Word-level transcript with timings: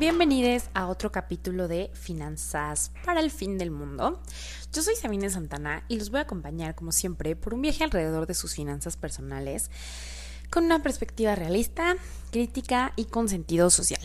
Bienvenidos 0.00 0.70
a 0.72 0.86
otro 0.86 1.12
capítulo 1.12 1.68
de 1.68 1.90
Finanzas 1.92 2.90
para 3.04 3.20
el 3.20 3.30
fin 3.30 3.58
del 3.58 3.70
mundo. 3.70 4.18
Yo 4.72 4.80
soy 4.80 4.96
Sabine 4.96 5.28
Santana 5.28 5.84
y 5.88 5.98
los 5.98 6.08
voy 6.08 6.20
a 6.20 6.22
acompañar, 6.22 6.74
como 6.74 6.90
siempre, 6.90 7.36
por 7.36 7.52
un 7.52 7.60
viaje 7.60 7.84
alrededor 7.84 8.26
de 8.26 8.32
sus 8.32 8.54
finanzas 8.54 8.96
personales 8.96 9.70
con 10.48 10.64
una 10.64 10.82
perspectiva 10.82 11.34
realista, 11.34 11.96
crítica 12.30 12.94
y 12.96 13.04
con 13.04 13.28
sentido 13.28 13.68
social. 13.68 14.00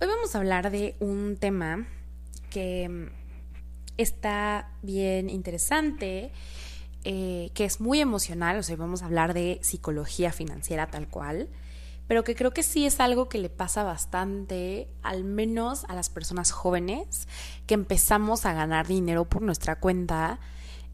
Hoy 0.00 0.06
vamos 0.06 0.36
a 0.36 0.38
hablar 0.38 0.70
de 0.70 0.94
un 1.00 1.38
tema 1.40 1.88
que 2.50 3.10
está 3.96 4.70
bien 4.82 5.28
interesante, 5.28 6.30
eh, 7.02 7.50
que 7.54 7.64
es 7.64 7.80
muy 7.80 8.00
emocional, 8.00 8.58
o 8.58 8.62
sea, 8.62 8.76
vamos 8.76 9.02
a 9.02 9.06
hablar 9.06 9.34
de 9.34 9.58
psicología 9.60 10.30
financiera 10.30 10.86
tal 10.86 11.08
cual 11.08 11.48
pero 12.06 12.24
que 12.24 12.34
creo 12.34 12.52
que 12.52 12.62
sí 12.62 12.86
es 12.86 13.00
algo 13.00 13.28
que 13.28 13.38
le 13.38 13.48
pasa 13.48 13.82
bastante, 13.82 14.88
al 15.02 15.24
menos 15.24 15.84
a 15.88 15.94
las 15.94 16.10
personas 16.10 16.50
jóvenes, 16.50 17.28
que 17.66 17.74
empezamos 17.74 18.46
a 18.46 18.52
ganar 18.52 18.86
dinero 18.86 19.24
por 19.24 19.42
nuestra 19.42 19.80
cuenta 19.80 20.38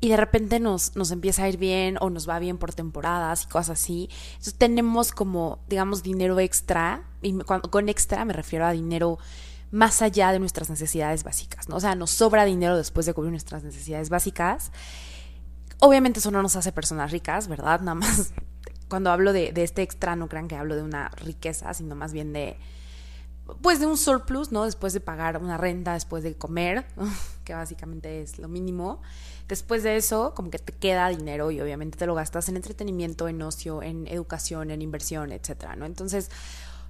y 0.00 0.08
de 0.08 0.16
repente 0.16 0.60
nos, 0.60 0.96
nos 0.96 1.10
empieza 1.10 1.44
a 1.44 1.48
ir 1.48 1.58
bien 1.58 1.98
o 2.00 2.08
nos 2.08 2.28
va 2.28 2.38
bien 2.38 2.56
por 2.56 2.72
temporadas 2.72 3.44
y 3.44 3.48
cosas 3.48 3.80
así. 3.80 4.08
Entonces 4.30 4.54
tenemos 4.54 5.12
como, 5.12 5.58
digamos, 5.68 6.02
dinero 6.02 6.38
extra, 6.40 7.04
y 7.20 7.36
con 7.38 7.88
extra 7.88 8.24
me 8.24 8.32
refiero 8.32 8.64
a 8.64 8.72
dinero 8.72 9.18
más 9.70 10.02
allá 10.02 10.32
de 10.32 10.38
nuestras 10.38 10.70
necesidades 10.70 11.22
básicas, 11.22 11.68
¿no? 11.68 11.76
O 11.76 11.80
sea, 11.80 11.94
nos 11.94 12.10
sobra 12.10 12.44
dinero 12.44 12.76
después 12.76 13.06
de 13.06 13.14
cubrir 13.14 13.30
nuestras 13.30 13.62
necesidades 13.62 14.08
básicas. 14.08 14.72
Obviamente 15.80 16.20
eso 16.20 16.30
no 16.30 16.42
nos 16.42 16.56
hace 16.56 16.72
personas 16.72 17.12
ricas, 17.12 17.46
¿verdad? 17.46 17.80
Nada 17.82 17.94
más 17.94 18.32
cuando 18.90 19.10
hablo 19.10 19.32
de, 19.32 19.52
este 19.56 19.82
extra, 19.82 20.16
no 20.16 20.28
crean 20.28 20.48
que 20.48 20.56
hablo 20.56 20.76
de 20.76 20.82
una 20.82 21.08
riqueza, 21.10 21.72
sino 21.72 21.94
más 21.94 22.12
bien 22.12 22.34
de, 22.34 22.58
pues 23.62 23.80
de 23.80 23.86
un 23.86 23.96
surplus, 23.96 24.52
¿no? 24.52 24.64
Después 24.64 24.92
de 24.92 25.00
pagar 25.00 25.38
una 25.38 25.56
renta, 25.56 25.94
después 25.94 26.22
de 26.24 26.34
comer, 26.34 26.84
que 27.44 27.54
básicamente 27.54 28.20
es 28.20 28.38
lo 28.38 28.48
mínimo. 28.48 29.00
Después 29.48 29.82
de 29.84 29.96
eso, 29.96 30.34
como 30.34 30.50
que 30.50 30.58
te 30.58 30.72
queda 30.72 31.08
dinero 31.08 31.50
y 31.50 31.60
obviamente 31.60 31.96
te 31.96 32.06
lo 32.06 32.14
gastas 32.14 32.48
en 32.48 32.56
entretenimiento, 32.56 33.28
en 33.28 33.40
ocio, 33.40 33.82
en 33.82 34.06
educación, 34.08 34.70
en 34.70 34.82
inversión, 34.82 35.32
etcétera, 35.32 35.76
¿no? 35.76 35.86
Entonces, 35.86 36.30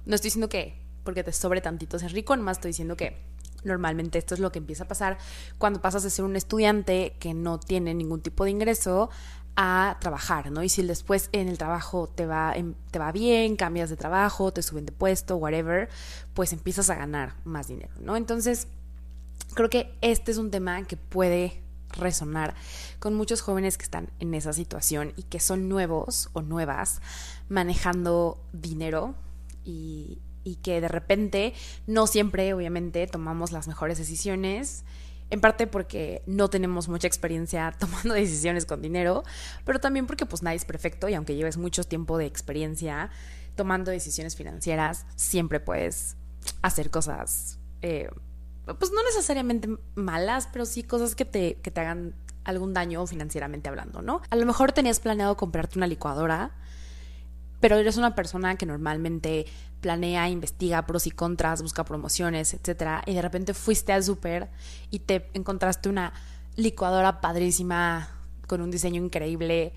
no 0.05 0.15
estoy 0.15 0.27
diciendo 0.27 0.49
que 0.49 0.81
porque 1.03 1.23
te 1.23 1.31
sobre 1.31 1.61
tantito 1.61 1.97
ser 1.97 2.11
rico, 2.13 2.35
nomás 2.35 2.57
estoy 2.57 2.69
diciendo 2.69 2.97
que 2.97 3.17
normalmente 3.63 4.17
esto 4.17 4.33
es 4.33 4.39
lo 4.39 4.51
que 4.51 4.59
empieza 4.59 4.83
a 4.83 4.87
pasar 4.87 5.17
cuando 5.57 5.81
pasas 5.81 6.03
de 6.03 6.09
ser 6.09 6.25
un 6.25 6.35
estudiante 6.35 7.15
que 7.19 7.33
no 7.33 7.59
tiene 7.59 7.93
ningún 7.93 8.21
tipo 8.21 8.43
de 8.43 8.51
ingreso 8.51 9.09
a 9.55 9.97
trabajar, 9.99 10.51
¿no? 10.51 10.63
Y 10.63 10.69
si 10.69 10.81
después 10.83 11.29
en 11.33 11.47
el 11.47 11.57
trabajo 11.57 12.07
te 12.07 12.25
va, 12.25 12.53
te 12.91 12.99
va 12.99 13.11
bien, 13.11 13.55
cambias 13.55 13.89
de 13.89 13.97
trabajo, 13.97 14.51
te 14.51 14.63
suben 14.63 14.85
de 14.85 14.91
puesto, 14.91 15.35
whatever, 15.35 15.89
pues 16.33 16.53
empiezas 16.53 16.89
a 16.89 16.95
ganar 16.95 17.35
más 17.43 17.67
dinero, 17.67 17.93
¿no? 17.99 18.15
Entonces, 18.15 18.67
creo 19.53 19.69
que 19.69 19.93
este 20.01 20.31
es 20.31 20.37
un 20.37 20.51
tema 20.51 20.83
que 20.83 20.97
puede 20.97 21.61
resonar 21.89 22.55
con 22.99 23.13
muchos 23.13 23.41
jóvenes 23.41 23.77
que 23.77 23.83
están 23.83 24.09
en 24.19 24.33
esa 24.33 24.53
situación 24.53 25.13
y 25.17 25.23
que 25.23 25.41
son 25.41 25.67
nuevos 25.67 26.29
o 26.31 26.41
nuevas 26.41 27.01
manejando 27.49 28.41
dinero 28.53 29.15
y, 29.65 30.19
y 30.45 30.55
que 30.55 30.79
de 30.79 30.87
repente 30.87 31.53
no 31.87 32.07
siempre, 32.07 32.53
obviamente, 32.53 33.05
tomamos 33.07 33.51
las 33.51 33.67
mejores 33.67 33.97
decisiones 33.97 34.85
en 35.31 35.41
parte 35.41 35.65
porque 35.65 36.21
no 36.27 36.49
tenemos 36.49 36.87
mucha 36.87 37.07
experiencia 37.07 37.73
tomando 37.79 38.13
decisiones 38.13 38.65
con 38.65 38.81
dinero, 38.81 39.23
pero 39.65 39.79
también 39.79 40.05
porque 40.05 40.25
pues 40.25 40.43
nadie 40.43 40.57
es 40.57 40.65
perfecto 40.65 41.09
y 41.09 41.15
aunque 41.15 41.35
lleves 41.35 41.57
mucho 41.57 41.83
tiempo 41.83 42.17
de 42.17 42.25
experiencia 42.25 43.09
tomando 43.55 43.91
decisiones 43.91 44.35
financieras, 44.35 45.05
siempre 45.15 45.59
puedes 45.59 46.15
hacer 46.61 46.89
cosas, 46.89 47.59
eh, 47.81 48.09
pues 48.65 48.91
no 48.91 49.03
necesariamente 49.03 49.69
malas, 49.95 50.47
pero 50.51 50.65
sí 50.65 50.83
cosas 50.83 51.15
que 51.15 51.25
te, 51.25 51.55
que 51.55 51.71
te 51.71 51.81
hagan 51.81 52.13
algún 52.43 52.73
daño 52.73 53.05
financieramente 53.05 53.69
hablando, 53.69 54.01
¿no? 54.01 54.21
A 54.29 54.35
lo 54.35 54.45
mejor 54.45 54.71
tenías 54.71 54.99
planeado 54.99 55.37
comprarte 55.37 55.77
una 55.77 55.87
licuadora, 55.87 56.51
pero 57.61 57.77
eres 57.77 57.95
una 57.95 58.15
persona 58.15 58.57
que 58.57 58.65
normalmente 58.65 59.45
planea, 59.79 60.27
investiga 60.29 60.85
pros 60.85 61.07
y 61.07 61.11
contras, 61.11 61.61
busca 61.61 61.85
promociones, 61.85 62.53
etcétera, 62.53 63.03
y 63.05 63.13
de 63.13 63.21
repente 63.21 63.53
fuiste 63.53 63.93
al 63.93 64.03
súper 64.03 64.49
y 64.89 64.99
te 64.99 65.29
encontraste 65.33 65.87
una 65.87 66.11
licuadora 66.55 67.21
padrísima 67.21 68.09
con 68.47 68.61
un 68.61 68.71
diseño 68.71 69.01
increíble 69.01 69.73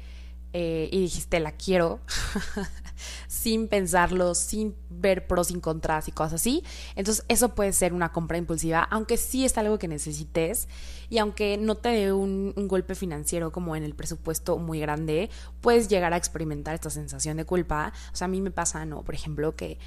eh, 0.53 0.89
y 0.91 1.01
dijiste 1.01 1.39
la 1.41 1.53
quiero 1.53 2.01
sin 3.27 3.69
pensarlo, 3.69 4.35
sin 4.35 4.75
ver 4.89 5.27
pros 5.27 5.51
y 5.51 5.61
contras 5.61 6.09
y 6.09 6.13
cosas 6.13 6.35
así. 6.35 6.65
Entonces 6.97 7.25
eso 7.29 7.55
puede 7.55 7.73
ser 7.73 7.93
una 7.93 8.13
compra 8.13 8.39
impulsiva, 8.39 8.83
aunque 8.91 9.17
sí 9.17 9.45
es 9.45 9.57
algo 9.59 9.79
que 9.79 9.89
necesites 9.89 10.69
y 11.09 11.19
aunque 11.19 11.57
no 11.59 11.77
te 11.77 11.91
dé 11.91 12.13
un, 12.13 12.53
golpe 12.57 12.95
financiero 12.95 13.53
como 13.53 13.77
en 13.77 13.85
el 13.85 13.95
presupuesto 13.95 14.59
muy 14.59 14.81
grande, 14.81 15.31
puedes 15.61 15.89
llegar 15.89 16.13
a 16.13 16.17
experimentar 16.17 16.75
esta 16.75 16.91
sensación 16.91 17.37
de 17.37 17.45
culpa. 17.45 17.93
O 18.13 18.17
sea, 18.17 18.25
a 18.25 18.29
mí 18.29 18.41
me 18.41 18.51
pasa, 18.51 18.85
¿no? 18.85 19.03
Por 19.03 19.15
ejemplo, 19.15 19.55
que 19.55 19.79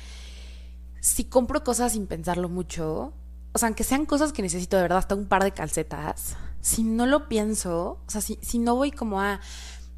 si 1.00 1.25
compro 1.25 1.63
cosas 1.63 1.94
sin 1.94 2.07
pensarlo 2.07 2.50
mucho, 2.50 3.13
o 3.53 3.57
sea, 3.57 3.68
aunque 3.68 3.84
sean 3.84 4.06
cosas 4.06 4.31
que 4.34 4.41
necesito 4.41 4.75
de 4.78 4.84
verdad, 4.84 5.00
hasta 5.00 5.16
un 5.16 5.25
par 5.25 5.44
de 5.44 5.51
calcetas, 5.51 6.38
si 6.62 6.84
no 6.84 7.06
lo 7.06 7.28
pienso, 7.28 8.00
o 8.06 8.09
sea, 8.09 8.22
si, 8.22 8.38
si 8.41 8.59
no 8.59 8.75
voy 8.75 8.91
como 8.91 9.22
a 9.22 9.39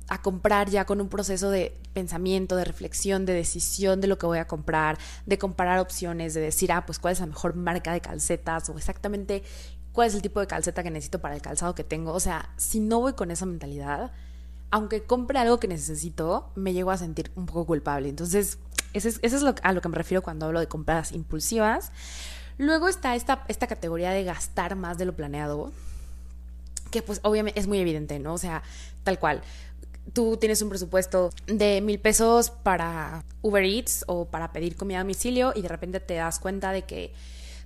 a 0.09 0.21
comprar 0.21 0.69
ya 0.69 0.85
con 0.85 1.01
un 1.01 1.07
proceso 1.07 1.49
de 1.51 1.77
pensamiento, 1.93 2.55
de 2.55 2.65
reflexión, 2.65 3.25
de 3.25 3.33
decisión 3.33 4.01
de 4.01 4.07
lo 4.07 4.17
que 4.17 4.25
voy 4.25 4.39
a 4.39 4.47
comprar, 4.47 4.97
de 5.25 5.37
comparar 5.37 5.79
opciones, 5.79 6.33
de 6.33 6.41
decir, 6.41 6.71
ah, 6.71 6.85
pues 6.85 6.99
cuál 6.99 7.13
es 7.13 7.19
la 7.19 7.27
mejor 7.27 7.55
marca 7.55 7.93
de 7.93 8.01
calcetas 8.01 8.69
o 8.69 8.77
exactamente 8.77 9.43
cuál 9.91 10.07
es 10.07 10.15
el 10.15 10.21
tipo 10.21 10.39
de 10.39 10.47
calceta 10.47 10.83
que 10.83 10.91
necesito 10.91 11.19
para 11.19 11.35
el 11.35 11.41
calzado 11.41 11.75
que 11.75 11.83
tengo. 11.83 12.13
O 12.13 12.19
sea, 12.19 12.49
si 12.57 12.79
no 12.79 12.99
voy 12.99 13.13
con 13.13 13.31
esa 13.31 13.45
mentalidad, 13.45 14.11
aunque 14.71 15.03
compre 15.03 15.39
algo 15.39 15.59
que 15.59 15.67
necesito, 15.67 16.51
me 16.55 16.73
llego 16.73 16.91
a 16.91 16.97
sentir 16.97 17.31
un 17.35 17.45
poco 17.45 17.65
culpable. 17.65 18.09
Entonces, 18.09 18.59
eso 18.93 19.09
es, 19.21 19.41
lo, 19.41 19.55
a 19.61 19.73
lo 19.73 19.81
que 19.81 19.89
me 19.89 19.95
refiero 19.95 20.21
cuando 20.21 20.47
hablo 20.47 20.59
de 20.59 20.67
compras 20.67 21.11
impulsivas. 21.11 21.91
Luego 22.57 22.87
está 22.87 23.15
esta, 23.15 23.45
esta 23.47 23.67
categoría 23.67 24.11
de 24.11 24.23
gastar 24.23 24.75
más 24.75 24.97
de 24.97 25.05
lo 25.05 25.15
planeado, 25.15 25.71
que 26.91 27.01
pues 27.01 27.19
obviamente 27.23 27.59
es 27.59 27.67
muy 27.67 27.79
evidente, 27.79 28.19
¿no? 28.19 28.33
O 28.33 28.37
sea, 28.37 28.63
tal 29.03 29.19
cual 29.19 29.41
tú 30.13 30.37
tienes 30.37 30.61
un 30.61 30.69
presupuesto 30.69 31.31
de 31.47 31.81
mil 31.81 31.99
pesos 31.99 32.49
para 32.49 33.23
Uber 33.41 33.63
Eats 33.63 34.03
o 34.07 34.25
para 34.25 34.51
pedir 34.51 34.75
comida 34.75 34.97
a 34.99 35.01
domicilio 35.01 35.53
y 35.55 35.61
de 35.61 35.67
repente 35.67 35.99
te 35.99 36.15
das 36.15 36.39
cuenta 36.39 36.71
de 36.71 36.83
que 36.83 37.13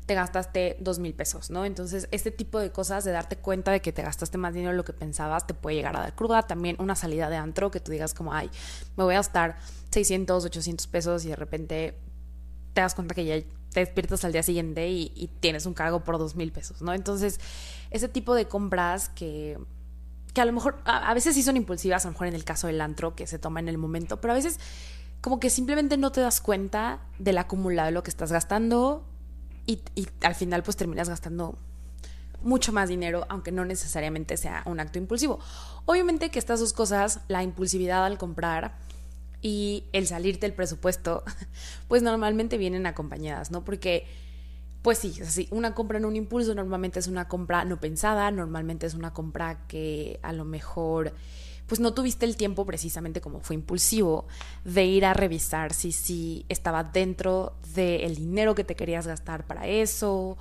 te 0.05 0.15
gastaste 0.15 0.77
dos 0.79 0.99
mil 0.99 1.13
pesos, 1.13 1.49
¿no? 1.49 1.63
Entonces, 1.63 2.09
este 2.11 2.29
tipo 2.31 2.59
de 2.59 2.71
cosas, 2.71 3.05
de 3.05 3.11
darte 3.11 3.37
cuenta 3.37 3.71
de 3.71 3.81
que 3.81 3.93
te 3.93 4.01
gastaste 4.01 4.37
más 4.37 4.53
dinero 4.53 4.71
de 4.71 4.77
lo 4.77 4.83
que 4.83 4.93
pensabas, 4.93 5.47
te 5.47 5.53
puede 5.53 5.77
llegar 5.77 5.95
a 5.95 6.01
dar 6.01 6.15
cruda. 6.15 6.43
También 6.43 6.75
una 6.79 6.95
salida 6.95 7.29
de 7.29 7.37
antro 7.37 7.71
que 7.71 7.79
tú 7.79 7.91
digas 7.91 8.13
como, 8.13 8.33
ay, 8.33 8.49
me 8.97 9.03
voy 9.05 9.13
a 9.13 9.17
gastar 9.17 9.57
600, 9.91 10.43
800 10.43 10.87
pesos 10.87 11.25
y 11.25 11.29
de 11.29 11.35
repente 11.35 11.97
te 12.73 12.81
das 12.81 12.95
cuenta 12.95 13.15
que 13.15 13.23
ya 13.23 13.41
te 13.71 13.79
despiertas 13.79 14.25
al 14.25 14.33
día 14.33 14.43
siguiente 14.43 14.89
y, 14.89 15.13
y 15.15 15.27
tienes 15.39 15.65
un 15.65 15.73
cargo 15.73 16.03
por 16.03 16.17
dos 16.17 16.35
mil 16.35 16.51
pesos, 16.51 16.81
¿no? 16.81 16.93
Entonces, 16.93 17.39
ese 17.89 18.09
tipo 18.09 18.35
de 18.35 18.47
compras 18.47 19.09
que 19.09 19.57
que 20.33 20.41
a 20.41 20.45
lo 20.45 20.51
mejor, 20.51 20.81
a, 20.85 21.13
veces 21.13 21.35
sí 21.35 21.44
son 21.44 21.57
impulsivas, 21.57 22.05
a 22.05 22.07
lo 22.07 22.13
mejor 22.13 22.27
en 22.27 22.33
el 22.33 22.44
caso 22.44 22.67
del 22.67 22.81
antro, 22.81 23.16
que 23.16 23.27
se 23.27 23.39
toma 23.39 23.59
en 23.59 23.69
el 23.69 23.77
momento, 23.77 24.19
pero 24.19 24.33
a 24.33 24.35
veces 24.35 24.59
como 25.21 25.39
que 25.39 25.49
simplemente 25.49 25.95
no 25.97 26.11
te 26.11 26.21
das 26.21 26.41
cuenta 26.41 26.99
del 27.19 27.38
acumulado 27.38 27.85
de 27.88 27.91
lo 27.94 28.03
que 28.03 28.09
estás 28.09 28.31
gastando 28.31 29.05
y, 29.66 29.79
y 29.95 30.07
al 30.22 30.35
final 30.35 30.63
pues 30.63 30.75
terminas 30.75 31.07
gastando 31.07 31.57
mucho 32.41 32.73
más 32.73 32.89
dinero, 32.89 33.25
aunque 33.29 33.51
no 33.51 33.66
necesariamente 33.66 34.38
sea 34.38 34.63
un 34.66 34.79
acto 34.79 34.99
impulsivo. 34.99 35.39
Obviamente 35.85 36.29
que 36.29 36.39
estas 36.39 36.59
dos 36.59 36.73
cosas, 36.73 37.22
la 37.27 37.43
impulsividad 37.43 38.05
al 38.05 38.17
comprar 38.17 38.75
y 39.41 39.85
el 39.93 40.08
salirte 40.08 40.46
del 40.46 40.53
presupuesto, 40.53 41.23
pues 41.87 42.02
normalmente 42.02 42.58
vienen 42.58 42.85
acompañadas, 42.85 43.52
¿no? 43.52 43.63
Porque 43.63 44.05
pues 44.84 45.00
sí, 45.00 45.16
es 45.20 45.30
así. 45.30 45.47
Una 45.50 45.74
compra 45.74 45.97
en 45.97 46.06
un 46.06 46.16
impulso 46.16 46.53
normalmente 46.53 47.00
es 47.00 47.08
una 47.08 47.28
compra 47.28 47.66
no 47.66 47.80
pensada, 47.80 48.30
normalmente 48.30 48.85
es 48.85 48.94
una 48.94 49.14
compra 49.14 49.66
que 49.68 50.20
a 50.22 50.34
lo 50.34 50.46
mejor 50.46 51.14
pues 51.66 51.80
no 51.80 51.94
tuviste 51.94 52.26
el 52.26 52.35
tiempo 52.35 52.66
precisamente 52.66 53.22
como 53.22 53.40
fue 53.40 53.56
impulsivo 53.56 54.28
de 54.66 54.84
ir 54.84 55.06
a 55.06 55.14
revisar 55.14 55.74
si, 55.74 55.94
si 55.94 56.46
estaba 56.50 56.84
dentro 56.84 57.56
del 57.74 58.18
dinero 58.18 58.53
que 58.53 58.66
te 58.66 58.76
querías 58.76 59.08
gastar 59.08 59.47
para 59.47 59.66
eso 59.66 60.38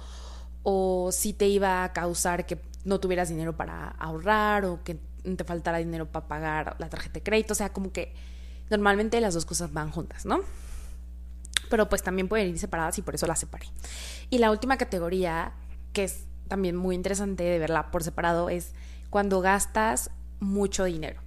o 0.65 1.11
si 1.13 1.33
te 1.33 1.47
iba 1.47 1.85
a 1.85 1.93
causar 1.93 2.45
que 2.45 2.59
no 2.85 2.99
tuvieras 2.99 3.29
dinero 3.29 3.57
para 3.57 3.91
ahorrar 3.91 4.65
o 4.65 4.83
que 4.83 4.99
te 5.23 5.45
faltara 5.45 5.79
dinero 5.79 6.07
para 6.07 6.27
pagar 6.27 6.77
la 6.81 6.89
tarjeta 6.89 7.15
de 7.15 7.23
crédito, 7.23 7.53
o 7.53 7.57
sea, 7.57 7.73
como 7.73 7.93
que 7.93 8.13
normalmente 8.71 9.21
las 9.21 9.35
dos 9.35 9.47
cosas 9.47 9.73
van 9.73 9.93
juntas, 9.93 10.27
¿no? 10.27 10.41
Pero 11.73 11.89
pues 11.89 12.03
también 12.03 12.29
pueden 12.29 12.49
ir 12.49 12.59
separadas 12.59 12.99
y 12.99 13.03
por 13.03 13.15
eso 13.15 13.27
las 13.27 13.39
separé. 13.39 13.65
Y 14.29 14.37
la 14.37 14.51
última 14.51 14.77
categoría, 14.77 15.55
que 15.95 16.05
es 16.05 16.27
también 16.47 16.77
muy 16.77 16.95
interesante 16.95 17.45
de 17.45 17.59
verla 17.59 17.91
por 17.91 18.05
separado, 18.05 18.51
es 18.51 18.75
cuando 19.09 19.41
gastas 19.41 20.11
mucho 20.39 20.85
dinero. 20.85 21.23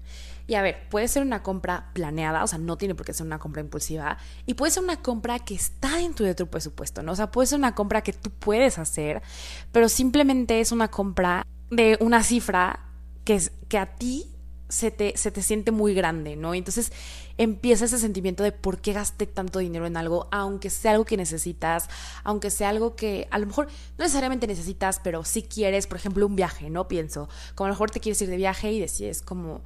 Y 0.46 0.54
a 0.54 0.62
ver, 0.62 0.88
puede 0.90 1.08
ser 1.08 1.24
una 1.24 1.42
compra 1.42 1.90
planeada, 1.94 2.44
o 2.44 2.48
sea, 2.48 2.60
no 2.60 2.78
tiene 2.78 2.94
por 2.94 3.08
qué 3.08 3.14
ser 3.14 3.26
una 3.26 3.40
compra 3.40 3.64
impulsiva, 3.64 4.20
y 4.46 4.54
puede 4.54 4.72
ser 4.72 4.84
una 4.84 5.02
compra 5.02 5.40
que 5.40 5.56
está 5.56 5.98
dentro 5.98 6.28
de 6.28 6.36
tu 6.36 6.46
presupuesto, 6.46 7.02
¿no? 7.02 7.14
O 7.14 7.16
sea, 7.16 7.32
puede 7.32 7.48
ser 7.48 7.58
una 7.58 7.74
compra 7.74 8.04
que 8.04 8.14
tú 8.14 8.30
puedes 8.30 8.78
hacer, 8.78 9.24
pero 9.72 9.90
simplemente 9.90 10.60
es 10.60 10.72
una 10.72 10.90
compra 10.90 11.44
de 11.72 11.98
una 12.02 12.22
cifra 12.22 12.82
que, 13.24 13.34
es, 13.34 13.52
que 13.68 13.80
a 13.80 13.88
ti 13.88 14.35
se 14.68 14.90
te, 14.90 15.16
se 15.16 15.32
te 15.32 15.42
siente 15.42 15.72
muy 15.72 15.94
grande, 15.94 16.36
¿no? 16.36 16.54
Entonces 16.54 16.92
empieza 17.38 17.86
ese 17.86 18.00
sentimiento 18.00 18.44
de 18.44 18.52
por 18.52 18.80
qué 18.80 18.94
gasté 18.94 19.28
tanto 19.28 19.60
dinero 19.60 19.86
en 19.86 19.98
algo, 19.98 20.28
aunque 20.32 20.70
sea 20.70 20.92
algo 20.92 21.06
que 21.06 21.18
necesitas, 21.18 21.88
aunque 22.24 22.50
sea 22.50 22.70
algo 22.70 22.96
que 22.96 23.28
a 23.32 23.38
lo 23.38 23.46
mejor 23.46 23.68
no 23.98 24.04
necesariamente 24.04 24.48
necesitas, 24.48 25.00
pero 25.04 25.24
si 25.24 25.44
quieres, 25.44 25.88
por 25.88 25.98
ejemplo, 25.98 26.26
un 26.26 26.36
viaje, 26.36 26.70
¿no? 26.70 26.88
Pienso, 26.88 27.30
como 27.54 27.66
a 27.66 27.70
lo 27.70 27.74
mejor 27.74 27.92
te 27.92 28.00
quieres 28.00 28.22
ir 28.22 28.30
de 28.30 28.38
viaje 28.38 28.72
y 28.72 28.80
decides 28.80 29.22
como, 29.22 29.62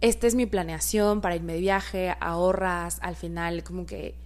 esta 0.00 0.26
es 0.26 0.34
mi 0.34 0.46
planeación 0.46 1.20
para 1.20 1.36
irme 1.36 1.54
de 1.54 1.60
viaje, 1.60 2.14
ahorras, 2.20 2.98
al 3.02 3.16
final 3.16 3.62
como 3.64 3.84
que 3.84 4.16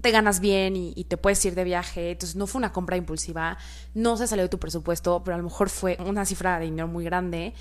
te 0.00 0.10
ganas 0.10 0.40
bien 0.40 0.76
y, 0.76 0.92
y, 0.96 1.04
te 1.04 1.16
puedes 1.16 1.42
ir 1.46 1.54
de 1.54 1.64
viaje. 1.64 2.10
Entonces 2.10 2.36
no 2.36 2.46
fue 2.46 2.58
una 2.58 2.72
compra 2.72 2.96
impulsiva, 2.96 3.56
no 3.94 4.18
se 4.18 4.26
salió 4.26 4.44
de 4.44 4.50
tu 4.50 4.58
presupuesto, 4.58 5.22
pero 5.24 5.34
a 5.34 5.38
lo 5.38 5.44
mejor 5.44 5.70
fue 5.70 5.96
una 6.04 6.26
cifra 6.26 6.58
de 6.58 6.66
dinero 6.66 6.88
muy 6.88 7.04
grande. 7.04 7.54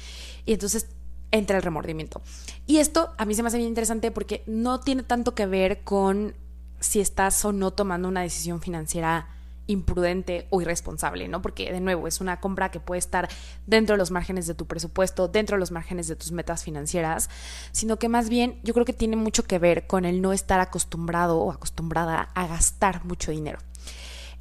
Y 0.45 0.51
entonces 0.51 0.87
entra 1.33 1.57
el 1.57 1.63
remordimiento. 1.63 2.21
Y 2.65 2.77
esto 2.77 3.13
a 3.17 3.25
mí 3.25 3.33
se 3.33 3.41
me 3.41 3.47
hace 3.47 3.57
bien 3.57 3.67
interesante 3.67 4.11
porque 4.11 4.43
no 4.45 4.79
tiene 4.79 5.03
tanto 5.03 5.35
que 5.35 5.47
ver 5.47 5.83
con 5.83 6.35
si 6.79 7.01
estás 7.01 7.43
o 7.43 7.51
no 7.51 7.71
tomando 7.71 8.07
una 8.07 8.21
decisión 8.21 8.61
financiera 8.61 9.27
imprudente 9.65 10.45
o 10.51 10.61
irresponsable, 10.61 11.27
¿no? 11.27 11.41
Porque 11.41 11.71
de 11.71 11.79
nuevo 11.79 12.07
es 12.07 12.21
una 12.21 12.39
compra 12.39 12.69
que 12.69 12.79
puede 12.79 12.99
estar 12.99 13.29
dentro 13.65 13.95
de 13.95 13.97
los 13.97 14.11
márgenes 14.11 14.45
de 14.45 14.53
tu 14.53 14.67
presupuesto, 14.67 15.27
dentro 15.27 15.55
de 15.55 15.59
los 15.61 15.71
márgenes 15.71 16.07
de 16.07 16.15
tus 16.15 16.31
metas 16.31 16.63
financieras, 16.63 17.29
sino 17.71 17.97
que 17.97 18.09
más 18.09 18.29
bien 18.29 18.59
yo 18.63 18.73
creo 18.73 18.85
que 18.85 18.93
tiene 18.93 19.15
mucho 19.15 19.43
que 19.43 19.59
ver 19.59 19.87
con 19.87 20.05
el 20.05 20.21
no 20.21 20.33
estar 20.33 20.59
acostumbrado 20.59 21.39
o 21.39 21.51
acostumbrada 21.51 22.29
a 22.35 22.47
gastar 22.47 23.05
mucho 23.05 23.31
dinero. 23.31 23.57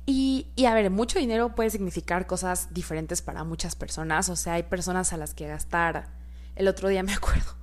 Y, 0.04 0.48
y, 0.56 0.66
a 0.66 0.74
ver, 0.74 0.90
mucho 0.90 1.20
dinero 1.20 1.54
puede 1.54 1.70
significar 1.70 2.26
cosas 2.26 2.74
diferentes 2.74 3.22
para 3.22 3.44
muchas 3.44 3.76
personas, 3.76 4.28
o 4.28 4.36
sea, 4.36 4.54
hay 4.54 4.64
personas 4.64 5.12
a 5.12 5.16
las 5.16 5.32
que 5.32 5.46
gastar 5.46 6.21
el 6.56 6.68
otro 6.68 6.88
día 6.88 7.02
me 7.04 7.12
acuerdo 7.12 7.54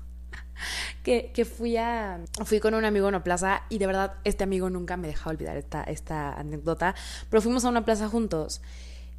que, 1.04 1.32
que, 1.34 1.46
fui 1.46 1.78
a 1.78 2.20
fui 2.46 2.60
con 2.60 2.74
un 2.74 2.86
amigo 2.86 3.06
a 3.06 3.10
una 3.10 3.24
plaza 3.24 3.64
y 3.70 3.78
de 3.78 3.88
verdad 3.88 4.16
este 4.24 4.44
amigo 4.44 4.70
nunca 4.70 4.98
me 4.98 5.08
deja 5.08 5.30
olvidar 5.30 5.58
esta, 5.58 5.84
esta 5.84 6.34
anécdota, 6.34 6.96
pero 7.30 7.42
fuimos 7.42 7.66
a 7.66 7.70
una 7.70 7.86
plaza 7.86 8.10
juntos 8.10 8.62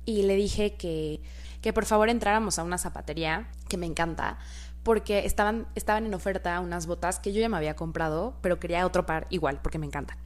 y 0.05 0.23
le 0.23 0.35
dije 0.35 0.75
que, 0.75 1.23
que 1.63 1.73
por 1.73 1.87
favor 1.87 2.09
entráramos 2.09 2.59
a 2.59 2.65
una 2.65 2.79
zapatería 2.79 3.49
que 3.69 3.77
me 3.77 3.87
encanta 3.87 4.39
porque 4.83 5.27
estaban, 5.27 5.67
estaban 5.75 6.07
en 6.07 6.15
oferta 6.15 6.59
unas 6.61 6.87
botas 6.87 7.19
que 7.19 7.33
yo 7.33 7.41
ya 7.41 7.49
me 7.49 7.57
había 7.57 7.77
comprado, 7.77 8.35
pero 8.41 8.59
quería 8.59 8.87
otro 8.87 9.05
par 9.07 9.27
igual 9.31 9.61
porque 9.63 9.79
me 9.79 9.87
encantan. 9.87 10.19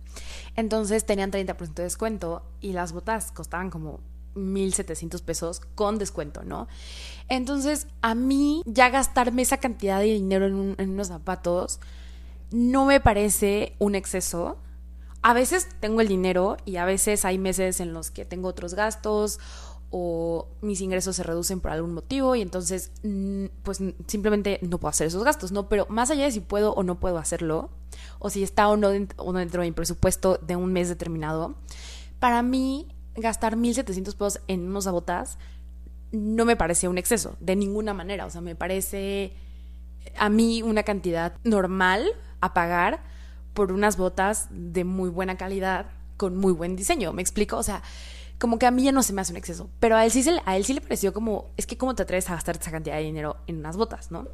Entonces 0.57 1.05
tenían 1.05 1.33
30% 1.33 1.75
de 1.75 1.83
descuento 1.83 2.45
y 2.61 2.73
las 2.73 2.93
botas 2.93 3.33
costaban 3.33 3.71
como 3.71 4.01
1.700 4.35 5.23
pesos 5.23 5.61
con 5.75 5.99
descuento, 5.99 6.43
¿no? 6.45 6.69
Entonces, 7.29 7.87
a 8.03 8.15
mí 8.15 8.63
ya 8.67 8.91
gastarme 8.91 9.43
esa 9.43 9.59
cantidad 9.59 10.01
de 10.01 10.07
dinero 10.07 10.47
en, 10.47 10.91
unos 10.91 11.09
zapatos 11.09 11.81
no 12.51 12.85
me 12.85 13.01
parece 13.01 13.75
un 13.79 13.95
exceso. 13.95 14.57
A 15.23 15.33
veces 15.33 15.69
tengo 15.81 16.01
el 16.01 16.09
dinero 16.09 16.59
y 16.65 16.77
a 16.77 16.85
veces 16.85 17.25
hay 17.25 17.39
meses 17.39 17.81
en 17.81 17.93
los 17.93 18.11
que 18.11 18.25
tengo 18.25 18.49
otros 18.49 18.75
gastos 18.75 19.41
o 19.91 20.49
mis 20.61 20.81
ingresos 20.81 21.17
se 21.17 21.23
reducen 21.23 21.61
por 21.61 21.71
algún 21.71 21.95
motivo 21.95 22.35
y 22.35 22.43
entonces 22.43 22.91
pues 23.63 23.79
simplemente 24.07 24.59
no 24.61 24.79
puedo 24.79 24.91
hacer 24.91 25.07
esos 25.07 25.23
gastos, 25.25 25.53
¿no? 25.53 25.69
Pero 25.69 25.87
más 25.89 26.11
allá 26.11 26.25
de 26.25 26.33
si 26.33 26.41
puedo 26.41 26.75
o 26.75 26.83
no 26.83 26.99
puedo 26.99 27.17
hacerlo, 27.17 27.71
o 28.19 28.29
si 28.29 28.43
está 28.43 28.69
o 28.69 28.77
no 28.77 28.91
dentro, 28.91 29.23
o 29.23 29.33
no 29.33 29.39
dentro 29.39 29.63
de 29.63 29.69
mi 29.69 29.73
presupuesto 29.73 30.39
de 30.43 30.57
un 30.57 30.73
mes 30.73 30.89
determinado, 30.89 31.55
para 32.19 32.43
mí 32.43 32.89
gastar 33.17 33.57
1.700 33.57 34.05
pesos 34.15 34.41
en 34.49 34.69
unos 34.69 34.87
botas 34.87 35.39
no 36.13 36.45
me 36.45 36.57
parece 36.57 36.89
un 36.89 36.99
exceso, 36.99 37.37
de 37.41 37.57
ninguna 37.57 37.93
manera. 37.93 38.27
O 38.27 38.31
sea, 38.31 38.41
me 38.41 38.55
parece 38.55 39.33
a 40.17 40.29
mí 40.29 40.63
una 40.63 40.83
cantidad 40.83 41.35
normal 41.45 42.13
a 42.41 42.55
pagar 42.55 43.01
por 43.53 43.73
unas 43.73 43.97
botas 43.97 44.49
de 44.51 44.85
muy 44.85 45.11
buena 45.11 45.37
calidad 45.37 45.87
con 46.17 46.37
muy 46.37 46.53
buen 46.53 46.77
diseño. 46.77 47.13
¿Me 47.13 47.23
explico? 47.23 47.57
O 47.57 47.63
sea, 47.63 47.83
como 48.39 48.59
que 48.59 48.67
a 48.67 48.71
mí 48.71 48.85
ya 48.85 48.93
no 48.93 49.03
se 49.03 49.13
me 49.13 49.21
hace 49.21 49.33
un 49.33 49.39
exceso. 49.39 49.71
Pero 49.81 49.97
a 49.97 50.05
él 50.05 50.11
sí, 50.11 50.23
se, 50.23 50.41
a 50.45 50.57
él 50.57 50.65
sí 50.65 50.75
le 50.75 50.81
pareció 50.81 51.13
como, 51.13 51.51
es 51.57 51.67
que 51.67 51.77
cómo 51.77 51.95
te 51.95 52.03
atreves 52.03 52.29
a 52.31 52.35
gastar 52.35 52.57
esa 52.57 52.71
cantidad 52.71 52.97
de 52.97 53.03
dinero 53.03 53.37
en 53.47 53.59
unas 53.59 53.77
botas, 53.77 54.11
¿no? 54.11 54.27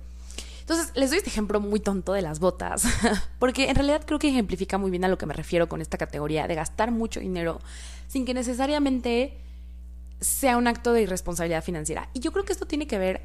Entonces, 0.71 0.93
les 0.95 1.11
doy 1.11 1.19
este 1.19 1.31
ejemplo 1.31 1.61
muy 1.61 1.81
tonto 1.81 2.13
de 2.13 2.23
las 2.23 2.39
botas, 2.39 2.85
porque 3.41 3.71
en 3.71 3.75
realidad 3.75 4.03
creo 4.07 4.21
que 4.21 4.29
ejemplifica 4.29 4.79
muy 4.79 4.93
bien 4.93 5.05
a 5.05 5.09
lo 5.09 5.19
que 5.19 5.27
me 5.27 5.35
refiero 5.35 5.69
con 5.69 5.81
esta 5.81 5.99
categoría 5.99 6.47
de 6.47 6.55
gastar 6.55 6.93
mucho 6.93 7.19
dinero 7.19 7.59
sin 8.07 8.25
que 8.25 8.35
necesariamente 8.35 9.37
sea 10.21 10.57
un 10.57 10.69
acto 10.69 10.93
de 10.93 11.03
irresponsabilidad 11.03 11.65
financiera. 11.65 12.09
Y 12.13 12.21
yo 12.21 12.31
creo 12.31 12.45
que 12.45 12.53
esto 12.53 12.67
tiene 12.67 12.87
que 12.87 12.99
ver 12.99 13.23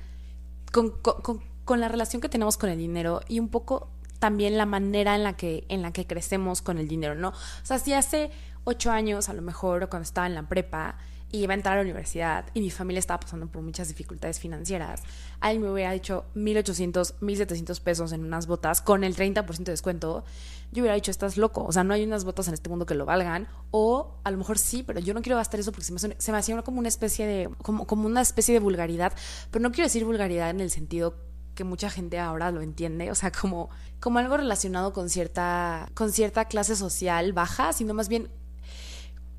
con, 0.72 1.80
la 1.80 1.88
relación 1.88 2.20
que 2.20 2.30
tenemos 2.30 2.58
con 2.58 2.72
el 2.72 2.80
dinero 2.80 3.22
y 3.28 3.40
un 3.40 3.50
poco 3.50 3.90
también 4.18 4.58
la 4.58 4.66
manera 4.66 5.14
en 5.16 5.22
la 5.22 5.34
que, 5.34 5.66
en 5.70 5.84
la 5.84 5.94
que 5.94 6.08
crecemos 6.08 6.64
con 6.64 6.80
el 6.80 6.88
dinero, 6.88 7.14
¿no? 7.14 7.30
O 7.30 7.34
sea, 7.62 7.78
si 7.78 7.94
hace 7.94 8.32
ocho 8.64 8.90
años, 8.90 9.30
a 9.30 9.34
lo 9.34 9.44
mejor, 9.44 9.88
cuando 9.88 10.06
estaba 10.06 10.26
en 10.26 10.34
la 10.34 10.50
prepa, 10.50 10.98
y 11.36 11.44
iba 11.44 11.54
a 11.54 11.56
entrar 11.56 11.74
a 11.74 11.78
la 11.78 11.84
universidad 11.84 12.46
y 12.54 12.62
mi 12.62 12.72
familia 12.72 13.00
estaba 13.00 13.20
pasando 13.20 13.48
por 13.48 13.62
muchas 13.62 13.90
dificultades 13.90 14.40
financieras, 14.40 15.04
a 15.42 15.52
él 15.52 15.60
me 15.60 15.70
hubiera 15.70 15.92
dicho 15.92 16.26
1.800, 16.36 17.16
1.700 17.20 17.82
pesos 17.82 18.12
en 18.14 18.24
unas 18.24 18.48
botas 18.48 18.82
con 18.82 19.04
el 19.04 19.16
30% 19.16 19.58
de 19.58 19.72
descuento, 19.72 20.24
yo 20.72 20.82
hubiera 20.82 20.96
dicho, 20.96 21.12
estás 21.12 21.36
loco, 21.36 21.66
o 21.66 21.72
sea, 21.72 21.84
no 21.84 21.94
hay 21.94 22.04
unas 22.04 22.24
botas 22.24 22.48
en 22.48 22.54
este 22.54 22.70
mundo 22.70 22.86
que 22.86 22.96
lo 22.96 23.06
valgan, 23.06 23.48
o 23.72 24.16
a 24.24 24.32
lo 24.32 24.38
mejor 24.38 24.58
sí, 24.58 24.82
pero 24.84 25.00
yo 25.02 25.14
no 25.14 25.22
quiero 25.22 25.36
gastar 25.36 25.60
eso 25.60 25.72
porque 25.72 25.84
se 25.84 26.08
me, 26.08 26.16
se 26.18 26.32
me 26.32 26.38
hacía 26.38 26.62
como 26.62 26.80
una 26.80 26.88
especie 26.88 27.28
de, 27.28 27.50
como, 27.62 27.86
como 27.86 28.06
una 28.08 28.22
especie 28.22 28.54
de 28.54 28.60
vulgaridad, 28.60 29.12
pero 29.52 29.62
no 29.62 29.72
quiero 29.72 29.88
decir 29.88 30.06
vulgaridad 30.06 30.50
en 30.50 30.62
el 30.62 30.72
sentido 30.72 31.16
que 31.54 31.66
mucha 31.66 31.90
gente 31.90 32.18
ahora 32.18 32.52
lo 32.52 32.62
entiende, 32.62 33.12
o 33.12 33.16
sea, 33.16 33.32
como, 33.32 33.70
como 34.00 34.20
algo 34.20 34.38
relacionado 34.38 34.94
con 34.94 35.10
cierta, 35.10 35.90
con 35.94 36.12
cierta 36.12 36.46
clase 36.46 36.76
social 36.76 37.34
baja, 37.34 37.74
sino 37.74 37.94
más 37.94 38.08
bien 38.08 38.30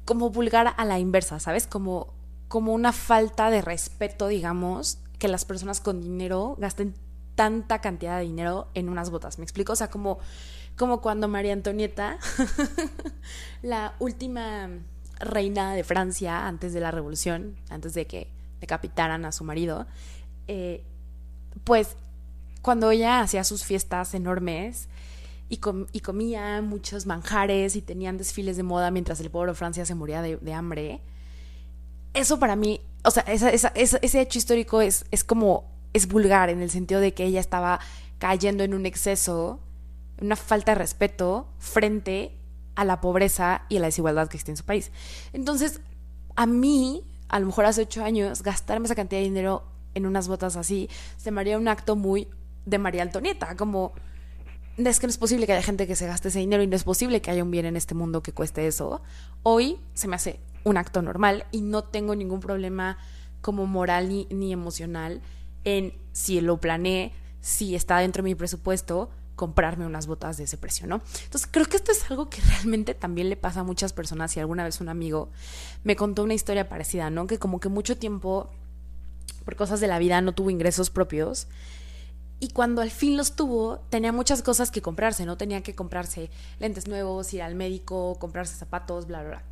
como 0.06 0.30
vulgar 0.30 0.72
a 0.76 0.84
la 0.86 0.98
inversa, 0.98 1.38
¿sabes? 1.40 1.66
Como, 1.66 2.14
como 2.48 2.72
una 2.72 2.92
falta 2.92 3.50
de 3.50 3.60
respeto, 3.60 4.28
digamos, 4.28 4.98
que 5.18 5.28
las 5.28 5.44
personas 5.44 5.80
con 5.80 6.00
dinero 6.00 6.56
gasten 6.58 6.94
tanta 7.34 7.80
cantidad 7.80 8.18
de 8.18 8.24
dinero 8.24 8.68
en 8.72 8.88
unas 8.88 9.10
botas. 9.10 9.38
¿Me 9.38 9.44
explico? 9.44 9.72
O 9.72 9.76
sea, 9.76 9.90
como, 9.90 10.18
como 10.76 11.02
cuando 11.02 11.28
María 11.28 11.52
Antonieta, 11.52 12.18
la 13.62 13.94
última 13.98 14.70
reina 15.18 15.74
de 15.74 15.84
Francia 15.84 16.46
antes 16.46 16.72
de 16.72 16.80
la 16.80 16.92
revolución, 16.92 17.56
antes 17.68 17.92
de 17.92 18.06
que 18.06 18.30
decapitaran 18.60 19.24
a 19.24 19.32
su 19.32 19.44
marido, 19.44 19.86
eh, 20.46 20.84
pues 21.64 21.96
cuando 22.62 22.90
ella 22.90 23.20
hacía 23.20 23.44
sus 23.44 23.64
fiestas 23.64 24.14
enormes, 24.14 24.88
y, 25.48 25.60
y 25.92 26.00
comía 26.00 26.60
muchos 26.62 27.06
manjares 27.06 27.76
y 27.76 27.82
tenían 27.82 28.18
desfiles 28.18 28.56
de 28.56 28.62
moda 28.62 28.90
mientras 28.90 29.20
el 29.20 29.30
pueblo 29.30 29.52
de 29.52 29.56
Francia 29.56 29.84
se 29.84 29.94
moría 29.94 30.22
de, 30.22 30.52
hambre. 30.52 31.00
Eso 32.14 32.38
para 32.38 32.56
mí, 32.56 32.80
o 33.04 33.10
sea, 33.10 33.22
ese 33.22 34.20
hecho 34.20 34.38
histórico 34.38 34.80
es, 34.80 35.04
es 35.10 35.22
como, 35.22 35.70
es 35.92 36.08
vulgar 36.08 36.50
en 36.50 36.62
el 36.62 36.70
sentido 36.70 37.00
de 37.00 37.14
que 37.14 37.24
ella 37.24 37.40
estaba 37.40 37.80
cayendo 38.18 38.64
en 38.64 38.74
un 38.74 38.86
exceso, 38.86 39.60
una 40.20 40.36
falta 40.36 40.72
de 40.72 40.76
respeto 40.76 41.48
frente 41.58 42.36
a 42.74 42.84
la 42.84 43.00
pobreza 43.00 43.62
y 43.68 43.76
a 43.76 43.80
la 43.80 43.86
desigualdad 43.86 44.28
que 44.28 44.36
existe 44.36 44.52
en 44.52 44.56
su 44.56 44.64
país. 44.64 44.90
Entonces, 45.32 45.80
a 46.34 46.46
mí, 46.46 47.04
a 47.28 47.38
lo 47.40 47.46
mejor 47.46 47.66
hace 47.66 47.82
ocho 47.82 48.04
años, 48.04 48.42
gastarme 48.42 48.86
esa 48.86 48.94
cantidad 48.94 49.20
de 49.20 49.24
dinero 49.26 49.64
en 49.94 50.06
unas 50.06 50.28
botas 50.28 50.56
así, 50.56 50.88
se 51.16 51.30
me 51.30 51.40
haría 51.40 51.58
un 51.58 51.68
acto 51.68 51.96
muy 51.96 52.28
de 52.66 52.78
María 52.78 53.02
Antonieta, 53.02 53.56
como 53.56 53.92
es 54.76 55.00
que 55.00 55.06
no 55.06 55.10
es 55.10 55.18
posible 55.18 55.46
que 55.46 55.52
haya 55.52 55.62
gente 55.62 55.86
que 55.86 55.96
se 55.96 56.06
gaste 56.06 56.28
ese 56.28 56.38
dinero 56.38 56.62
y 56.62 56.66
no 56.66 56.76
es 56.76 56.84
posible 56.84 57.20
que 57.20 57.30
haya 57.30 57.42
un 57.42 57.50
bien 57.50 57.66
en 57.66 57.76
este 57.76 57.94
mundo 57.94 58.22
que 58.22 58.32
cueste 58.32 58.66
eso. 58.66 59.00
Hoy 59.42 59.78
se 59.94 60.08
me 60.08 60.16
hace 60.16 60.40
un 60.64 60.76
acto 60.76 61.02
normal 61.02 61.46
y 61.50 61.60
no 61.60 61.84
tengo 61.84 62.14
ningún 62.14 62.40
problema 62.40 62.98
como 63.40 63.66
moral 63.66 64.08
ni, 64.08 64.26
ni 64.30 64.52
emocional 64.52 65.22
en 65.64 65.94
si 66.12 66.40
lo 66.40 66.58
planeé, 66.58 67.12
si 67.40 67.74
está 67.74 67.98
dentro 67.98 68.22
de 68.22 68.30
mi 68.30 68.34
presupuesto, 68.34 69.10
comprarme 69.34 69.86
unas 69.86 70.06
botas 70.06 70.36
de 70.36 70.44
ese 70.44 70.56
precio, 70.56 70.86
¿no? 70.86 71.02
Entonces 71.24 71.48
creo 71.50 71.66
que 71.66 71.76
esto 71.76 71.92
es 71.92 72.10
algo 72.10 72.28
que 72.28 72.40
realmente 72.42 72.94
también 72.94 73.28
le 73.28 73.36
pasa 73.36 73.60
a 73.60 73.64
muchas 73.64 73.92
personas 73.92 74.36
y 74.36 74.40
alguna 74.40 74.64
vez 74.64 74.80
un 74.80 74.88
amigo 74.88 75.30
me 75.84 75.96
contó 75.96 76.24
una 76.24 76.34
historia 76.34 76.68
parecida, 76.68 77.10
¿no? 77.10 77.26
Que 77.26 77.38
como 77.38 77.60
que 77.60 77.68
mucho 77.68 77.96
tiempo, 77.96 78.50
por 79.44 79.56
cosas 79.56 79.80
de 79.80 79.86
la 79.86 79.98
vida, 79.98 80.20
no 80.20 80.32
tuvo 80.32 80.50
ingresos 80.50 80.90
propios 80.90 81.46
y 82.38 82.48
cuando 82.48 82.82
al 82.82 82.90
fin 82.90 83.16
los 83.16 83.34
tuvo, 83.34 83.78
tenía 83.88 84.12
muchas 84.12 84.42
cosas 84.42 84.70
que 84.70 84.82
comprarse, 84.82 85.24
¿no? 85.24 85.36
Tenía 85.36 85.62
que 85.62 85.74
comprarse 85.74 86.30
lentes 86.58 86.86
nuevos, 86.86 87.32
ir 87.32 87.42
al 87.42 87.54
médico, 87.54 88.16
comprarse 88.18 88.56
zapatos, 88.56 89.06
bla, 89.06 89.20
bla, 89.20 89.28
bla. 89.30 89.42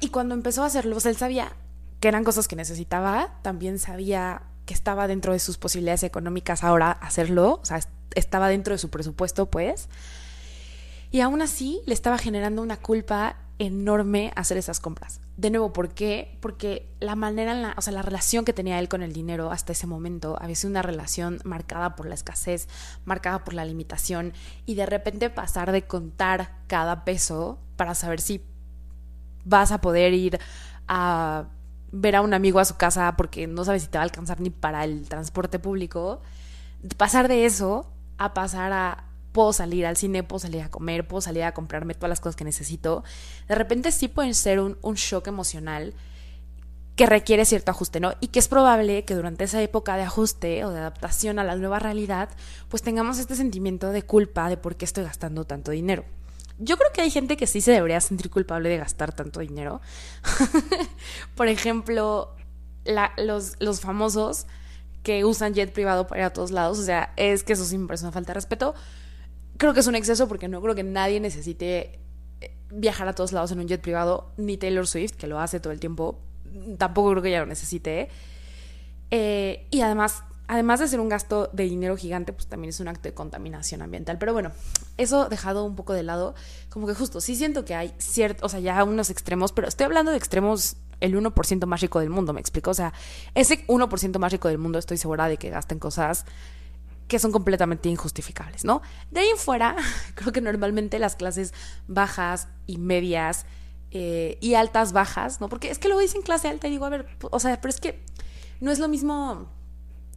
Y 0.00 0.10
cuando 0.10 0.34
empezó 0.34 0.62
a 0.62 0.66
hacerlos, 0.66 1.06
él 1.06 1.16
sabía 1.16 1.52
que 2.00 2.08
eran 2.08 2.24
cosas 2.24 2.46
que 2.46 2.56
necesitaba, 2.56 3.38
también 3.42 3.78
sabía 3.78 4.42
que 4.66 4.74
estaba 4.74 5.06
dentro 5.06 5.32
de 5.32 5.38
sus 5.38 5.56
posibilidades 5.56 6.02
económicas 6.02 6.62
ahora 6.62 6.90
hacerlo, 6.90 7.60
o 7.62 7.64
sea, 7.64 7.80
estaba 8.14 8.48
dentro 8.48 8.74
de 8.74 8.78
su 8.78 8.90
presupuesto, 8.90 9.46
pues. 9.46 9.88
Y 11.10 11.20
aún 11.20 11.40
así 11.40 11.80
le 11.86 11.94
estaba 11.94 12.18
generando 12.18 12.60
una 12.60 12.76
culpa 12.76 13.36
enorme 13.58 14.32
hacer 14.36 14.58
esas 14.58 14.80
compras. 14.80 15.20
De 15.36 15.50
nuevo, 15.50 15.72
¿por 15.72 15.90
qué? 15.90 16.36
Porque 16.40 16.88
la 17.00 17.16
manera, 17.16 17.54
la, 17.54 17.74
o 17.76 17.80
sea, 17.80 17.92
la 17.92 18.02
relación 18.02 18.44
que 18.44 18.52
tenía 18.52 18.78
él 18.78 18.88
con 18.88 19.02
el 19.02 19.12
dinero 19.12 19.50
hasta 19.50 19.72
ese 19.72 19.86
momento 19.86 20.36
había 20.40 20.56
sido 20.56 20.70
una 20.70 20.82
relación 20.82 21.40
marcada 21.44 21.96
por 21.96 22.06
la 22.06 22.14
escasez, 22.14 22.68
marcada 23.04 23.44
por 23.44 23.54
la 23.54 23.64
limitación, 23.64 24.32
y 24.66 24.74
de 24.74 24.86
repente 24.86 25.30
pasar 25.30 25.72
de 25.72 25.82
contar 25.82 26.52
cada 26.66 27.04
peso 27.04 27.58
para 27.76 27.94
saber 27.94 28.20
si 28.20 28.42
vas 29.44 29.72
a 29.72 29.80
poder 29.80 30.12
ir 30.12 30.38
a 30.88 31.46
ver 31.92 32.16
a 32.16 32.20
un 32.20 32.34
amigo 32.34 32.58
a 32.58 32.64
su 32.64 32.76
casa 32.76 33.14
porque 33.16 33.46
no 33.46 33.64
sabes 33.64 33.82
si 33.82 33.88
te 33.88 33.98
va 33.98 34.02
a 34.02 34.04
alcanzar 34.04 34.40
ni 34.40 34.50
para 34.50 34.84
el 34.84 35.08
transporte 35.08 35.58
público, 35.58 36.20
pasar 36.96 37.28
de 37.28 37.46
eso 37.46 37.90
a 38.18 38.34
pasar 38.34 38.72
a 38.72 39.04
puedo 39.36 39.52
salir 39.52 39.84
al 39.84 39.98
cine, 39.98 40.22
puedo 40.22 40.38
salir 40.40 40.62
a 40.62 40.70
comer, 40.70 41.06
puedo 41.06 41.20
salir 41.20 41.42
a 41.42 41.52
comprarme 41.52 41.92
todas 41.92 42.08
las 42.08 42.20
cosas 42.20 42.36
que 42.36 42.44
necesito, 42.44 43.04
de 43.46 43.54
repente 43.54 43.92
sí 43.92 44.08
pueden 44.08 44.34
ser 44.34 44.60
un, 44.60 44.78
un 44.80 44.94
shock 44.94 45.26
emocional 45.26 45.92
que 46.96 47.04
requiere 47.04 47.44
cierto 47.44 47.70
ajuste, 47.70 48.00
¿no? 48.00 48.14
Y 48.20 48.28
que 48.28 48.38
es 48.38 48.48
probable 48.48 49.04
que 49.04 49.14
durante 49.14 49.44
esa 49.44 49.60
época 49.60 49.98
de 49.98 50.04
ajuste 50.04 50.64
o 50.64 50.70
de 50.70 50.78
adaptación 50.78 51.38
a 51.38 51.44
la 51.44 51.54
nueva 51.54 51.78
realidad, 51.78 52.30
pues 52.70 52.82
tengamos 52.82 53.18
este 53.18 53.36
sentimiento 53.36 53.90
de 53.90 54.00
culpa 54.00 54.48
de 54.48 54.56
por 54.56 54.76
qué 54.76 54.86
estoy 54.86 55.04
gastando 55.04 55.44
tanto 55.44 55.70
dinero. 55.70 56.06
Yo 56.58 56.78
creo 56.78 56.90
que 56.94 57.02
hay 57.02 57.10
gente 57.10 57.36
que 57.36 57.46
sí 57.46 57.60
se 57.60 57.72
debería 57.72 58.00
sentir 58.00 58.30
culpable 58.30 58.70
de 58.70 58.78
gastar 58.78 59.12
tanto 59.12 59.40
dinero. 59.40 59.82
por 61.34 61.48
ejemplo, 61.48 62.34
los, 63.18 63.56
los 63.60 63.80
famosos 63.80 64.46
que 65.02 65.26
usan 65.26 65.52
jet 65.52 65.70
privado 65.74 66.06
para 66.06 66.22
ir 66.22 66.24
a 66.24 66.32
todos 66.32 66.52
lados, 66.52 66.78
o 66.78 66.82
sea, 66.82 67.12
es 67.16 67.44
que 67.44 67.52
eso 67.52 67.64
parece 67.86 68.04
una 68.06 68.12
falta 68.12 68.28
de 68.28 68.34
respeto 68.34 68.74
creo 69.56 69.74
que 69.74 69.80
es 69.80 69.86
un 69.86 69.94
exceso 69.94 70.28
porque 70.28 70.48
no 70.48 70.60
creo 70.60 70.74
que 70.74 70.82
nadie 70.82 71.20
necesite 71.20 71.98
eh, 72.40 72.56
viajar 72.70 73.08
a 73.08 73.14
todos 73.14 73.32
lados 73.32 73.50
en 73.52 73.60
un 73.60 73.68
jet 73.68 73.80
privado, 73.80 74.32
ni 74.36 74.56
Taylor 74.56 74.86
Swift, 74.86 75.16
que 75.16 75.26
lo 75.26 75.40
hace 75.40 75.60
todo 75.60 75.72
el 75.72 75.80
tiempo, 75.80 76.18
tampoco 76.78 77.10
creo 77.10 77.22
que 77.22 77.28
ella 77.28 77.40
lo 77.40 77.46
necesite. 77.46 78.08
Eh, 79.10 79.66
y 79.70 79.80
además, 79.80 80.22
además 80.48 80.80
de 80.80 80.88
ser 80.88 81.00
un 81.00 81.08
gasto 81.08 81.48
de 81.52 81.64
dinero 81.64 81.96
gigante, 81.96 82.32
pues 82.32 82.46
también 82.46 82.70
es 82.70 82.80
un 82.80 82.88
acto 82.88 83.08
de 83.08 83.14
contaminación 83.14 83.82
ambiental. 83.82 84.18
Pero 84.18 84.32
bueno, 84.32 84.52
eso 84.96 85.28
dejado 85.28 85.64
un 85.64 85.76
poco 85.76 85.92
de 85.92 86.02
lado, 86.02 86.34
como 86.70 86.86
que 86.86 86.94
justo, 86.94 87.20
sí 87.20 87.36
siento 87.36 87.64
que 87.64 87.74
hay 87.74 87.94
cierto, 87.98 88.46
o 88.46 88.48
sea, 88.48 88.60
ya 88.60 88.82
unos 88.84 89.10
extremos, 89.10 89.52
pero 89.52 89.68
estoy 89.68 89.84
hablando 89.84 90.10
de 90.10 90.18
extremos 90.18 90.76
el 91.00 91.14
1% 91.14 91.66
más 91.66 91.80
rico 91.80 92.00
del 92.00 92.10
mundo, 92.10 92.32
me 92.32 92.40
explico. 92.40 92.70
O 92.70 92.74
sea, 92.74 92.92
ese 93.34 93.66
1% 93.66 94.18
más 94.18 94.32
rico 94.32 94.48
del 94.48 94.58
mundo 94.58 94.78
estoy 94.78 94.96
segura 94.96 95.28
de 95.28 95.36
que 95.36 95.50
gasten 95.50 95.78
cosas 95.78 96.24
que 97.08 97.18
son 97.18 97.32
completamente 97.32 97.88
injustificables, 97.88 98.64
¿no? 98.64 98.82
De 99.10 99.20
ahí 99.20 99.28
en 99.28 99.36
fuera, 99.36 99.76
creo 100.14 100.32
que 100.32 100.40
normalmente 100.40 100.98
las 100.98 101.16
clases 101.16 101.54
bajas 101.86 102.48
y 102.66 102.78
medias 102.78 103.46
eh, 103.90 104.38
y 104.40 104.54
altas 104.54 104.92
bajas, 104.92 105.40
¿no? 105.40 105.48
Porque 105.48 105.70
es 105.70 105.78
que 105.78 105.88
luego 105.88 106.00
dicen 106.00 106.22
clase 106.22 106.48
alta 106.48 106.66
y 106.66 106.70
digo, 106.70 106.84
a 106.84 106.90
ver, 106.90 107.06
o 107.20 107.38
sea, 107.38 107.60
pero 107.60 107.70
es 107.70 107.80
que 107.80 108.02
no 108.60 108.70
es 108.70 108.78
lo 108.78 108.88
mismo 108.88 109.48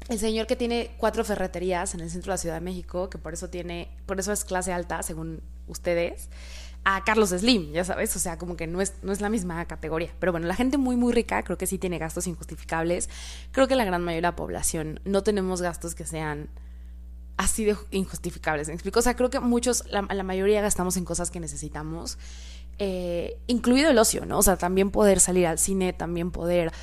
el 0.07 0.17
señor 0.17 0.47
que 0.47 0.55
tiene 0.55 0.95
cuatro 0.97 1.23
ferreterías 1.23 1.93
en 1.93 1.99
el 1.99 2.09
centro 2.09 2.31
de 2.31 2.33
la 2.33 2.37
Ciudad 2.37 2.55
de 2.55 2.61
México, 2.61 3.09
que 3.09 3.17
por 3.17 3.33
eso 3.33 3.49
tiene, 3.49 3.89
por 4.05 4.19
eso 4.19 4.31
es 4.31 4.43
clase 4.43 4.73
alta, 4.73 5.03
según 5.03 5.43
ustedes, 5.67 6.29
a 6.83 7.03
Carlos 7.03 7.29
Slim, 7.29 7.71
ya 7.73 7.83
sabes, 7.83 8.15
o 8.15 8.19
sea, 8.19 8.37
como 8.37 8.55
que 8.55 8.65
no 8.65 8.81
es, 8.81 8.95
no 9.03 9.11
es 9.11 9.21
la 9.21 9.29
misma 9.29 9.63
categoría. 9.65 10.11
Pero 10.19 10.31
bueno, 10.31 10.47
la 10.47 10.55
gente 10.55 10.77
muy, 10.77 10.95
muy 10.95 11.13
rica 11.13 11.43
creo 11.43 11.57
que 11.57 11.67
sí 11.67 11.77
tiene 11.77 11.99
gastos 11.99 12.25
injustificables. 12.25 13.09
Creo 13.51 13.67
que 13.67 13.75
la 13.75 13.85
gran 13.85 14.01
mayoría 14.01 14.17
de 14.17 14.33
la 14.33 14.35
población 14.35 14.99
no 15.05 15.21
tenemos 15.21 15.61
gastos 15.61 15.93
que 15.93 16.05
sean 16.05 16.49
así 17.39 17.63
de 17.63 17.77
injustificables. 17.91 18.67
¿Me 18.67 18.73
explico? 18.73 18.99
O 18.99 19.01
sea, 19.01 19.15
creo 19.15 19.29
que 19.29 19.39
muchos, 19.39 19.85
la, 19.89 20.01
mayoría 20.23 20.61
gastamos 20.61 20.97
en 20.97 21.05
cosas 21.05 21.31
que 21.31 21.39
necesitamos, 21.39 22.17
eh, 22.79 23.39
incluido 23.47 23.89
el 23.89 23.97
ocio, 23.97 24.25
¿no? 24.25 24.39
O 24.39 24.43
sea, 24.43 24.57
también 24.57 24.91
poder 24.91 25.21
salir 25.21 25.47
al 25.47 25.57
cine, 25.57 25.93
también 25.93 26.31
poder 26.31 26.73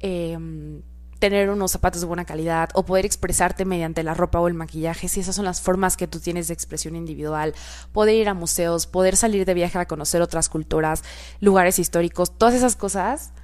em, 0.00 0.80
tener 1.18 1.50
unos 1.50 1.70
zapatos 1.70 2.00
de 2.00 2.06
buena 2.06 2.24
calidad 2.24 2.70
o 2.72 2.86
poder 2.86 3.04
expresarte 3.04 3.66
mediante 3.66 4.02
la 4.02 4.14
ropa 4.14 4.40
o 4.40 4.48
el 4.48 4.54
maquillaje, 4.54 5.06
si 5.08 5.20
esas 5.20 5.36
son 5.36 5.44
las 5.44 5.60
formas 5.60 5.98
que 5.98 6.06
tú 6.06 6.18
tienes 6.18 6.48
de 6.48 6.54
expresión 6.54 6.96
individual, 6.96 7.54
poder 7.92 8.14
ir 8.14 8.30
a 8.30 8.34
museos, 8.34 8.86
poder 8.86 9.16
salir 9.16 9.44
de 9.44 9.52
viaje 9.52 9.78
a 9.78 9.84
conocer 9.84 10.22
otras 10.22 10.48
culturas, 10.48 11.04
lugares 11.40 11.78
históricos, 11.78 12.38
todas 12.38 12.54
esas 12.54 12.74
cosas 12.74 13.34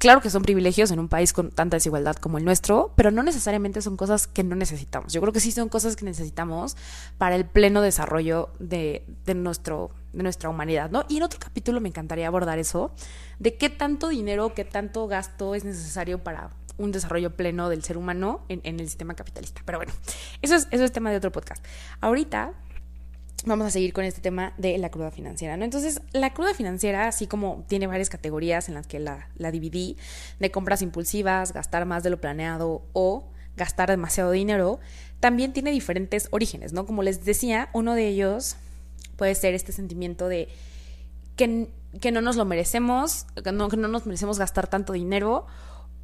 Claro 0.00 0.22
que 0.22 0.30
son 0.30 0.40
privilegios 0.40 0.90
en 0.92 0.98
un 0.98 1.08
país 1.08 1.34
con 1.34 1.50
tanta 1.50 1.76
desigualdad 1.76 2.16
como 2.16 2.38
el 2.38 2.44
nuestro, 2.46 2.90
pero 2.96 3.10
no 3.10 3.22
necesariamente 3.22 3.82
son 3.82 3.98
cosas 3.98 4.26
que 4.26 4.42
no 4.42 4.56
necesitamos. 4.56 5.12
Yo 5.12 5.20
creo 5.20 5.34
que 5.34 5.40
sí 5.40 5.52
son 5.52 5.68
cosas 5.68 5.94
que 5.94 6.06
necesitamos 6.06 6.78
para 7.18 7.36
el 7.36 7.44
pleno 7.44 7.82
desarrollo 7.82 8.48
de, 8.58 9.04
nuestro, 9.36 9.90
de 10.14 10.22
nuestra 10.22 10.48
humanidad, 10.48 10.90
¿no? 10.90 11.04
Y 11.10 11.18
en 11.18 11.24
otro 11.24 11.38
capítulo 11.38 11.82
me 11.82 11.90
encantaría 11.90 12.26
abordar 12.28 12.58
eso, 12.58 12.92
de 13.40 13.58
qué 13.58 13.68
tanto 13.68 14.08
dinero, 14.08 14.54
qué 14.54 14.64
tanto 14.64 15.06
gasto 15.06 15.54
es 15.54 15.64
necesario 15.64 16.24
para 16.24 16.48
un 16.78 16.92
desarrollo 16.92 17.36
pleno 17.36 17.68
del 17.68 17.84
ser 17.84 17.98
humano 17.98 18.40
en, 18.48 18.62
el 18.64 18.88
sistema 18.88 19.12
capitalista. 19.12 19.60
Pero 19.66 19.80
bueno, 19.80 19.92
eso 20.40 20.54
es, 20.54 20.66
eso 20.70 20.82
es 20.82 20.92
tema 20.92 21.10
de 21.10 21.18
otro 21.18 21.30
podcast. 21.30 21.62
Ahorita 22.00 22.54
vamos 23.44 23.66
a 23.66 23.70
seguir 23.70 23.92
con 23.92 24.04
este 24.04 24.20
tema 24.20 24.52
de 24.58 24.76
la 24.78 24.90
cruda 24.90 25.10
financiera, 25.10 25.56
¿no? 25.56 25.64
Entonces, 25.64 26.00
la 26.12 26.32
cruda 26.32 26.54
financiera, 26.54 27.08
así 27.08 27.26
como 27.26 27.64
tiene 27.68 27.86
varias 27.86 28.10
categorías 28.10 28.68
en 28.68 28.74
las 28.74 28.86
que 28.86 28.98
la, 28.98 29.28
la 29.36 29.50
dividí, 29.50 29.96
de 30.38 30.50
compras 30.50 30.82
impulsivas, 30.82 31.52
gastar 31.52 31.86
más 31.86 32.02
de 32.02 32.10
lo 32.10 32.20
planeado 32.20 32.82
o 32.92 33.24
gastar 33.56 33.90
demasiado 33.90 34.30
dinero, 34.30 34.80
también 35.20 35.52
tiene 35.52 35.70
diferentes 35.70 36.28
orígenes, 36.30 36.72
¿no? 36.72 36.86
Como 36.86 37.02
les 37.02 37.24
decía, 37.24 37.68
uno 37.72 37.94
de 37.94 38.08
ellos 38.08 38.56
puede 39.16 39.34
ser 39.34 39.54
este 39.54 39.72
sentimiento 39.72 40.28
de 40.28 40.48
que, 41.36 41.68
que 42.00 42.10
no 42.10 42.22
nos 42.22 42.36
lo 42.36 42.44
merecemos, 42.44 43.26
no, 43.52 43.68
que 43.68 43.76
no 43.76 43.88
nos 43.88 44.06
merecemos 44.06 44.38
gastar 44.38 44.66
tanto 44.66 44.92
dinero, 44.94 45.46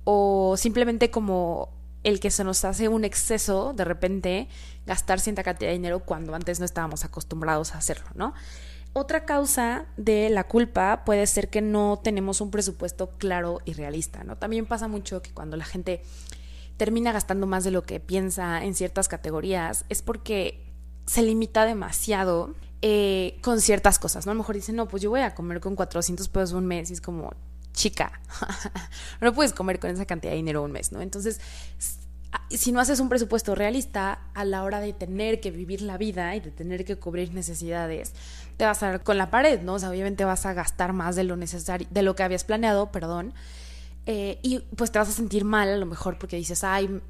o 0.05 0.57
simplemente 0.57 1.11
como 1.11 1.71
el 2.07 2.21
que 2.21 2.31
se 2.31 2.45
nos 2.45 2.65
hace 2.65 2.89
un 2.89 3.05
exceso 3.05 3.73
de 3.75 3.85
repente 3.85 4.49
gastar 4.87 5.19
cierta 5.19 5.43
cantidad 5.43 5.71
de 5.71 5.75
dinero 5.75 5.99
cuando 5.99 6.37
antes 6.37 6.61
no 6.61 6.65
estábamos 6.65 7.05
acostumbrados 7.05 7.75
a 7.75 7.79
hacerlo, 7.79 8.07
¿no? 8.15 8.33
Otra 8.93 9.25
causa 9.25 9.87
de 9.97 10.31
la 10.31 10.45
culpa 10.45 11.03
puede 11.05 11.27
ser 11.27 11.51
que 11.51 11.61
no 11.61 12.01
tenemos 12.03 12.41
un 12.41 12.53
presupuesto 12.53 13.11
claro 13.19 13.59
y 13.65 13.73
realista, 13.73 14.23
¿no? 14.23 14.37
También 14.37 14.67
pasa 14.67 14.87
mucho 14.87 15.21
que 15.21 15.35
cuando 15.35 15.57
la 15.57 15.65
gente 15.65 16.01
termina 16.77 17.11
gastando 17.11 17.49
más 17.49 17.65
de 17.65 17.73
lo 17.73 17.83
que 17.83 17.99
piensa 17.99 18.65
en 18.65 18.77
ciertas 18.77 19.09
categorías 19.09 19.85
es 19.89 20.03
porque 20.03 20.65
se 21.07 21.23
limita 21.23 21.65
demasiado 21.65 22.55
eh, 22.83 23.41
con 23.43 23.61
ciertas 23.61 23.99
cosas, 23.99 24.27
¿no? 24.27 24.31
A 24.31 24.35
lo 24.37 24.39
mejor 24.39 24.55
dicen, 24.55 24.77
no, 24.77 24.87
pues 24.87 25.03
yo 25.03 25.11
voy 25.11 25.23
a 25.23 25.35
comer 25.35 25.59
con 25.59 25.75
400 25.75 26.29
pesos 26.29 26.53
un 26.53 26.67
mes 26.67 26.89
y 26.91 26.93
es 26.93 27.01
como, 27.01 27.33
chica, 27.77 28.21
no 29.21 29.33
puedes 29.33 29.53
comer 29.53 29.79
con 29.79 29.91
esa 29.91 30.07
cantidad 30.07 30.33
de 30.33 30.39
dinero 30.39 30.65
un 30.65 30.73
mes, 30.73 30.91
¿no? 30.91 31.01
Entonces, 31.01 31.41
si 32.51 32.73
no 32.73 32.81
haces 32.81 32.99
un 32.99 33.09
presupuesto 33.09 33.55
realista 33.55 34.19
a 34.35 34.45
la 34.45 34.65
hora 34.65 34.81
de 34.81 34.93
tener 34.93 35.41
que 35.41 35.51
vivir 35.51 35.83
la 35.83 35.97
vida 35.97 36.35
y 36.35 36.41
de 36.41 36.51
tener 36.51 36.85
que 36.85 36.97
cubrir 36.97 37.33
necesidades, 37.33 38.15
te 38.57 38.65
vas 38.65 38.83
a 38.83 38.87
dar 38.87 39.03
con 39.03 39.19
la 39.19 39.31
pared, 39.31 39.61
¿no? 39.61 39.75
O 39.75 39.79
sea, 39.79 39.91
obviamente 39.91 40.25
vas 40.25 40.47
a 40.47 40.55
gastar 40.55 40.93
más 40.93 41.15
de 41.15 41.25
lo 41.25 41.37
necesario, 41.37 41.87
de 41.91 42.03
lo 42.03 42.17
que 42.17 42.23
habías 42.23 42.45
planeado, 42.45 42.91
perdón, 42.91 43.35
eh, 44.07 44.39
y 44.43 44.61
pues 44.77 44.91
te 44.91 44.99
vas 44.99 45.09
a 45.09 45.13
sentir 45.13 45.45
mal 45.45 45.69
a 45.69 45.77
lo 45.77 45.87
mejor 45.87 46.19
porque 46.19 46.37
dices, 46.37 46.65
ay, 46.65 47.01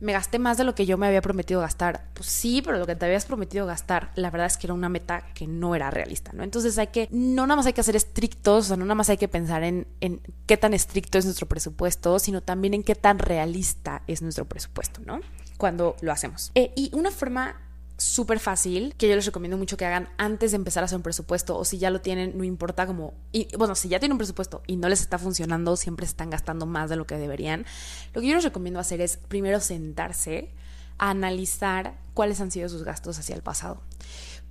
me 0.00 0.12
gasté 0.12 0.38
más 0.38 0.58
de 0.58 0.64
lo 0.64 0.74
que 0.74 0.86
yo 0.86 0.98
me 0.98 1.06
había 1.06 1.22
prometido 1.22 1.60
gastar. 1.60 2.08
Pues 2.14 2.28
sí, 2.28 2.62
pero 2.62 2.78
lo 2.78 2.86
que 2.86 2.96
te 2.96 3.04
habías 3.06 3.24
prometido 3.24 3.66
gastar, 3.66 4.10
la 4.16 4.30
verdad 4.30 4.46
es 4.46 4.56
que 4.56 4.66
era 4.66 4.74
una 4.74 4.88
meta 4.88 5.24
que 5.34 5.46
no 5.46 5.74
era 5.74 5.90
realista, 5.90 6.32
¿no? 6.32 6.42
Entonces 6.42 6.76
hay 6.78 6.88
que, 6.88 7.08
no 7.10 7.46
nada 7.46 7.56
más 7.56 7.66
hay 7.66 7.72
que 7.72 7.82
ser 7.82 7.96
estrictos, 7.96 8.66
o 8.66 8.68
sea, 8.68 8.76
no 8.76 8.84
nada 8.84 8.94
más 8.96 9.10
hay 9.10 9.16
que 9.16 9.28
pensar 9.28 9.62
en, 9.62 9.86
en 10.00 10.20
qué 10.46 10.56
tan 10.56 10.74
estricto 10.74 11.18
es 11.18 11.24
nuestro 11.24 11.46
presupuesto, 11.46 12.18
sino 12.18 12.42
también 12.42 12.74
en 12.74 12.82
qué 12.82 12.94
tan 12.94 13.18
realista 13.18 14.02
es 14.06 14.22
nuestro 14.22 14.44
presupuesto, 14.44 15.00
¿no? 15.04 15.20
Cuando 15.58 15.96
lo 16.00 16.12
hacemos. 16.12 16.50
Eh, 16.54 16.72
y 16.76 16.90
una 16.94 17.10
forma 17.10 17.56
súper 17.96 18.40
fácil 18.40 18.94
que 18.96 19.08
yo 19.08 19.14
les 19.14 19.26
recomiendo 19.26 19.56
mucho 19.56 19.76
que 19.76 19.84
hagan 19.84 20.08
antes 20.18 20.50
de 20.50 20.56
empezar 20.56 20.82
a 20.82 20.86
hacer 20.86 20.96
un 20.96 21.02
presupuesto 21.02 21.56
o 21.56 21.64
si 21.64 21.78
ya 21.78 21.90
lo 21.90 22.00
tienen, 22.00 22.36
no 22.36 22.44
importa 22.44 22.86
como, 22.86 23.14
bueno, 23.56 23.74
si 23.74 23.88
ya 23.88 23.98
tienen 23.98 24.12
un 24.12 24.18
presupuesto 24.18 24.62
y 24.66 24.76
no 24.76 24.88
les 24.88 25.00
está 25.00 25.18
funcionando, 25.18 25.76
siempre 25.76 26.06
están 26.06 26.30
gastando 26.30 26.66
más 26.66 26.90
de 26.90 26.96
lo 26.96 27.06
que 27.06 27.16
deberían, 27.16 27.64
lo 28.12 28.20
que 28.20 28.28
yo 28.28 28.34
les 28.34 28.44
recomiendo 28.44 28.80
hacer 28.80 29.00
es 29.00 29.16
primero 29.16 29.60
sentarse 29.60 30.52
a 30.98 31.10
analizar 31.10 31.98
cuáles 32.14 32.40
han 32.40 32.50
sido 32.50 32.68
sus 32.68 32.84
gastos 32.84 33.18
hacia 33.18 33.34
el 33.34 33.42
pasado. 33.42 33.80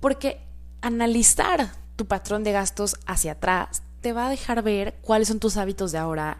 Porque 0.00 0.40
analizar 0.80 1.72
tu 1.96 2.06
patrón 2.06 2.44
de 2.44 2.52
gastos 2.52 2.96
hacia 3.06 3.32
atrás 3.32 3.82
te 4.00 4.12
va 4.12 4.26
a 4.26 4.30
dejar 4.30 4.62
ver 4.62 4.98
cuáles 5.00 5.28
son 5.28 5.40
tus 5.40 5.56
hábitos 5.56 5.92
de 5.92 5.98
ahora 5.98 6.38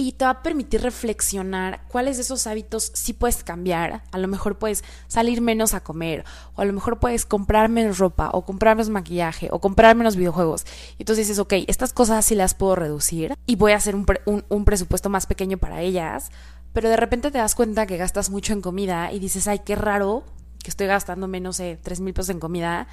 y 0.00 0.12
te 0.12 0.24
va 0.24 0.30
a 0.30 0.42
permitir 0.42 0.80
reflexionar 0.80 1.82
cuáles 1.88 2.16
de 2.16 2.22
esos 2.22 2.46
hábitos 2.46 2.92
sí 2.94 3.12
puedes 3.12 3.42
cambiar. 3.42 4.04
A 4.12 4.18
lo 4.18 4.28
mejor 4.28 4.56
puedes 4.56 4.84
salir 5.08 5.40
menos 5.40 5.74
a 5.74 5.80
comer, 5.80 6.24
o 6.54 6.62
a 6.62 6.64
lo 6.64 6.72
mejor 6.72 7.00
puedes 7.00 7.26
comprar 7.26 7.68
menos 7.68 7.98
ropa, 7.98 8.30
o 8.32 8.44
comprar 8.44 8.76
menos 8.76 8.90
maquillaje, 8.90 9.48
o 9.50 9.60
comprar 9.60 9.96
menos 9.96 10.14
videojuegos. 10.14 10.64
Y 10.98 11.02
entonces 11.02 11.26
dices, 11.26 11.40
ok, 11.40 11.52
estas 11.66 11.92
cosas 11.92 12.24
sí 12.24 12.36
las 12.36 12.54
puedo 12.54 12.76
reducir 12.76 13.34
y 13.44 13.56
voy 13.56 13.72
a 13.72 13.76
hacer 13.76 13.96
un, 13.96 14.06
un 14.48 14.64
presupuesto 14.64 15.10
más 15.10 15.26
pequeño 15.26 15.58
para 15.58 15.82
ellas. 15.82 16.30
Pero 16.72 16.88
de 16.88 16.96
repente 16.96 17.32
te 17.32 17.38
das 17.38 17.56
cuenta 17.56 17.86
que 17.86 17.96
gastas 17.96 18.30
mucho 18.30 18.52
en 18.52 18.60
comida 18.60 19.10
y 19.12 19.18
dices, 19.18 19.48
ay, 19.48 19.62
qué 19.64 19.74
raro, 19.74 20.22
que 20.62 20.70
estoy 20.70 20.86
gastando 20.86 21.26
menos 21.28 21.58
de 21.58 21.76
3 21.76 22.00
mil 22.00 22.14
pesos 22.14 22.30
en 22.30 22.40
comida, 22.40 22.86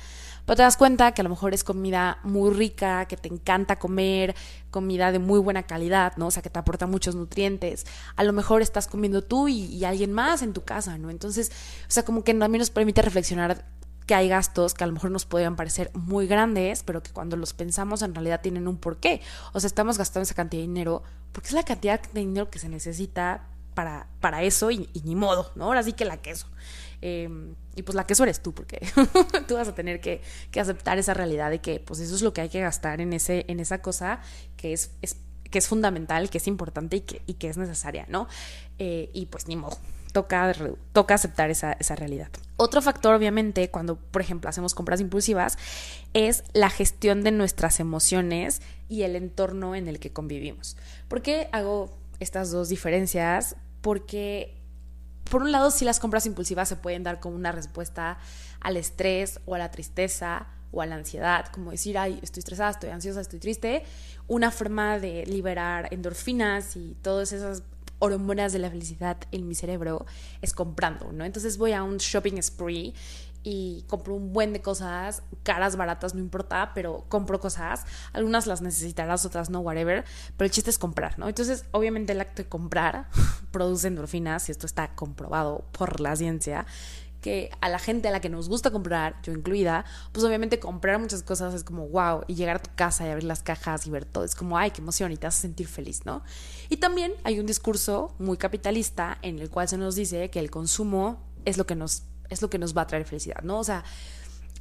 pero 0.45 0.55
te 0.57 0.63
das 0.63 0.77
cuenta 0.77 1.11
que 1.13 1.21
a 1.21 1.23
lo 1.23 1.29
mejor 1.29 1.53
es 1.53 1.63
comida 1.63 2.19
muy 2.23 2.53
rica, 2.53 3.05
que 3.05 3.17
te 3.17 3.27
encanta 3.29 3.77
comer, 3.77 4.35
comida 4.71 5.11
de 5.11 5.19
muy 5.19 5.39
buena 5.39 5.63
calidad, 5.63 6.13
¿no? 6.17 6.27
O 6.27 6.31
sea, 6.31 6.43
que 6.43 6.49
te 6.49 6.59
aporta 6.59 6.87
muchos 6.87 7.15
nutrientes. 7.15 7.85
A 8.15 8.23
lo 8.23 8.33
mejor 8.33 8.61
estás 8.61 8.87
comiendo 8.87 9.23
tú 9.23 9.47
y, 9.47 9.65
y 9.65 9.85
alguien 9.85 10.13
más 10.13 10.41
en 10.41 10.53
tu 10.53 10.63
casa, 10.63 10.97
¿no? 10.97 11.09
Entonces, 11.09 11.51
o 11.87 11.91
sea, 11.91 12.03
como 12.03 12.23
que 12.23 12.33
también 12.33 12.59
nos 12.59 12.69
permite 12.69 13.01
reflexionar 13.01 13.65
que 14.05 14.13
hay 14.13 14.27
gastos 14.29 14.73
que 14.73 14.83
a 14.83 14.87
lo 14.87 14.93
mejor 14.93 15.11
nos 15.11 15.25
podrían 15.25 15.55
parecer 15.55 15.89
muy 15.93 16.27
grandes, 16.27 16.83
pero 16.83 17.01
que 17.01 17.11
cuando 17.11 17.37
los 17.37 17.53
pensamos 17.53 18.01
en 18.01 18.13
realidad 18.13 18.41
tienen 18.41 18.67
un 18.67 18.77
porqué. 18.77 19.21
O 19.53 19.59
sea, 19.59 19.67
estamos 19.67 19.97
gastando 19.97 20.23
esa 20.23 20.35
cantidad 20.35 20.61
de 20.61 20.67
dinero 20.67 21.03
porque 21.31 21.49
es 21.49 21.53
la 21.53 21.63
cantidad 21.63 22.01
de 22.01 22.19
dinero 22.21 22.49
que 22.49 22.59
se 22.59 22.69
necesita 22.69 23.47
para, 23.73 24.07
para 24.21 24.43
eso 24.43 24.71
y, 24.71 24.89
ni 25.03 25.15
modo, 25.15 25.51
¿no? 25.55 25.65
Ahora 25.65 25.83
sí 25.83 25.93
que 25.93 26.05
la 26.05 26.17
queso. 26.17 26.47
Em, 27.01 27.55
y 27.75 27.83
pues 27.83 27.95
la 27.95 28.05
queso 28.05 28.23
eres 28.23 28.41
tú, 28.41 28.53
porque 28.53 28.85
tú 29.47 29.55
vas 29.55 29.67
a 29.67 29.75
tener 29.75 29.99
que, 29.99 30.21
que, 30.51 30.59
aceptar 30.59 30.97
esa 30.97 31.13
realidad 31.13 31.49
de 31.49 31.59
que 31.59 31.79
pues 31.79 31.99
eso 31.99 32.15
es 32.15 32.21
lo 32.21 32.33
que 32.33 32.41
hay 32.41 32.49
que 32.49 32.61
gastar 32.61 33.01
en, 33.01 33.13
ese, 33.13 33.45
en 33.47 33.59
esa 33.59 33.81
cosa 33.81 34.21
que 34.57 34.73
es, 34.73 34.91
es 35.01 35.17
que 35.49 35.59
es 35.59 35.67
fundamental, 35.67 36.29
que 36.29 36.37
es 36.37 36.47
importante 36.47 36.97
y 36.97 37.01
que, 37.01 37.21
y 37.27 37.35
que 37.35 37.49
es 37.49 37.57
necesaria, 37.57 38.05
¿no? 38.09 38.27
Eh, 38.79 39.09
y 39.13 39.27
pues 39.27 39.47
ni 39.47 39.55
modo, 39.55 39.77
toca, 40.11 40.53
toca 40.91 41.13
aceptar 41.13 41.49
esa, 41.49 41.73
esa 41.73 41.95
realidad. 41.95 42.29
Otro 42.57 42.81
factor, 42.81 43.13
obviamente, 43.13 43.69
cuando, 43.69 43.97
por 43.97 44.21
ejemplo, 44.21 44.49
hacemos 44.49 44.73
compras 44.73 45.01
impulsivas, 45.01 45.57
es 46.13 46.43
la 46.53 46.69
gestión 46.69 47.23
de 47.23 47.31
nuestras 47.31 47.79
emociones 47.79 48.61
y 48.89 49.03
el 49.03 49.15
entorno 49.15 49.75
en 49.75 49.87
el 49.87 49.99
que 49.99 50.11
convivimos. 50.11 50.77
¿Por 51.07 51.21
qué 51.21 51.49
hago 51.51 51.97
estas 52.19 52.51
dos 52.51 52.69
diferencias? 52.69 53.55
Porque, 53.81 54.55
por 55.29 55.41
un 55.41 55.51
lado, 55.51 55.71
si 55.71 55.85
las 55.85 55.99
compras 55.99 56.25
impulsivas 56.25 56.69
se 56.69 56.75
pueden 56.75 57.03
dar 57.03 57.19
como 57.19 57.35
una 57.35 57.51
respuesta 57.51 58.17
al 58.61 58.77
estrés 58.77 59.39
o 59.45 59.55
a 59.55 59.57
la 59.57 59.71
tristeza 59.71 60.47
o 60.71 60.81
a 60.81 60.85
la 60.85 60.95
ansiedad, 60.95 61.47
como 61.51 61.71
decir, 61.71 61.97
ay, 61.97 62.19
estoy 62.21 62.39
estresada, 62.39 62.71
estoy 62.71 62.89
ansiosa, 62.89 63.21
estoy 63.21 63.39
triste, 63.39 63.83
una 64.27 64.51
forma 64.51 64.99
de 64.99 65.25
liberar 65.25 65.87
endorfinas 65.91 66.75
y 66.75 66.97
todas 67.01 67.31
esas 67.31 67.63
hormonas 67.99 68.53
de 68.53 68.59
la 68.59 68.69
felicidad 68.69 69.17
en 69.31 69.47
mi 69.47 69.55
cerebro 69.55 70.05
es 70.41 70.53
comprando, 70.53 71.11
¿no? 71.11 71.23
Entonces 71.23 71.57
voy 71.57 71.71
a 71.71 71.83
un 71.83 71.97
shopping 71.97 72.41
spree 72.41 72.93
y 73.45 73.85
compro 73.87 74.15
un 74.15 74.33
buen 74.33 74.53
de 74.53 74.61
cosas, 74.61 75.21
caras, 75.43 75.75
baratas, 75.75 76.15
no 76.15 76.19
importa, 76.19 76.71
pero 76.73 77.05
compro 77.09 77.39
cosas. 77.39 77.85
Algunas 78.11 78.47
las 78.47 78.61
necesitarás, 78.61 79.23
otras 79.23 79.51
no, 79.51 79.59
whatever. 79.59 80.03
Pero 80.35 80.45
el 80.45 80.51
chiste 80.51 80.71
es 80.71 80.79
comprar, 80.79 81.19
¿no? 81.19 81.29
Entonces, 81.29 81.63
obviamente 81.69 82.13
el 82.13 82.21
acto 82.21 82.41
de 82.41 82.49
comprar 82.49 83.07
produce 83.51 83.87
endorfinas 83.87 84.49
y 84.49 84.51
esto 84.51 84.65
está 84.65 84.95
comprobado 84.95 85.63
por 85.71 85.99
la 85.99 86.15
ciencia 86.15 86.65
que 87.21 87.51
a 87.61 87.69
la 87.69 87.77
gente 87.77 88.07
a 88.07 88.11
la 88.11 88.19
que 88.19 88.29
nos 88.29 88.49
gusta 88.49 88.71
comprar, 88.71 89.15
yo 89.23 89.33
incluida, 89.33 89.85
pues 90.11 90.23
obviamente 90.23 90.59
comprar 90.59 90.99
muchas 90.99 91.23
cosas 91.23 91.55
es 91.55 91.63
como 91.63 91.87
wow, 91.87 92.23
y 92.27 92.35
llegar 92.35 92.57
a 92.57 92.59
tu 92.59 92.69
casa 92.75 93.05
y 93.05 93.09
abrir 93.09 93.23
las 93.23 93.41
cajas 93.41 93.87
y 93.87 93.89
ver 93.89 94.05
todo, 94.05 94.23
es 94.23 94.35
como 94.35 94.59
ay, 94.59 94.69
qué 94.69 94.81
emoción 94.81 95.11
y 95.11 95.17
te 95.17 95.25
hace 95.25 95.41
sentir 95.41 95.67
feliz, 95.67 96.05
¿no? 96.05 96.23
Y 96.69 96.77
también 96.77 97.13
hay 97.23 97.39
un 97.39 97.47
discurso 97.47 98.13
muy 98.19 98.37
capitalista 98.37 99.17
en 99.23 99.39
el 99.39 99.49
cual 99.49 99.67
se 99.67 99.77
nos 99.77 99.95
dice 99.95 100.29
que 100.29 100.39
el 100.39 100.51
consumo 100.51 101.19
es 101.45 101.57
lo 101.57 101.65
que 101.65 101.73
nos 101.73 102.03
es 102.29 102.41
lo 102.41 102.49
que 102.49 102.57
nos 102.57 102.75
va 102.75 102.83
a 102.83 102.87
traer 102.87 103.05
felicidad, 103.05 103.41
¿no? 103.43 103.59
O 103.59 103.63
sea, 103.63 103.83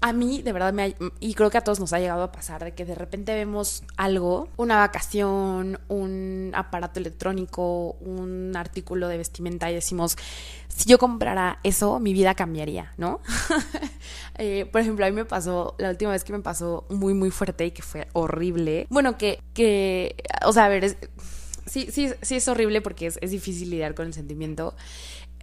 a 0.01 0.13
mí 0.13 0.43
de 0.43 0.53
verdad 0.53 0.73
me 0.75 0.95
y 1.21 1.33
creo 1.33 1.49
que 1.49 1.57
a 1.57 1.63
todos 1.63 1.81
nos 1.81 1.95
ha 1.95 1.99
llegado 1.99 2.23
a 2.23 2.31
pasar 2.31 2.63
de 2.63 2.73
que 2.73 2.85
de 2.85 2.95
repente 2.95 3.35
vemos 3.35 3.85
algo, 3.97 4.49
una 4.57 4.77
vacación, 4.77 5.81
un 5.89 6.53
aparato 6.55 7.01
electrónico, 7.01 7.97
un 8.01 8.53
artículo 8.55 9.09
de 9.09 9.17
vestimenta 9.17 9.71
y 9.71 9.75
decimos, 9.75 10.17
si 10.69 10.91
yo 10.91 10.99
comprara 10.99 11.59
eso, 11.63 12.01
mi 12.01 12.13
vida 12.13 12.35
cambiaría, 12.35 12.93
¿no? 12.99 13.21
eh, 14.39 14.69
por 14.71 14.83
ejemplo, 14.83 15.07
a 15.07 15.09
mí 15.09 15.17
me 15.17 15.25
pasó, 15.25 15.75
la 15.79 15.89
última 15.89 16.11
vez 16.11 16.23
que 16.23 16.35
me 16.35 16.41
pasó 16.41 16.85
muy, 16.91 17.15
muy 17.15 17.31
fuerte 17.31 17.65
y 17.65 17.71
que 17.71 17.81
fue 17.81 18.07
horrible. 18.13 18.87
Bueno, 18.91 19.17
que, 19.17 19.41
que 19.55 20.17
o 20.45 20.53
sea, 20.53 20.67
a 20.67 20.69
ver, 20.69 20.99
sí, 21.65 21.89
sí, 21.91 22.13
sí 22.21 22.35
es 22.35 22.47
horrible 22.49 22.83
porque 22.83 23.07
es, 23.07 23.19
es 23.23 23.31
difícil 23.31 23.71
lidiar 23.71 23.95
con 23.95 24.07
el 24.07 24.13
sentimiento. 24.13 24.75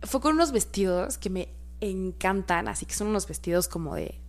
Fue 0.03 0.21
con 0.21 0.36
unos 0.36 0.51
vestidos 0.51 1.17
que 1.17 1.31
me 1.31 1.49
encantan, 1.82 2.67
así 2.67 2.86
que 2.86 2.94
son 2.94 3.08
unos 3.08 3.28
vestidos 3.28 3.67
como 3.67 3.96
de 3.96 4.22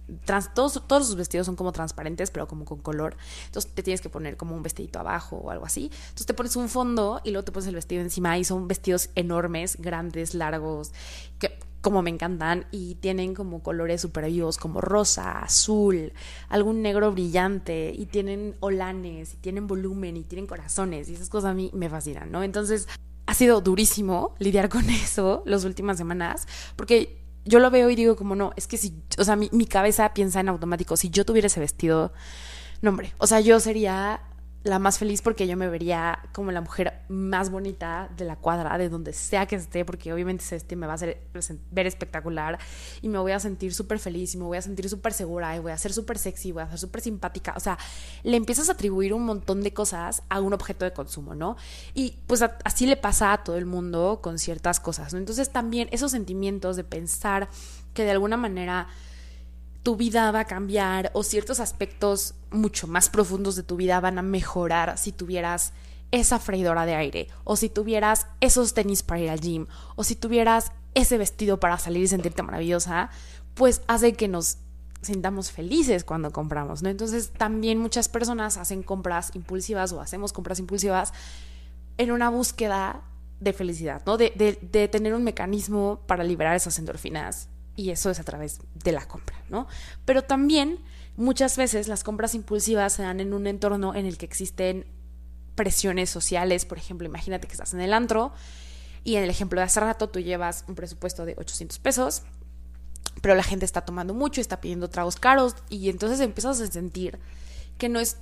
todos, 0.54 0.82
todos 0.86 1.06
sus 1.06 1.16
vestidos 1.16 1.46
son 1.46 1.56
como 1.56 1.72
transparentes, 1.72 2.30
pero 2.30 2.48
como 2.48 2.64
con 2.64 2.80
color. 2.80 3.16
Entonces 3.46 3.72
te 3.72 3.82
tienes 3.82 4.00
que 4.00 4.08
poner 4.08 4.36
como 4.36 4.54
un 4.54 4.62
vestidito 4.62 4.98
abajo 4.98 5.36
o 5.36 5.50
algo 5.50 5.64
así. 5.64 5.84
Entonces 5.84 6.26
te 6.26 6.34
pones 6.34 6.56
un 6.56 6.68
fondo 6.68 7.20
y 7.24 7.30
luego 7.30 7.44
te 7.44 7.52
pones 7.52 7.68
el 7.68 7.74
vestido 7.74 8.02
encima 8.02 8.36
y 8.38 8.44
son 8.44 8.68
vestidos 8.68 9.10
enormes, 9.14 9.76
grandes, 9.80 10.34
largos, 10.34 10.92
que 11.38 11.58
como 11.80 12.00
me 12.00 12.10
encantan 12.10 12.66
y 12.70 12.94
tienen 12.96 13.34
como 13.34 13.62
colores 13.62 14.00
super 14.00 14.24
vivos 14.26 14.56
como 14.56 14.80
rosa, 14.80 15.40
azul, 15.40 16.12
algún 16.48 16.80
negro 16.80 17.10
brillante 17.10 17.92
y 17.96 18.06
tienen 18.06 18.54
olanes 18.60 19.34
y 19.34 19.36
tienen 19.38 19.66
volumen 19.66 20.16
y 20.16 20.22
tienen 20.22 20.46
corazones 20.46 21.08
y 21.08 21.14
esas 21.14 21.28
cosas 21.28 21.50
a 21.50 21.54
mí 21.54 21.70
me 21.74 21.90
fascinan, 21.90 22.30
¿no? 22.30 22.44
Entonces 22.44 22.86
ha 23.26 23.34
sido 23.34 23.60
durísimo 23.60 24.36
lidiar 24.38 24.68
con 24.68 24.88
eso 24.90 25.42
las 25.44 25.64
últimas 25.64 25.98
semanas 25.98 26.46
porque 26.76 27.21
yo 27.44 27.58
lo 27.58 27.70
veo 27.70 27.90
y 27.90 27.96
digo 27.96 28.16
como 28.16 28.34
no, 28.34 28.52
es 28.56 28.66
que 28.66 28.76
si, 28.76 28.94
o 29.18 29.24
sea, 29.24 29.36
mi, 29.36 29.48
mi 29.52 29.66
cabeza 29.66 30.14
piensa 30.14 30.40
en 30.40 30.48
automático, 30.48 30.96
si 30.96 31.10
yo 31.10 31.24
tuviera 31.24 31.46
ese 31.46 31.60
vestido, 31.60 32.12
no 32.80 32.90
hombre, 32.90 33.12
o 33.18 33.26
sea, 33.26 33.40
yo 33.40 33.60
sería 33.60 34.20
la 34.64 34.78
más 34.78 34.98
feliz 34.98 35.22
porque 35.22 35.46
yo 35.46 35.56
me 35.56 35.68
vería 35.68 36.20
como 36.32 36.52
la 36.52 36.60
mujer 36.60 37.00
más 37.08 37.50
bonita 37.50 38.08
de 38.16 38.24
la 38.24 38.36
cuadra, 38.36 38.78
de 38.78 38.88
donde 38.88 39.12
sea 39.12 39.46
que 39.46 39.56
esté, 39.56 39.84
porque 39.84 40.12
obviamente 40.12 40.44
ese 40.44 40.76
me 40.76 40.86
va 40.86 40.94
a 40.94 40.96
ver 40.96 41.86
espectacular 41.86 42.58
y 43.00 43.08
me 43.08 43.18
voy 43.18 43.32
a 43.32 43.40
sentir 43.40 43.74
súper 43.74 43.98
feliz 43.98 44.34
y 44.34 44.38
me 44.38 44.44
voy 44.44 44.58
a 44.58 44.62
sentir 44.62 44.88
súper 44.88 45.12
segura 45.12 45.56
y 45.56 45.58
voy 45.58 45.72
a 45.72 45.78
ser 45.78 45.92
súper 45.92 46.18
sexy, 46.18 46.52
voy 46.52 46.62
a 46.62 46.70
ser 46.70 46.78
súper 46.78 47.00
simpática. 47.00 47.54
O 47.56 47.60
sea, 47.60 47.76
le 48.22 48.36
empiezas 48.36 48.68
a 48.68 48.72
atribuir 48.72 49.14
un 49.14 49.24
montón 49.24 49.62
de 49.62 49.72
cosas 49.72 50.22
a 50.28 50.40
un 50.40 50.52
objeto 50.52 50.84
de 50.84 50.92
consumo, 50.92 51.34
¿no? 51.34 51.56
Y 51.94 52.18
pues 52.26 52.42
así 52.42 52.86
le 52.86 52.96
pasa 52.96 53.32
a 53.32 53.44
todo 53.44 53.56
el 53.56 53.66
mundo 53.66 54.20
con 54.22 54.38
ciertas 54.38 54.78
cosas, 54.78 55.12
¿no? 55.12 55.18
Entonces 55.18 55.50
también 55.50 55.88
esos 55.90 56.12
sentimientos 56.12 56.76
de 56.76 56.84
pensar 56.84 57.48
que 57.94 58.04
de 58.04 58.12
alguna 58.12 58.36
manera 58.36 58.88
tu 59.82 59.96
vida 59.96 60.30
va 60.30 60.40
a 60.40 60.44
cambiar 60.44 61.10
o 61.14 61.22
ciertos 61.22 61.60
aspectos 61.60 62.34
mucho 62.50 62.86
más 62.86 63.08
profundos 63.08 63.56
de 63.56 63.62
tu 63.62 63.76
vida 63.76 64.00
van 64.00 64.18
a 64.18 64.22
mejorar 64.22 64.96
si 64.96 65.12
tuvieras 65.12 65.72
esa 66.12 66.38
freidora 66.38 66.86
de 66.86 66.94
aire 66.94 67.28
o 67.44 67.56
si 67.56 67.68
tuvieras 67.68 68.26
esos 68.40 68.74
tenis 68.74 69.02
para 69.02 69.20
ir 69.20 69.30
al 69.30 69.40
gym 69.40 69.66
o 69.96 70.04
si 70.04 70.14
tuvieras 70.14 70.70
ese 70.94 71.18
vestido 71.18 71.58
para 71.58 71.78
salir 71.78 72.02
y 72.02 72.08
sentirte 72.08 72.42
maravillosa, 72.42 73.10
pues 73.54 73.82
hace 73.88 74.12
que 74.12 74.28
nos 74.28 74.58
sintamos 75.00 75.50
felices 75.50 76.04
cuando 76.04 76.30
compramos, 76.30 76.82
¿no? 76.82 76.88
Entonces 76.88 77.30
también 77.30 77.78
muchas 77.78 78.08
personas 78.08 78.56
hacen 78.58 78.82
compras 78.82 79.32
impulsivas 79.34 79.92
o 79.92 80.00
hacemos 80.00 80.32
compras 80.32 80.58
impulsivas 80.60 81.12
en 81.98 82.12
una 82.12 82.28
búsqueda 82.28 83.02
de 83.40 83.52
felicidad, 83.52 84.02
¿no? 84.06 84.16
De, 84.16 84.32
de, 84.36 84.58
de 84.70 84.86
tener 84.86 85.14
un 85.14 85.24
mecanismo 85.24 86.00
para 86.06 86.22
liberar 86.22 86.54
esas 86.54 86.78
endorfinas 86.78 87.48
y 87.82 87.90
eso 87.90 88.10
es 88.10 88.20
a 88.20 88.24
través 88.24 88.60
de 88.74 88.92
la 88.92 89.06
compra, 89.06 89.36
¿no? 89.48 89.66
Pero 90.04 90.22
también 90.22 90.78
muchas 91.16 91.56
veces 91.56 91.88
las 91.88 92.04
compras 92.04 92.34
impulsivas 92.34 92.92
se 92.92 93.02
dan 93.02 93.18
en 93.18 93.34
un 93.34 93.46
entorno 93.46 93.94
en 93.94 94.06
el 94.06 94.18
que 94.18 94.26
existen 94.26 94.86
presiones 95.56 96.08
sociales, 96.08 96.64
por 96.64 96.78
ejemplo, 96.78 97.06
imagínate 97.06 97.48
que 97.48 97.52
estás 97.52 97.74
en 97.74 97.80
el 97.80 97.92
antro 97.92 98.32
y 99.02 99.16
en 99.16 99.24
el 99.24 99.30
ejemplo 99.30 99.60
de 99.60 99.64
hace 99.64 99.80
rato 99.80 100.08
tú 100.08 100.20
llevas 100.20 100.64
un 100.68 100.76
presupuesto 100.76 101.24
de 101.24 101.34
800 101.36 101.78
pesos, 101.80 102.22
pero 103.20 103.34
la 103.34 103.42
gente 103.42 103.64
está 103.64 103.84
tomando 103.84 104.14
mucho, 104.14 104.40
está 104.40 104.60
pidiendo 104.60 104.88
tragos 104.88 105.16
caros 105.16 105.56
y 105.68 105.90
entonces 105.90 106.20
empiezas 106.20 106.60
a 106.60 106.66
sentir 106.68 107.18
que 107.78 107.88
no 107.88 107.98
es 107.98 108.18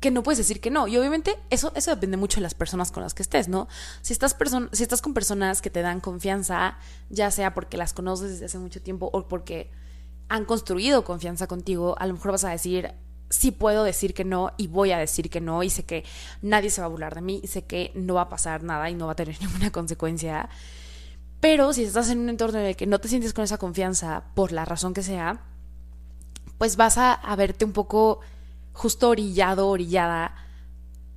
que 0.00 0.10
no 0.10 0.22
puedes 0.22 0.38
decir 0.38 0.60
que 0.60 0.70
no. 0.70 0.86
Y 0.86 0.96
obviamente 0.96 1.36
eso, 1.50 1.72
eso 1.74 1.90
depende 1.90 2.16
mucho 2.16 2.36
de 2.36 2.42
las 2.42 2.54
personas 2.54 2.92
con 2.92 3.02
las 3.02 3.14
que 3.14 3.22
estés, 3.22 3.48
¿no? 3.48 3.68
Si 4.02 4.12
estás, 4.12 4.36
si 4.72 4.82
estás 4.82 5.02
con 5.02 5.14
personas 5.14 5.60
que 5.60 5.70
te 5.70 5.82
dan 5.82 6.00
confianza, 6.00 6.78
ya 7.10 7.30
sea 7.30 7.54
porque 7.54 7.76
las 7.76 7.92
conoces 7.92 8.30
desde 8.32 8.46
hace 8.46 8.58
mucho 8.58 8.80
tiempo 8.80 9.10
o 9.12 9.26
porque 9.26 9.70
han 10.28 10.44
construido 10.44 11.04
confianza 11.04 11.46
contigo, 11.46 11.96
a 11.98 12.06
lo 12.06 12.14
mejor 12.14 12.32
vas 12.32 12.44
a 12.44 12.50
decir, 12.50 12.92
sí 13.30 13.50
puedo 13.50 13.82
decir 13.84 14.14
que 14.14 14.24
no 14.24 14.52
y 14.56 14.68
voy 14.68 14.92
a 14.92 14.98
decir 14.98 15.30
que 15.30 15.40
no 15.40 15.62
y 15.62 15.70
sé 15.70 15.84
que 15.84 16.04
nadie 16.42 16.70
se 16.70 16.80
va 16.80 16.86
a 16.86 16.90
burlar 16.90 17.14
de 17.14 17.20
mí 17.22 17.40
y 17.42 17.46
sé 17.48 17.64
que 17.64 17.92
no 17.94 18.14
va 18.14 18.22
a 18.22 18.28
pasar 18.28 18.62
nada 18.62 18.88
y 18.90 18.94
no 18.94 19.06
va 19.06 19.12
a 19.12 19.16
tener 19.16 19.36
ninguna 19.40 19.70
consecuencia. 19.70 20.48
Pero 21.40 21.72
si 21.72 21.84
estás 21.84 22.10
en 22.10 22.18
un 22.20 22.28
entorno 22.28 22.58
en 22.58 22.66
el 22.66 22.76
que 22.76 22.86
no 22.86 23.00
te 23.00 23.08
sientes 23.08 23.32
con 23.32 23.44
esa 23.44 23.58
confianza 23.58 24.24
por 24.34 24.52
la 24.52 24.64
razón 24.64 24.94
que 24.94 25.02
sea, 25.02 25.42
pues 26.58 26.76
vas 26.76 26.98
a, 26.98 27.12
a 27.12 27.36
verte 27.36 27.64
un 27.64 27.72
poco 27.72 28.20
justo 28.78 29.08
orillado, 29.08 29.68
orillada 29.68 30.36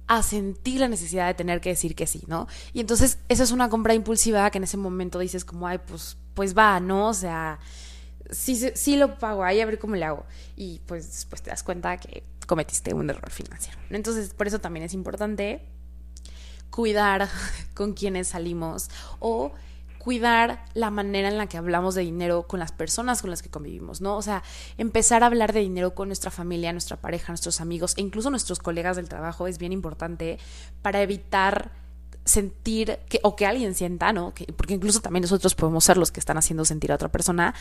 a 0.08 0.24
sentir 0.24 0.80
la 0.80 0.88
necesidad 0.88 1.28
de 1.28 1.36
tener 1.36 1.62
que 1.62 1.70
decir 1.70 1.94
que 1.94 2.08
sí, 2.08 2.24
¿no? 2.26 2.48
Y 2.74 2.80
entonces 2.80 3.20
esa 3.30 3.44
es 3.44 3.52
una 3.52 3.70
compra 3.70 3.94
impulsiva 3.94 4.50
que 4.50 4.58
en 4.58 4.64
ese 4.64 4.78
momento 4.78 5.20
dices 5.20 5.46
como, 5.46 5.68
ay, 5.68 5.78
pues, 5.78 6.18
pues 6.34 6.58
va, 6.58 6.80
¿no? 6.80 7.10
O 7.10 7.14
sea, 7.14 7.60
sí, 8.32 8.56
sí 8.74 8.98
lo 8.98 9.20
pago, 9.20 9.44
ahí 9.44 9.62
a 9.62 9.66
ver 9.68 9.78
cómo 9.78 9.96
le 9.96 10.06
hago. 10.06 10.26
Y 10.56 10.80
pues 10.88 11.06
después 11.06 11.44
te 11.44 11.52
das 11.52 11.62
cuenta 11.62 11.98
que 11.98 12.24
cometiste 12.48 12.96
un 12.96 13.10
error 13.12 13.30
financiero. 13.30 13.78
Entonces, 13.92 14.34
por 14.34 14.48
eso 14.48 14.60
también 14.60 14.84
es 14.84 14.96
importante 14.96 15.62
cuidar 16.72 17.30
con 17.76 17.94
quienes 17.94 18.30
salimos 18.30 18.90
o 19.20 19.54
cuidar 20.02 20.66
la 20.74 20.90
manera 20.90 21.28
en 21.28 21.38
la 21.38 21.46
que 21.46 21.58
hablamos 21.58 21.94
de 21.94 22.02
dinero 22.02 22.48
con 22.48 22.60
las 22.60 22.72
personas 22.72 23.22
con 23.22 23.30
las 23.30 23.44
que 23.44 23.52
convivimos, 23.52 24.02
¿no? 24.02 24.18
O 24.18 24.22
sea, 24.24 24.42
empezar 24.80 25.22
a 25.22 25.28
hablar 25.28 25.54
de 25.54 25.60
dinero 25.60 25.94
con 25.94 26.10
nuestra 26.10 26.32
familia, 26.32 26.72
nuestra 26.72 26.98
pareja, 26.98 27.32
nuestros 27.32 27.62
amigos 27.62 27.94
e 27.98 28.02
incluso 28.02 28.32
nuestros 28.32 28.58
colegas 28.58 28.96
del 28.96 29.08
trabajo 29.08 29.46
es 29.46 29.60
bien 29.60 29.72
importante 29.72 30.40
para 30.82 31.04
evitar 31.04 31.70
sentir 32.26 32.98
que, 33.10 33.20
o 33.22 33.36
que 33.36 33.46
alguien 33.46 33.76
sienta, 33.76 34.12
¿no? 34.12 34.34
Que, 34.34 34.52
porque 34.52 34.74
incluso 34.74 35.02
también 35.02 35.22
nosotros 35.22 35.54
podemos 35.54 35.84
ser 35.84 35.98
los 35.98 36.12
que 36.12 36.20
están 36.20 36.38
haciendo 36.40 36.66
sentir 36.66 36.92
a 36.92 36.96
otra 36.96 37.10
persona 37.10 37.54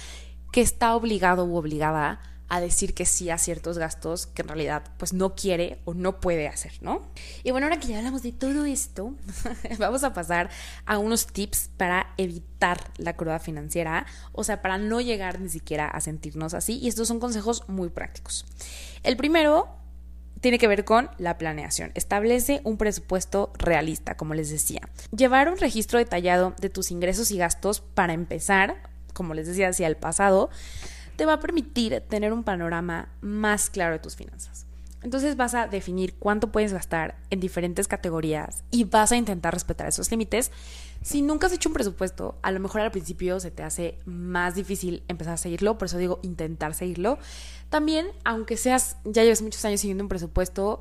que 0.50 0.62
está 0.62 0.94
obligado 0.96 1.44
u 1.44 1.56
obligada 1.56 2.20
a 2.50 2.60
decir 2.60 2.92
que 2.94 3.06
sí 3.06 3.30
a 3.30 3.38
ciertos 3.38 3.78
gastos 3.78 4.26
que 4.26 4.42
en 4.42 4.48
realidad 4.48 4.82
pues 4.98 5.12
no 5.12 5.34
quiere 5.34 5.78
o 5.84 5.94
no 5.94 6.20
puede 6.20 6.48
hacer, 6.48 6.72
¿no? 6.82 7.08
Y 7.44 7.52
bueno, 7.52 7.66
ahora 7.66 7.78
que 7.78 7.86
ya 7.86 7.98
hablamos 7.98 8.22
de 8.22 8.32
todo 8.32 8.66
esto, 8.66 9.14
vamos 9.78 10.02
a 10.02 10.12
pasar 10.12 10.50
a 10.84 10.98
unos 10.98 11.28
tips 11.28 11.70
para 11.76 12.12
evitar 12.18 12.90
la 12.98 13.16
cruda 13.16 13.38
financiera, 13.38 14.04
o 14.32 14.42
sea, 14.42 14.62
para 14.62 14.78
no 14.78 15.00
llegar 15.00 15.40
ni 15.40 15.48
siquiera 15.48 15.86
a 15.86 16.00
sentirnos 16.00 16.52
así. 16.52 16.78
Y 16.78 16.88
estos 16.88 17.06
son 17.06 17.20
consejos 17.20 17.62
muy 17.68 17.88
prácticos. 17.88 18.44
El 19.04 19.16
primero 19.16 19.68
tiene 20.40 20.58
que 20.58 20.66
ver 20.66 20.84
con 20.84 21.08
la 21.18 21.38
planeación. 21.38 21.92
Establece 21.94 22.60
un 22.64 22.78
presupuesto 22.78 23.52
realista, 23.58 24.16
como 24.16 24.34
les 24.34 24.50
decía. 24.50 24.80
Llevar 25.16 25.48
un 25.48 25.58
registro 25.58 25.98
detallado 26.00 26.54
de 26.60 26.70
tus 26.70 26.90
ingresos 26.90 27.30
y 27.30 27.38
gastos 27.38 27.80
para 27.80 28.12
empezar, 28.12 28.90
como 29.14 29.34
les 29.34 29.46
decía, 29.46 29.68
hacia 29.68 29.86
el 29.86 29.96
pasado, 29.96 30.50
te 31.20 31.26
va 31.26 31.34
a 31.34 31.40
permitir 31.40 32.02
tener 32.08 32.32
un 32.32 32.44
panorama 32.44 33.10
más 33.20 33.68
claro 33.68 33.92
de 33.92 33.98
tus 33.98 34.16
finanzas. 34.16 34.64
Entonces 35.02 35.36
vas 35.36 35.52
a 35.52 35.66
definir 35.66 36.14
cuánto 36.14 36.50
puedes 36.50 36.72
gastar 36.72 37.18
en 37.28 37.40
diferentes 37.40 37.88
categorías 37.88 38.64
y 38.70 38.84
vas 38.84 39.12
a 39.12 39.16
intentar 39.16 39.52
respetar 39.52 39.86
esos 39.86 40.10
límites. 40.10 40.50
Si 41.02 41.20
nunca 41.20 41.46
has 41.46 41.52
hecho 41.52 41.68
un 41.68 41.74
presupuesto, 41.74 42.38
a 42.40 42.50
lo 42.52 42.58
mejor 42.58 42.80
al 42.80 42.90
principio 42.90 43.38
se 43.38 43.50
te 43.50 43.62
hace 43.62 43.98
más 44.06 44.54
difícil 44.54 45.02
empezar 45.08 45.34
a 45.34 45.36
seguirlo, 45.36 45.76
por 45.76 45.88
eso 45.88 45.98
digo 45.98 46.20
intentar 46.22 46.72
seguirlo. 46.72 47.18
También, 47.68 48.06
aunque 48.24 48.56
seas, 48.56 48.96
ya 49.04 49.22
lleves 49.22 49.42
muchos 49.42 49.62
años 49.66 49.82
siguiendo 49.82 50.02
un 50.04 50.08
presupuesto, 50.08 50.80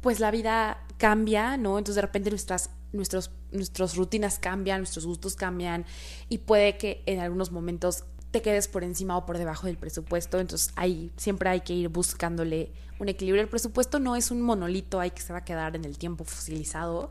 pues 0.00 0.18
la 0.18 0.30
vida 0.30 0.78
cambia, 0.96 1.58
¿no? 1.58 1.76
Entonces 1.76 1.96
de 1.96 2.02
repente 2.02 2.30
nuestras, 2.30 2.70
nuestros, 2.92 3.32
nuestras 3.52 3.96
rutinas 3.96 4.38
cambian, 4.38 4.80
nuestros 4.80 5.04
gustos 5.04 5.36
cambian 5.36 5.84
y 6.30 6.38
puede 6.38 6.78
que 6.78 7.02
en 7.04 7.20
algunos 7.20 7.52
momentos 7.52 8.04
te 8.34 8.42
quedes 8.42 8.66
por 8.66 8.82
encima 8.82 9.16
o 9.16 9.26
por 9.26 9.38
debajo 9.38 9.68
del 9.68 9.76
presupuesto. 9.76 10.40
Entonces 10.40 10.72
ahí 10.74 11.12
siempre 11.16 11.48
hay 11.50 11.60
que 11.60 11.72
ir 11.72 11.88
buscándole 11.88 12.72
un 12.98 13.08
equilibrio. 13.08 13.40
El 13.40 13.48
presupuesto 13.48 14.00
no 14.00 14.16
es 14.16 14.32
un 14.32 14.42
monolito 14.42 14.98
ahí 14.98 15.12
que 15.12 15.22
se 15.22 15.32
va 15.32 15.38
a 15.38 15.44
quedar 15.44 15.76
en 15.76 15.84
el 15.84 15.98
tiempo 15.98 16.24
fosilizado, 16.24 17.10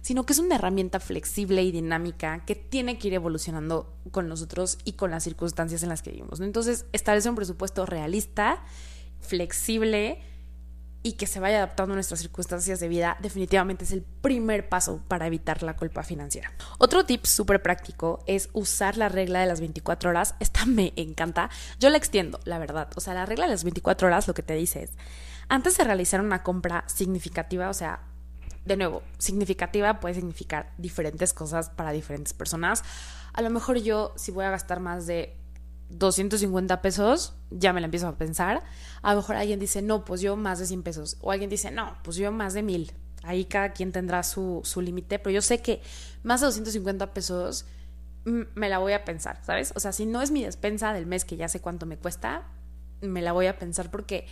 sino 0.00 0.24
que 0.24 0.32
es 0.32 0.38
una 0.38 0.54
herramienta 0.54 1.00
flexible 1.00 1.62
y 1.62 1.70
dinámica 1.70 2.46
que 2.46 2.54
tiene 2.54 2.98
que 2.98 3.08
ir 3.08 3.14
evolucionando 3.14 3.92
con 4.10 4.26
nosotros 4.26 4.78
y 4.86 4.94
con 4.94 5.10
las 5.10 5.24
circunstancias 5.24 5.82
en 5.82 5.90
las 5.90 6.00
que 6.00 6.12
vivimos. 6.12 6.40
Entonces, 6.40 6.86
establecer 6.94 7.28
un 7.28 7.36
presupuesto 7.36 7.84
realista, 7.84 8.64
flexible, 9.20 10.22
y 11.06 11.12
que 11.12 11.26
se 11.26 11.38
vaya 11.38 11.58
adaptando 11.58 11.92
a 11.92 11.96
nuestras 11.96 12.20
circunstancias 12.20 12.80
de 12.80 12.88
vida 12.88 13.18
definitivamente 13.20 13.84
es 13.84 13.92
el 13.92 14.02
primer 14.02 14.70
paso 14.70 15.02
para 15.06 15.26
evitar 15.26 15.62
la 15.62 15.76
culpa 15.76 16.02
financiera. 16.02 16.50
Otro 16.78 17.04
tip 17.04 17.26
súper 17.26 17.60
práctico 17.62 18.24
es 18.26 18.48
usar 18.54 18.96
la 18.96 19.10
regla 19.10 19.40
de 19.40 19.46
las 19.46 19.60
24 19.60 20.08
horas. 20.08 20.34
Esta 20.40 20.64
me 20.64 20.94
encanta. 20.96 21.50
Yo 21.78 21.90
la 21.90 21.98
extiendo, 21.98 22.40
la 22.44 22.58
verdad. 22.58 22.88
O 22.96 23.02
sea, 23.02 23.12
la 23.12 23.26
regla 23.26 23.44
de 23.44 23.50
las 23.50 23.64
24 23.64 24.08
horas 24.08 24.26
lo 24.26 24.32
que 24.32 24.42
te 24.42 24.54
dice 24.54 24.84
es, 24.84 24.92
antes 25.48 25.76
de 25.76 25.84
realizar 25.84 26.22
una 26.22 26.42
compra 26.42 26.84
significativa, 26.86 27.68
o 27.68 27.74
sea, 27.74 28.00
de 28.64 28.78
nuevo, 28.78 29.02
significativa 29.18 30.00
puede 30.00 30.14
significar 30.14 30.72
diferentes 30.78 31.34
cosas 31.34 31.68
para 31.68 31.92
diferentes 31.92 32.32
personas. 32.32 32.82
A 33.34 33.42
lo 33.42 33.50
mejor 33.50 33.76
yo, 33.76 34.14
si 34.16 34.32
voy 34.32 34.46
a 34.46 34.50
gastar 34.50 34.80
más 34.80 35.06
de 35.06 35.36
250 35.90 36.82
pesos, 36.82 37.34
ya 37.50 37.72
me 37.72 37.80
la 37.80 37.86
empiezo 37.86 38.08
a 38.08 38.16
pensar. 38.16 38.62
A 39.02 39.12
lo 39.12 39.20
mejor 39.20 39.36
alguien 39.36 39.60
dice, 39.60 39.82
no, 39.82 40.04
pues 40.04 40.20
yo 40.20 40.36
más 40.36 40.58
de 40.58 40.66
100 40.66 40.82
pesos. 40.82 41.16
O 41.20 41.30
alguien 41.30 41.50
dice, 41.50 41.70
no, 41.70 41.96
pues 42.02 42.16
yo 42.16 42.32
más 42.32 42.54
de 42.54 42.62
1000. 42.62 42.92
Ahí 43.22 43.44
cada 43.46 43.72
quien 43.72 43.92
tendrá 43.92 44.22
su, 44.22 44.60
su 44.64 44.80
límite, 44.80 45.18
pero 45.18 45.32
yo 45.32 45.42
sé 45.42 45.62
que 45.62 45.80
más 46.22 46.40
de 46.40 46.46
250 46.46 47.14
pesos 47.14 47.66
me 48.24 48.68
la 48.68 48.78
voy 48.78 48.92
a 48.92 49.04
pensar, 49.04 49.40
¿sabes? 49.44 49.72
O 49.76 49.80
sea, 49.80 49.92
si 49.92 50.06
no 50.06 50.22
es 50.22 50.30
mi 50.30 50.44
despensa 50.44 50.92
del 50.92 51.06
mes 51.06 51.24
que 51.24 51.36
ya 51.36 51.48
sé 51.48 51.60
cuánto 51.60 51.86
me 51.86 51.98
cuesta, 51.98 52.46
me 53.00 53.22
la 53.22 53.32
voy 53.32 53.46
a 53.46 53.58
pensar 53.58 53.90
porque 53.90 54.26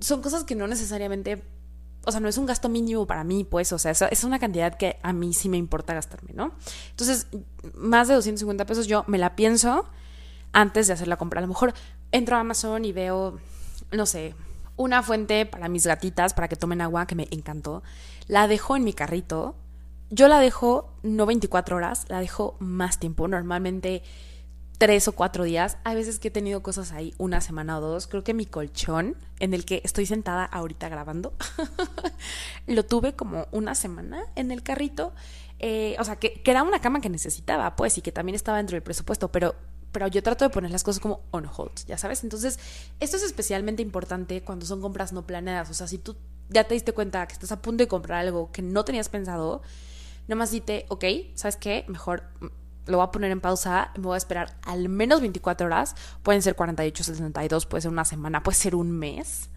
son 0.00 0.22
cosas 0.22 0.44
que 0.44 0.54
no 0.54 0.66
necesariamente, 0.66 1.42
o 2.04 2.12
sea, 2.12 2.20
no 2.20 2.28
es 2.28 2.38
un 2.38 2.46
gasto 2.46 2.68
mínimo 2.68 3.06
para 3.06 3.24
mí, 3.24 3.44
pues, 3.44 3.72
o 3.72 3.78
sea, 3.78 3.90
es 3.90 4.24
una 4.24 4.38
cantidad 4.38 4.76
que 4.76 4.98
a 5.02 5.12
mí 5.12 5.32
sí 5.32 5.48
me 5.48 5.56
importa 5.56 5.94
gastarme, 5.94 6.32
¿no? 6.32 6.54
Entonces, 6.90 7.26
más 7.74 8.08
de 8.08 8.14
250 8.14 8.66
pesos 8.66 8.86
yo 8.86 9.04
me 9.08 9.18
la 9.18 9.34
pienso 9.34 9.88
antes 10.56 10.86
de 10.86 10.94
hacer 10.94 11.06
la 11.06 11.18
compra. 11.18 11.38
A 11.38 11.42
lo 11.42 11.48
mejor 11.48 11.74
entro 12.12 12.34
a 12.36 12.40
Amazon 12.40 12.86
y 12.86 12.92
veo, 12.92 13.38
no 13.92 14.06
sé, 14.06 14.34
una 14.76 15.02
fuente 15.02 15.44
para 15.44 15.68
mis 15.68 15.86
gatitas 15.86 16.32
para 16.32 16.48
que 16.48 16.56
tomen 16.56 16.80
agua 16.80 17.06
que 17.06 17.14
me 17.14 17.28
encantó. 17.30 17.82
La 18.26 18.48
dejo 18.48 18.74
en 18.74 18.82
mi 18.82 18.94
carrito. 18.94 19.54
Yo 20.08 20.28
la 20.28 20.40
dejo 20.40 20.94
no 21.02 21.26
24 21.26 21.76
horas, 21.76 22.06
la 22.08 22.20
dejo 22.20 22.56
más 22.58 22.98
tiempo, 22.98 23.28
normalmente 23.28 24.02
tres 24.78 25.08
o 25.08 25.12
cuatro 25.12 25.44
días. 25.44 25.76
Hay 25.84 25.94
veces 25.94 26.18
que 26.18 26.28
he 26.28 26.30
tenido 26.30 26.62
cosas 26.62 26.92
ahí 26.92 27.12
una 27.18 27.42
semana 27.42 27.76
o 27.76 27.82
dos. 27.82 28.06
Creo 28.06 28.24
que 28.24 28.32
mi 28.32 28.46
colchón, 28.46 29.14
en 29.40 29.52
el 29.52 29.66
que 29.66 29.82
estoy 29.84 30.06
sentada 30.06 30.46
ahorita 30.46 30.88
grabando, 30.88 31.34
lo 32.66 32.82
tuve 32.86 33.14
como 33.14 33.46
una 33.52 33.74
semana 33.74 34.24
en 34.36 34.50
el 34.50 34.62
carrito. 34.62 35.12
Eh, 35.58 35.96
o 35.98 36.04
sea, 36.04 36.16
que, 36.16 36.40
que, 36.42 36.50
era 36.50 36.62
una 36.62 36.80
cama 36.80 37.02
que 37.02 37.10
necesitaba, 37.10 37.76
pues, 37.76 37.98
y 37.98 38.00
que 38.00 38.12
también 38.12 38.36
estaba 38.36 38.56
dentro 38.56 38.74
del 38.74 38.82
presupuesto, 38.82 39.30
pero 39.30 39.54
pero 39.96 40.08
yo 40.08 40.22
trato 40.22 40.44
de 40.44 40.50
poner 40.50 40.70
las 40.70 40.84
cosas 40.84 41.00
como 41.00 41.22
on 41.30 41.46
hold, 41.46 41.72
ya 41.86 41.96
sabes. 41.96 42.22
Entonces, 42.22 42.58
esto 43.00 43.16
es 43.16 43.22
especialmente 43.22 43.80
importante 43.80 44.42
cuando 44.42 44.66
son 44.66 44.82
compras 44.82 45.14
no 45.14 45.26
planeadas. 45.26 45.70
O 45.70 45.72
sea, 45.72 45.88
si 45.88 45.96
tú 45.96 46.16
ya 46.50 46.64
te 46.64 46.74
diste 46.74 46.92
cuenta 46.92 47.26
que 47.26 47.32
estás 47.32 47.50
a 47.50 47.62
punto 47.62 47.82
de 47.82 47.88
comprar 47.88 48.18
algo 48.18 48.52
que 48.52 48.60
no 48.60 48.84
tenías 48.84 49.08
pensado, 49.08 49.62
nomás 50.28 50.50
dite, 50.50 50.84
ok, 50.90 51.02
¿sabes 51.32 51.56
qué? 51.56 51.86
Mejor 51.88 52.24
lo 52.84 52.98
voy 52.98 53.06
a 53.06 53.10
poner 53.10 53.30
en 53.30 53.40
pausa, 53.40 53.90
me 53.96 54.02
voy 54.02 54.16
a 54.16 54.18
esperar 54.18 54.58
al 54.64 54.90
menos 54.90 55.22
24 55.22 55.66
horas, 55.66 55.94
pueden 56.22 56.42
ser 56.42 56.56
48, 56.56 57.02
72, 57.02 57.64
puede 57.64 57.80
ser 57.80 57.90
una 57.90 58.04
semana, 58.04 58.42
puede 58.42 58.58
ser 58.58 58.74
un 58.74 58.90
mes. 58.90 59.48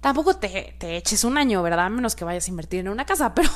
Tampoco 0.00 0.34
te, 0.38 0.74
te 0.80 0.96
eches 0.96 1.22
un 1.22 1.38
año, 1.38 1.62
¿verdad? 1.62 1.86
A 1.86 1.88
menos 1.88 2.16
que 2.16 2.24
vayas 2.24 2.48
a 2.48 2.50
invertir 2.50 2.80
en 2.80 2.88
una 2.88 3.06
casa, 3.06 3.32
pero 3.36 3.48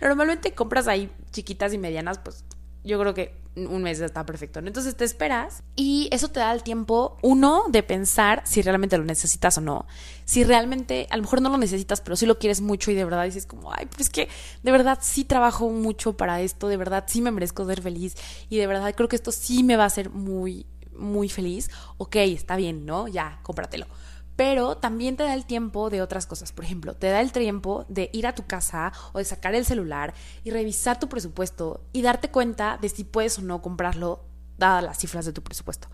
normalmente 0.00 0.54
compras 0.54 0.88
ahí 0.88 1.12
chiquitas 1.30 1.74
y 1.74 1.78
medianas, 1.78 2.20
pues 2.20 2.42
yo 2.84 2.98
creo 2.98 3.14
que 3.14 3.42
un 3.54 3.82
mes 3.82 4.00
está 4.00 4.24
perfecto. 4.24 4.60
Entonces 4.60 4.96
te 4.96 5.04
esperas 5.04 5.62
y 5.76 6.08
eso 6.10 6.28
te 6.28 6.40
da 6.40 6.52
el 6.52 6.62
tiempo, 6.62 7.18
uno, 7.22 7.64
de 7.68 7.82
pensar 7.82 8.42
si 8.44 8.62
realmente 8.62 8.96
lo 8.96 9.04
necesitas 9.04 9.58
o 9.58 9.60
no. 9.60 9.86
Si 10.24 10.44
realmente, 10.44 11.06
a 11.10 11.16
lo 11.16 11.22
mejor 11.22 11.42
no 11.42 11.50
lo 11.50 11.58
necesitas, 11.58 12.00
pero 12.00 12.16
sí 12.16 12.24
lo 12.24 12.38
quieres 12.38 12.60
mucho 12.60 12.90
y 12.90 12.94
de 12.94 13.04
verdad 13.04 13.24
dices 13.24 13.46
como, 13.46 13.72
ay, 13.72 13.86
pero 13.90 14.02
es 14.02 14.10
que 14.10 14.28
de 14.62 14.72
verdad 14.72 14.98
sí 15.02 15.24
trabajo 15.24 15.68
mucho 15.68 16.16
para 16.16 16.40
esto, 16.40 16.68
de 16.68 16.76
verdad 16.76 17.04
sí 17.06 17.20
me 17.20 17.30
merezco 17.30 17.66
ser 17.66 17.82
feliz 17.82 18.16
y 18.48 18.56
de 18.56 18.66
verdad 18.66 18.94
creo 18.94 19.08
que 19.08 19.16
esto 19.16 19.32
sí 19.32 19.62
me 19.62 19.76
va 19.76 19.84
a 19.84 19.88
hacer 19.88 20.10
muy, 20.10 20.66
muy 20.96 21.28
feliz. 21.28 21.70
Ok, 21.98 22.16
está 22.16 22.56
bien, 22.56 22.86
¿no? 22.86 23.08
Ya, 23.08 23.40
cómpratelo 23.42 23.86
pero 24.42 24.76
también 24.76 25.16
te 25.16 25.22
da 25.22 25.34
el 25.34 25.44
tiempo 25.44 25.88
de 25.88 26.02
otras 26.02 26.26
cosas. 26.26 26.50
Por 26.50 26.64
ejemplo, 26.64 26.94
te 26.94 27.06
da 27.06 27.20
el 27.20 27.30
tiempo 27.30 27.86
de 27.88 28.10
ir 28.12 28.26
a 28.26 28.34
tu 28.34 28.44
casa 28.44 28.92
o 29.12 29.18
de 29.18 29.24
sacar 29.24 29.54
el 29.54 29.64
celular 29.64 30.14
y 30.42 30.50
revisar 30.50 30.98
tu 30.98 31.08
presupuesto 31.08 31.80
y 31.92 32.02
darte 32.02 32.28
cuenta 32.28 32.76
de 32.76 32.88
si 32.88 33.04
puedes 33.04 33.38
o 33.38 33.42
no 33.42 33.62
comprarlo 33.62 34.24
dadas 34.58 34.82
las 34.82 34.98
cifras 34.98 35.26
de 35.26 35.32
tu 35.32 35.44
presupuesto. 35.44 35.86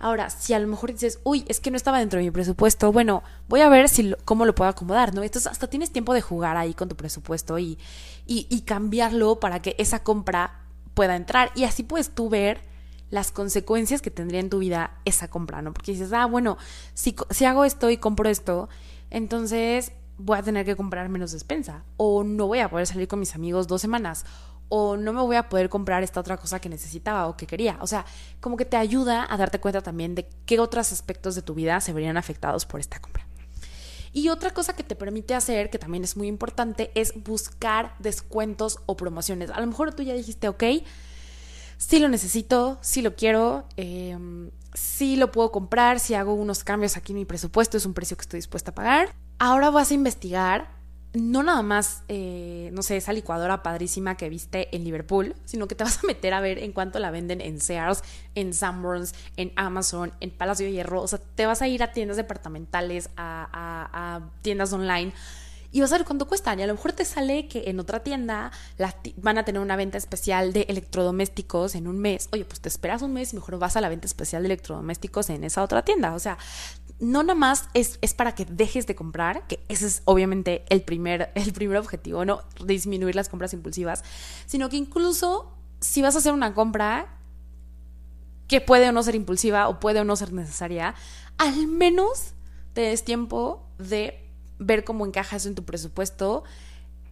Ahora, 0.00 0.30
si 0.30 0.52
a 0.52 0.58
lo 0.58 0.66
mejor 0.66 0.90
dices, 0.90 1.20
uy, 1.22 1.44
es 1.46 1.60
que 1.60 1.70
no 1.70 1.76
estaba 1.76 2.00
dentro 2.00 2.18
de 2.18 2.24
mi 2.24 2.32
presupuesto, 2.32 2.90
bueno, 2.90 3.22
voy 3.48 3.60
a 3.60 3.68
ver 3.68 3.88
si 3.88 4.16
cómo 4.24 4.46
lo 4.46 4.54
puedo 4.56 4.68
acomodar, 4.68 5.14
¿no? 5.14 5.22
Entonces, 5.22 5.52
hasta 5.52 5.68
tienes 5.68 5.92
tiempo 5.92 6.12
de 6.12 6.22
jugar 6.22 6.56
ahí 6.56 6.74
con 6.74 6.88
tu 6.88 6.96
presupuesto 6.96 7.60
y, 7.60 7.78
y, 8.26 8.48
y 8.50 8.62
cambiarlo 8.62 9.38
para 9.38 9.62
que 9.62 9.76
esa 9.78 10.02
compra 10.02 10.64
pueda 10.94 11.14
entrar. 11.14 11.52
Y 11.54 11.62
así 11.62 11.84
puedes 11.84 12.10
tú 12.10 12.28
ver 12.28 12.71
las 13.12 13.30
consecuencias 13.30 14.00
que 14.00 14.10
tendría 14.10 14.40
en 14.40 14.48
tu 14.48 14.58
vida 14.58 14.98
esa 15.04 15.28
compra, 15.28 15.60
¿no? 15.60 15.74
Porque 15.74 15.92
dices, 15.92 16.14
ah, 16.14 16.24
bueno, 16.24 16.56
si, 16.94 17.14
si 17.28 17.44
hago 17.44 17.66
esto 17.66 17.90
y 17.90 17.98
compro 17.98 18.30
esto, 18.30 18.70
entonces 19.10 19.92
voy 20.16 20.38
a 20.38 20.42
tener 20.42 20.64
que 20.64 20.76
comprar 20.76 21.10
menos 21.10 21.30
despensa, 21.30 21.84
o 21.98 22.24
no 22.24 22.46
voy 22.46 22.60
a 22.60 22.70
poder 22.70 22.86
salir 22.86 23.08
con 23.08 23.20
mis 23.20 23.34
amigos 23.34 23.68
dos 23.68 23.82
semanas, 23.82 24.24
o 24.70 24.96
no 24.96 25.12
me 25.12 25.20
voy 25.20 25.36
a 25.36 25.50
poder 25.50 25.68
comprar 25.68 26.02
esta 26.02 26.20
otra 26.20 26.38
cosa 26.38 26.58
que 26.58 26.70
necesitaba 26.70 27.28
o 27.28 27.36
que 27.36 27.46
quería. 27.46 27.76
O 27.82 27.86
sea, 27.86 28.06
como 28.40 28.56
que 28.56 28.64
te 28.64 28.78
ayuda 28.78 29.26
a 29.28 29.36
darte 29.36 29.60
cuenta 29.60 29.82
también 29.82 30.14
de 30.14 30.26
qué 30.46 30.58
otros 30.58 30.90
aspectos 30.90 31.34
de 31.34 31.42
tu 31.42 31.52
vida 31.52 31.78
se 31.82 31.92
verían 31.92 32.16
afectados 32.16 32.64
por 32.64 32.80
esta 32.80 32.98
compra. 32.98 33.26
Y 34.14 34.30
otra 34.30 34.54
cosa 34.54 34.74
que 34.74 34.84
te 34.84 34.96
permite 34.96 35.34
hacer, 35.34 35.68
que 35.68 35.78
también 35.78 36.02
es 36.02 36.16
muy 36.16 36.28
importante, 36.28 36.90
es 36.94 37.12
buscar 37.22 37.94
descuentos 37.98 38.78
o 38.86 38.96
promociones. 38.96 39.50
A 39.50 39.60
lo 39.60 39.66
mejor 39.66 39.92
tú 39.92 40.02
ya 40.02 40.14
dijiste, 40.14 40.48
ok, 40.48 40.64
sí 41.86 41.98
lo 41.98 42.08
necesito, 42.08 42.78
sí 42.80 43.02
lo 43.02 43.14
quiero, 43.16 43.64
eh, 43.76 44.16
sí 44.74 45.16
lo 45.16 45.32
puedo 45.32 45.50
comprar, 45.50 46.00
si 46.00 46.14
hago 46.14 46.34
unos 46.34 46.64
cambios 46.64 46.96
aquí 46.96 47.12
en 47.12 47.18
mi 47.18 47.24
presupuesto, 47.24 47.76
es 47.76 47.86
un 47.86 47.94
precio 47.94 48.16
que 48.16 48.22
estoy 48.22 48.38
dispuesta 48.38 48.70
a 48.70 48.74
pagar. 48.74 49.14
Ahora 49.38 49.70
vas 49.70 49.90
a 49.90 49.94
investigar 49.94 50.82
no 51.14 51.42
nada 51.42 51.62
más, 51.62 52.04
eh, 52.08 52.70
no 52.72 52.82
sé, 52.82 52.96
esa 52.96 53.12
licuadora 53.12 53.62
padrísima 53.62 54.16
que 54.16 54.30
viste 54.30 54.74
en 54.74 54.84
Liverpool, 54.84 55.34
sino 55.44 55.68
que 55.68 55.74
te 55.74 55.84
vas 55.84 56.02
a 56.02 56.06
meter 56.06 56.32
a 56.32 56.40
ver 56.40 56.58
en 56.58 56.72
cuánto 56.72 56.98
la 57.00 57.10
venden 57.10 57.42
en 57.42 57.60
Sears, 57.60 58.02
en 58.34 58.54
Sanborns, 58.54 59.14
en 59.36 59.52
Amazon, 59.56 60.12
en 60.20 60.30
Palacio 60.30 60.64
de 60.64 60.72
Hierro. 60.72 61.02
O 61.02 61.08
sea, 61.08 61.18
te 61.34 61.44
vas 61.44 61.60
a 61.60 61.68
ir 61.68 61.82
a 61.82 61.92
tiendas 61.92 62.16
departamentales, 62.16 63.10
a, 63.16 64.20
tiendas 64.40 64.72
online 64.72 65.12
y 65.72 65.80
vas 65.80 65.90
a 65.92 65.98
ver 65.98 66.06
cuánto 66.06 66.28
cuestan. 66.28 66.60
Y 66.60 66.62
a 66.62 66.66
lo 66.66 66.74
mejor 66.74 66.92
te 66.92 67.04
sale 67.04 67.48
que 67.48 67.64
en 67.66 67.80
otra 67.80 68.00
tienda 68.00 68.52
van 69.16 69.38
a 69.38 69.44
tener 69.44 69.60
una 69.60 69.74
venta 69.74 69.98
especial 69.98 70.52
de 70.52 70.66
electrodomésticos 70.68 71.74
en 71.74 71.88
un 71.88 71.98
mes. 71.98 72.28
Oye, 72.32 72.44
pues 72.44 72.60
te 72.60 72.68
esperas 72.68 73.02
un 73.02 73.14
mes 73.14 73.32
y 73.32 73.36
mejor 73.36 73.58
vas 73.58 73.76
a 73.76 73.80
la 73.80 73.88
venta 73.88 74.06
especial 74.06 74.42
de 74.42 74.48
electrodomésticos 74.48 75.30
en 75.30 75.44
esa 75.44 75.62
otra 75.62 75.82
tienda. 75.82 76.14
O 76.14 76.18
sea, 76.18 76.36
no 77.00 77.22
nada 77.22 77.34
más 77.34 77.68
es, 77.74 77.98
para 78.14 78.34
que 78.34 78.44
dejes 78.44 78.86
de 78.86 78.94
comprar, 78.94 79.46
que 79.48 79.64
ese 79.68 79.86
es 79.86 80.02
obviamente 80.04 80.64
el 80.68 80.82
primer, 80.82 81.32
el 81.34 81.52
primer 81.52 81.78
objetivo, 81.78 82.24
¿no? 82.24 82.42
Disminuir 82.64 83.16
las 83.16 83.28
compras 83.28 83.54
impulsivas, 83.54 84.04
sino 84.46 84.68
que 84.68 84.76
incluso 84.76 85.52
si 85.80 86.02
vas 86.02 86.14
a 86.14 86.18
hacer 86.18 86.32
una 86.32 86.54
compra 86.54 87.18
que 88.46 88.60
puede 88.60 88.90
o 88.90 88.92
no 88.92 89.02
ser 89.02 89.14
impulsiva 89.14 89.68
o 89.68 89.80
puede 89.80 90.00
o 90.00 90.04
no 90.04 90.14
ser 90.14 90.32
necesaria, 90.32 90.94
al 91.38 91.66
menos 91.66 92.34
te 92.74 92.82
des 92.82 93.04
tiempo 93.04 93.66
de 93.78 94.22
ver 94.62 94.84
cómo 94.84 95.06
encaja 95.06 95.36
eso 95.36 95.48
en 95.48 95.54
tu 95.54 95.64
presupuesto 95.64 96.44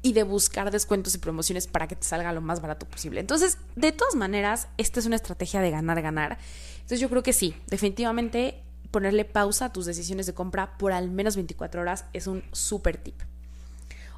y 0.03 0.13
de 0.15 0.23
buscar 0.23 0.71
descuentos 0.71 1.15
y 1.15 1.19
promociones 1.19 1.67
para 1.67 1.87
que 1.87 1.97
te 1.97 2.07
salga 2.07 2.33
lo 2.33 2.41
más 2.41 2.61
barato 2.61 2.87
posible. 2.87 3.21
Entonces, 3.21 3.59
de 3.77 3.93
todas 3.93 4.15
maneras, 4.15 4.69
esta 4.79 5.01
es 5.01 5.07
una 5.07 5.17
estrategia 5.17 5.61
de 5.61 5.71
ganar, 5.71 6.01
ganar. 6.01 6.39
Entonces, 6.75 7.01
yo 7.01 7.11
creo 7.11 7.23
que 7.23 7.33
sí, 7.33 7.55
definitivamente 7.67 8.63
ponerle 8.91 9.25
pausa 9.25 9.67
a 9.67 9.73
tus 9.73 9.87
decisiones 9.87 10.27
de 10.27 10.35
compra 10.35 10.77
por 10.79 10.93
al 10.93 11.11
menos 11.11 11.37
24 11.37 11.81
horas 11.83 12.07
es 12.13 12.27
un 12.27 12.43
súper 12.53 12.97
tip. 12.97 13.15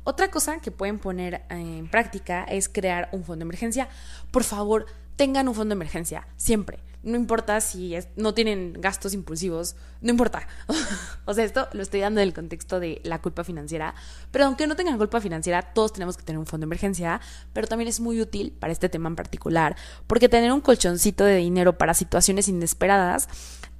Otra 0.04 0.30
cosa 0.30 0.58
que 0.58 0.70
pueden 0.70 0.98
poner 0.98 1.42
en 1.48 1.88
práctica 1.88 2.44
es 2.44 2.68
crear 2.68 3.08
un 3.12 3.24
fondo 3.24 3.44
de 3.44 3.48
emergencia. 3.48 3.88
Por 4.30 4.42
favor, 4.42 4.86
tengan 5.16 5.48
un 5.48 5.54
fondo 5.54 5.74
de 5.74 5.78
emergencia, 5.78 6.26
siempre. 6.36 6.80
No 7.02 7.16
importa 7.16 7.60
si 7.60 7.96
no 8.14 8.32
tienen 8.32 8.74
gastos 8.74 9.12
impulsivos, 9.12 9.74
no 10.00 10.10
importa. 10.10 10.46
o 11.24 11.34
sea, 11.34 11.44
esto 11.44 11.68
lo 11.72 11.82
estoy 11.82 12.00
dando 12.00 12.20
en 12.20 12.28
el 12.28 12.34
contexto 12.34 12.78
de 12.78 13.00
la 13.02 13.20
culpa 13.20 13.42
financiera. 13.42 13.94
Pero 14.30 14.44
aunque 14.44 14.68
no 14.68 14.76
tengan 14.76 14.98
culpa 14.98 15.20
financiera, 15.20 15.62
todos 15.62 15.92
tenemos 15.92 16.16
que 16.16 16.22
tener 16.22 16.38
un 16.38 16.46
fondo 16.46 16.64
de 16.64 16.68
emergencia. 16.68 17.20
Pero 17.52 17.66
también 17.66 17.88
es 17.88 17.98
muy 17.98 18.20
útil 18.20 18.52
para 18.52 18.72
este 18.72 18.88
tema 18.88 19.08
en 19.08 19.16
particular, 19.16 19.76
porque 20.06 20.28
tener 20.28 20.52
un 20.52 20.60
colchoncito 20.60 21.24
de 21.24 21.36
dinero 21.36 21.76
para 21.76 21.92
situaciones 21.92 22.46
inesperadas 22.46 23.28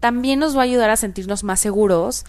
también 0.00 0.40
nos 0.40 0.56
va 0.56 0.62
a 0.62 0.64
ayudar 0.64 0.90
a 0.90 0.96
sentirnos 0.96 1.44
más 1.44 1.60
seguros 1.60 2.24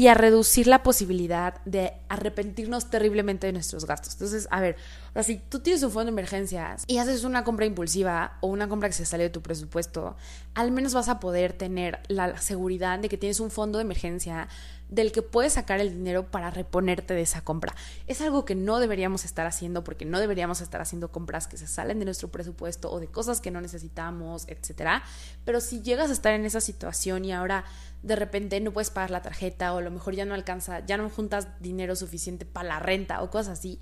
y 0.00 0.08
a 0.08 0.14
reducir 0.14 0.66
la 0.66 0.82
posibilidad 0.82 1.62
de 1.66 1.92
arrepentirnos 2.08 2.88
terriblemente 2.88 3.46
de 3.46 3.52
nuestros 3.52 3.84
gastos. 3.84 4.14
Entonces, 4.14 4.48
a 4.50 4.58
ver, 4.62 4.76
o 5.10 5.12
sea, 5.12 5.22
si 5.22 5.36
tú 5.36 5.60
tienes 5.60 5.82
un 5.82 5.90
fondo 5.90 6.06
de 6.06 6.12
emergencias 6.12 6.84
y 6.86 6.96
haces 6.96 7.22
una 7.22 7.44
compra 7.44 7.66
impulsiva 7.66 8.38
o 8.40 8.46
una 8.46 8.66
compra 8.66 8.88
que 8.88 8.94
se 8.94 9.04
sale 9.04 9.24
de 9.24 9.28
tu 9.28 9.42
presupuesto, 9.42 10.16
al 10.54 10.70
menos 10.70 10.94
vas 10.94 11.10
a 11.10 11.20
poder 11.20 11.52
tener 11.52 11.98
la 12.08 12.38
seguridad 12.38 12.98
de 12.98 13.10
que 13.10 13.18
tienes 13.18 13.40
un 13.40 13.50
fondo 13.50 13.76
de 13.76 13.84
emergencia 13.84 14.48
del 14.90 15.12
que 15.12 15.22
puedes 15.22 15.54
sacar 15.54 15.80
el 15.80 15.90
dinero 15.90 16.30
para 16.30 16.50
reponerte 16.50 17.14
de 17.14 17.22
esa 17.22 17.42
compra. 17.42 17.74
Es 18.06 18.20
algo 18.20 18.44
que 18.44 18.54
no 18.54 18.78
deberíamos 18.80 19.24
estar 19.24 19.46
haciendo 19.46 19.84
porque 19.84 20.04
no 20.04 20.20
deberíamos 20.20 20.60
estar 20.60 20.80
haciendo 20.80 21.10
compras 21.10 21.46
que 21.46 21.56
se 21.56 21.66
salen 21.66 21.98
de 21.98 22.04
nuestro 22.04 22.28
presupuesto 22.28 22.90
o 22.90 23.00
de 23.00 23.06
cosas 23.06 23.40
que 23.40 23.50
no 23.50 23.60
necesitamos, 23.60 24.46
etcétera. 24.48 25.02
Pero 25.44 25.60
si 25.60 25.80
llegas 25.82 26.10
a 26.10 26.12
estar 26.12 26.34
en 26.34 26.44
esa 26.44 26.60
situación 26.60 27.24
y 27.24 27.32
ahora 27.32 27.64
de 28.02 28.16
repente 28.16 28.60
no 28.60 28.72
puedes 28.72 28.90
pagar 28.90 29.10
la 29.10 29.22
tarjeta 29.22 29.72
o 29.74 29.78
a 29.78 29.82
lo 29.82 29.90
mejor 29.90 30.14
ya 30.14 30.24
no 30.24 30.34
alcanza, 30.34 30.84
ya 30.86 30.96
no 30.96 31.08
juntas 31.08 31.48
dinero 31.60 31.94
suficiente 31.96 32.44
para 32.44 32.68
la 32.68 32.78
renta 32.80 33.22
o 33.22 33.30
cosas 33.30 33.58
así, 33.58 33.80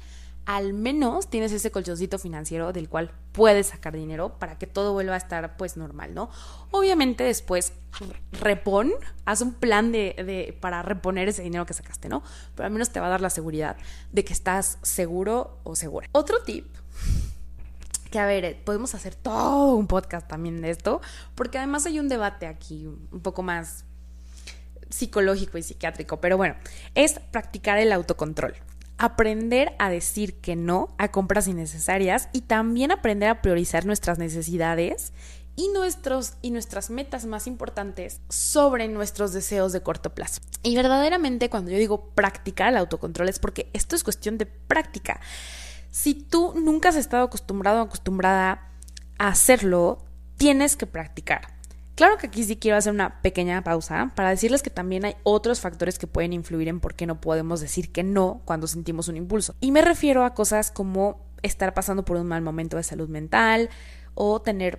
al 0.48 0.72
menos 0.72 1.28
tienes 1.28 1.52
ese 1.52 1.70
colchoncito 1.70 2.18
financiero 2.18 2.72
del 2.72 2.88
cual 2.88 3.10
puedes 3.32 3.66
sacar 3.66 3.94
dinero 3.94 4.38
para 4.38 4.56
que 4.56 4.66
todo 4.66 4.94
vuelva 4.94 5.12
a 5.12 5.18
estar 5.18 5.58
pues 5.58 5.76
normal, 5.76 6.14
¿no? 6.14 6.30
Obviamente 6.70 7.22
después 7.22 7.74
repon, 8.32 8.90
haz 9.26 9.42
un 9.42 9.52
plan 9.52 9.92
de, 9.92 10.14
de, 10.16 10.56
para 10.58 10.80
reponer 10.80 11.28
ese 11.28 11.42
dinero 11.42 11.66
que 11.66 11.74
sacaste, 11.74 12.08
¿no? 12.08 12.22
Pero 12.56 12.64
al 12.64 12.72
menos 12.72 12.88
te 12.88 12.98
va 12.98 13.08
a 13.08 13.10
dar 13.10 13.20
la 13.20 13.28
seguridad 13.28 13.76
de 14.10 14.24
que 14.24 14.32
estás 14.32 14.78
seguro 14.80 15.58
o 15.64 15.76
segura. 15.76 16.08
Otro 16.12 16.40
tip 16.42 16.66
que 18.10 18.18
a 18.18 18.24
ver, 18.24 18.56
podemos 18.64 18.94
hacer 18.94 19.14
todo 19.14 19.74
un 19.74 19.86
podcast 19.86 20.28
también 20.28 20.62
de 20.62 20.70
esto, 20.70 21.02
porque 21.34 21.58
además 21.58 21.84
hay 21.84 22.00
un 22.00 22.08
debate 22.08 22.46
aquí 22.46 22.86
un 22.86 23.20
poco 23.20 23.42
más 23.42 23.84
psicológico 24.88 25.58
y 25.58 25.62
psiquiátrico, 25.62 26.22
pero 26.22 26.38
bueno, 26.38 26.54
es 26.94 27.20
practicar 27.32 27.76
el 27.76 27.92
autocontrol 27.92 28.54
aprender 28.98 29.74
a 29.78 29.90
decir 29.90 30.40
que 30.40 30.56
no 30.56 30.94
a 30.98 31.08
compras 31.08 31.48
innecesarias 31.48 32.28
y 32.32 32.42
también 32.42 32.90
aprender 32.90 33.28
a 33.28 33.40
priorizar 33.40 33.86
nuestras 33.86 34.18
necesidades 34.18 35.12
y, 35.54 35.68
nuestros, 35.68 36.34
y 36.42 36.50
nuestras 36.50 36.90
metas 36.90 37.24
más 37.24 37.46
importantes 37.46 38.20
sobre 38.28 38.88
nuestros 38.88 39.32
deseos 39.32 39.72
de 39.72 39.82
corto 39.82 40.14
plazo. 40.14 40.40
Y 40.62 40.76
verdaderamente 40.76 41.48
cuando 41.50 41.70
yo 41.70 41.78
digo 41.78 42.10
practicar 42.14 42.68
el 42.68 42.76
autocontrol 42.76 43.28
es 43.28 43.38
porque 43.38 43.70
esto 43.72 43.96
es 43.96 44.04
cuestión 44.04 44.38
de 44.38 44.46
práctica. 44.46 45.20
Si 45.90 46.14
tú 46.14 46.54
nunca 46.56 46.90
has 46.90 46.96
estado 46.96 47.24
acostumbrado 47.24 47.80
o 47.80 47.84
acostumbrada 47.86 48.70
a 49.18 49.28
hacerlo, 49.28 50.04
tienes 50.36 50.76
que 50.76 50.86
practicar. 50.86 51.57
Claro 51.98 52.16
que 52.16 52.28
aquí 52.28 52.44
sí 52.44 52.54
quiero 52.54 52.76
hacer 52.76 52.92
una 52.92 53.20
pequeña 53.22 53.64
pausa 53.64 54.12
para 54.14 54.30
decirles 54.30 54.62
que 54.62 54.70
también 54.70 55.04
hay 55.04 55.16
otros 55.24 55.58
factores 55.58 55.98
que 55.98 56.06
pueden 56.06 56.32
influir 56.32 56.68
en 56.68 56.78
por 56.78 56.94
qué 56.94 57.06
no 57.06 57.20
podemos 57.20 57.60
decir 57.60 57.90
que 57.90 58.04
no 58.04 58.40
cuando 58.44 58.68
sentimos 58.68 59.08
un 59.08 59.16
impulso. 59.16 59.56
Y 59.58 59.72
me 59.72 59.82
refiero 59.82 60.24
a 60.24 60.32
cosas 60.32 60.70
como 60.70 61.26
estar 61.42 61.74
pasando 61.74 62.04
por 62.04 62.16
un 62.16 62.28
mal 62.28 62.40
momento 62.40 62.76
de 62.76 62.84
salud 62.84 63.08
mental 63.08 63.68
o 64.14 64.40
tener 64.40 64.78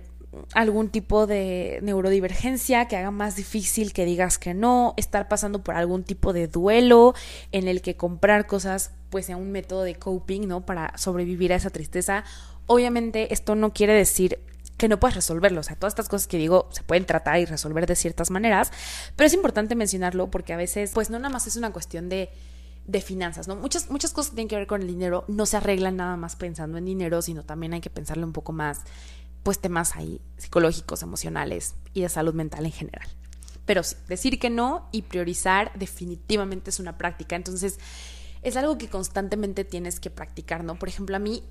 algún 0.54 0.88
tipo 0.88 1.26
de 1.26 1.80
neurodivergencia 1.82 2.88
que 2.88 2.96
haga 2.96 3.10
más 3.10 3.36
difícil 3.36 3.92
que 3.92 4.06
digas 4.06 4.38
que 4.38 4.54
no, 4.54 4.94
estar 4.96 5.28
pasando 5.28 5.62
por 5.62 5.74
algún 5.74 6.04
tipo 6.04 6.32
de 6.32 6.48
duelo 6.48 7.12
en 7.52 7.68
el 7.68 7.82
que 7.82 7.96
comprar 7.96 8.46
cosas 8.46 8.92
pues 9.10 9.26
sea 9.26 9.36
un 9.36 9.52
método 9.52 9.82
de 9.82 9.94
coping, 9.94 10.48
¿no? 10.48 10.64
Para 10.64 10.96
sobrevivir 10.96 11.52
a 11.52 11.56
esa 11.56 11.68
tristeza. 11.68 12.24
Obviamente 12.64 13.34
esto 13.34 13.56
no 13.56 13.74
quiere 13.74 13.92
decir 13.92 14.38
que 14.80 14.88
no 14.88 14.98
puedes 14.98 15.14
resolverlo. 15.14 15.60
O 15.60 15.62
sea, 15.62 15.76
todas 15.76 15.92
estas 15.92 16.08
cosas 16.08 16.26
que 16.26 16.38
digo 16.38 16.68
se 16.72 16.82
pueden 16.82 17.04
tratar 17.04 17.38
y 17.38 17.44
resolver 17.44 17.86
de 17.86 17.94
ciertas 17.94 18.30
maneras, 18.30 18.72
pero 19.14 19.26
es 19.26 19.34
importante 19.34 19.74
mencionarlo 19.74 20.30
porque 20.30 20.54
a 20.54 20.56
veces, 20.56 20.92
pues 20.94 21.10
no 21.10 21.18
nada 21.18 21.28
más 21.28 21.46
es 21.46 21.56
una 21.56 21.70
cuestión 21.70 22.08
de, 22.08 22.30
de 22.86 23.00
finanzas, 23.02 23.46
¿no? 23.46 23.56
Muchas, 23.56 23.90
muchas 23.90 24.14
cosas 24.14 24.30
que 24.30 24.36
tienen 24.36 24.48
que 24.48 24.56
ver 24.56 24.66
con 24.66 24.80
el 24.80 24.88
dinero 24.88 25.26
no 25.28 25.44
se 25.44 25.58
arreglan 25.58 25.96
nada 25.96 26.16
más 26.16 26.34
pensando 26.34 26.78
en 26.78 26.86
dinero, 26.86 27.20
sino 27.20 27.42
también 27.42 27.74
hay 27.74 27.82
que 27.82 27.90
pensarle 27.90 28.24
un 28.24 28.32
poco 28.32 28.52
más, 28.52 28.80
pues 29.42 29.58
temas 29.58 29.96
ahí 29.96 30.18
psicológicos, 30.38 31.02
emocionales 31.02 31.74
y 31.92 32.00
de 32.00 32.08
salud 32.08 32.32
mental 32.32 32.64
en 32.64 32.72
general. 32.72 33.06
Pero 33.66 33.82
sí, 33.82 33.96
decir 34.08 34.38
que 34.38 34.48
no 34.48 34.88
y 34.92 35.02
priorizar 35.02 35.72
definitivamente 35.78 36.70
es 36.70 36.80
una 36.80 36.96
práctica. 36.96 37.36
Entonces, 37.36 37.78
es 38.42 38.56
algo 38.56 38.78
que 38.78 38.88
constantemente 38.88 39.64
tienes 39.64 40.00
que 40.00 40.08
practicar, 40.08 40.64
¿no? 40.64 40.76
Por 40.76 40.88
ejemplo, 40.88 41.14
a 41.16 41.18
mí 41.18 41.44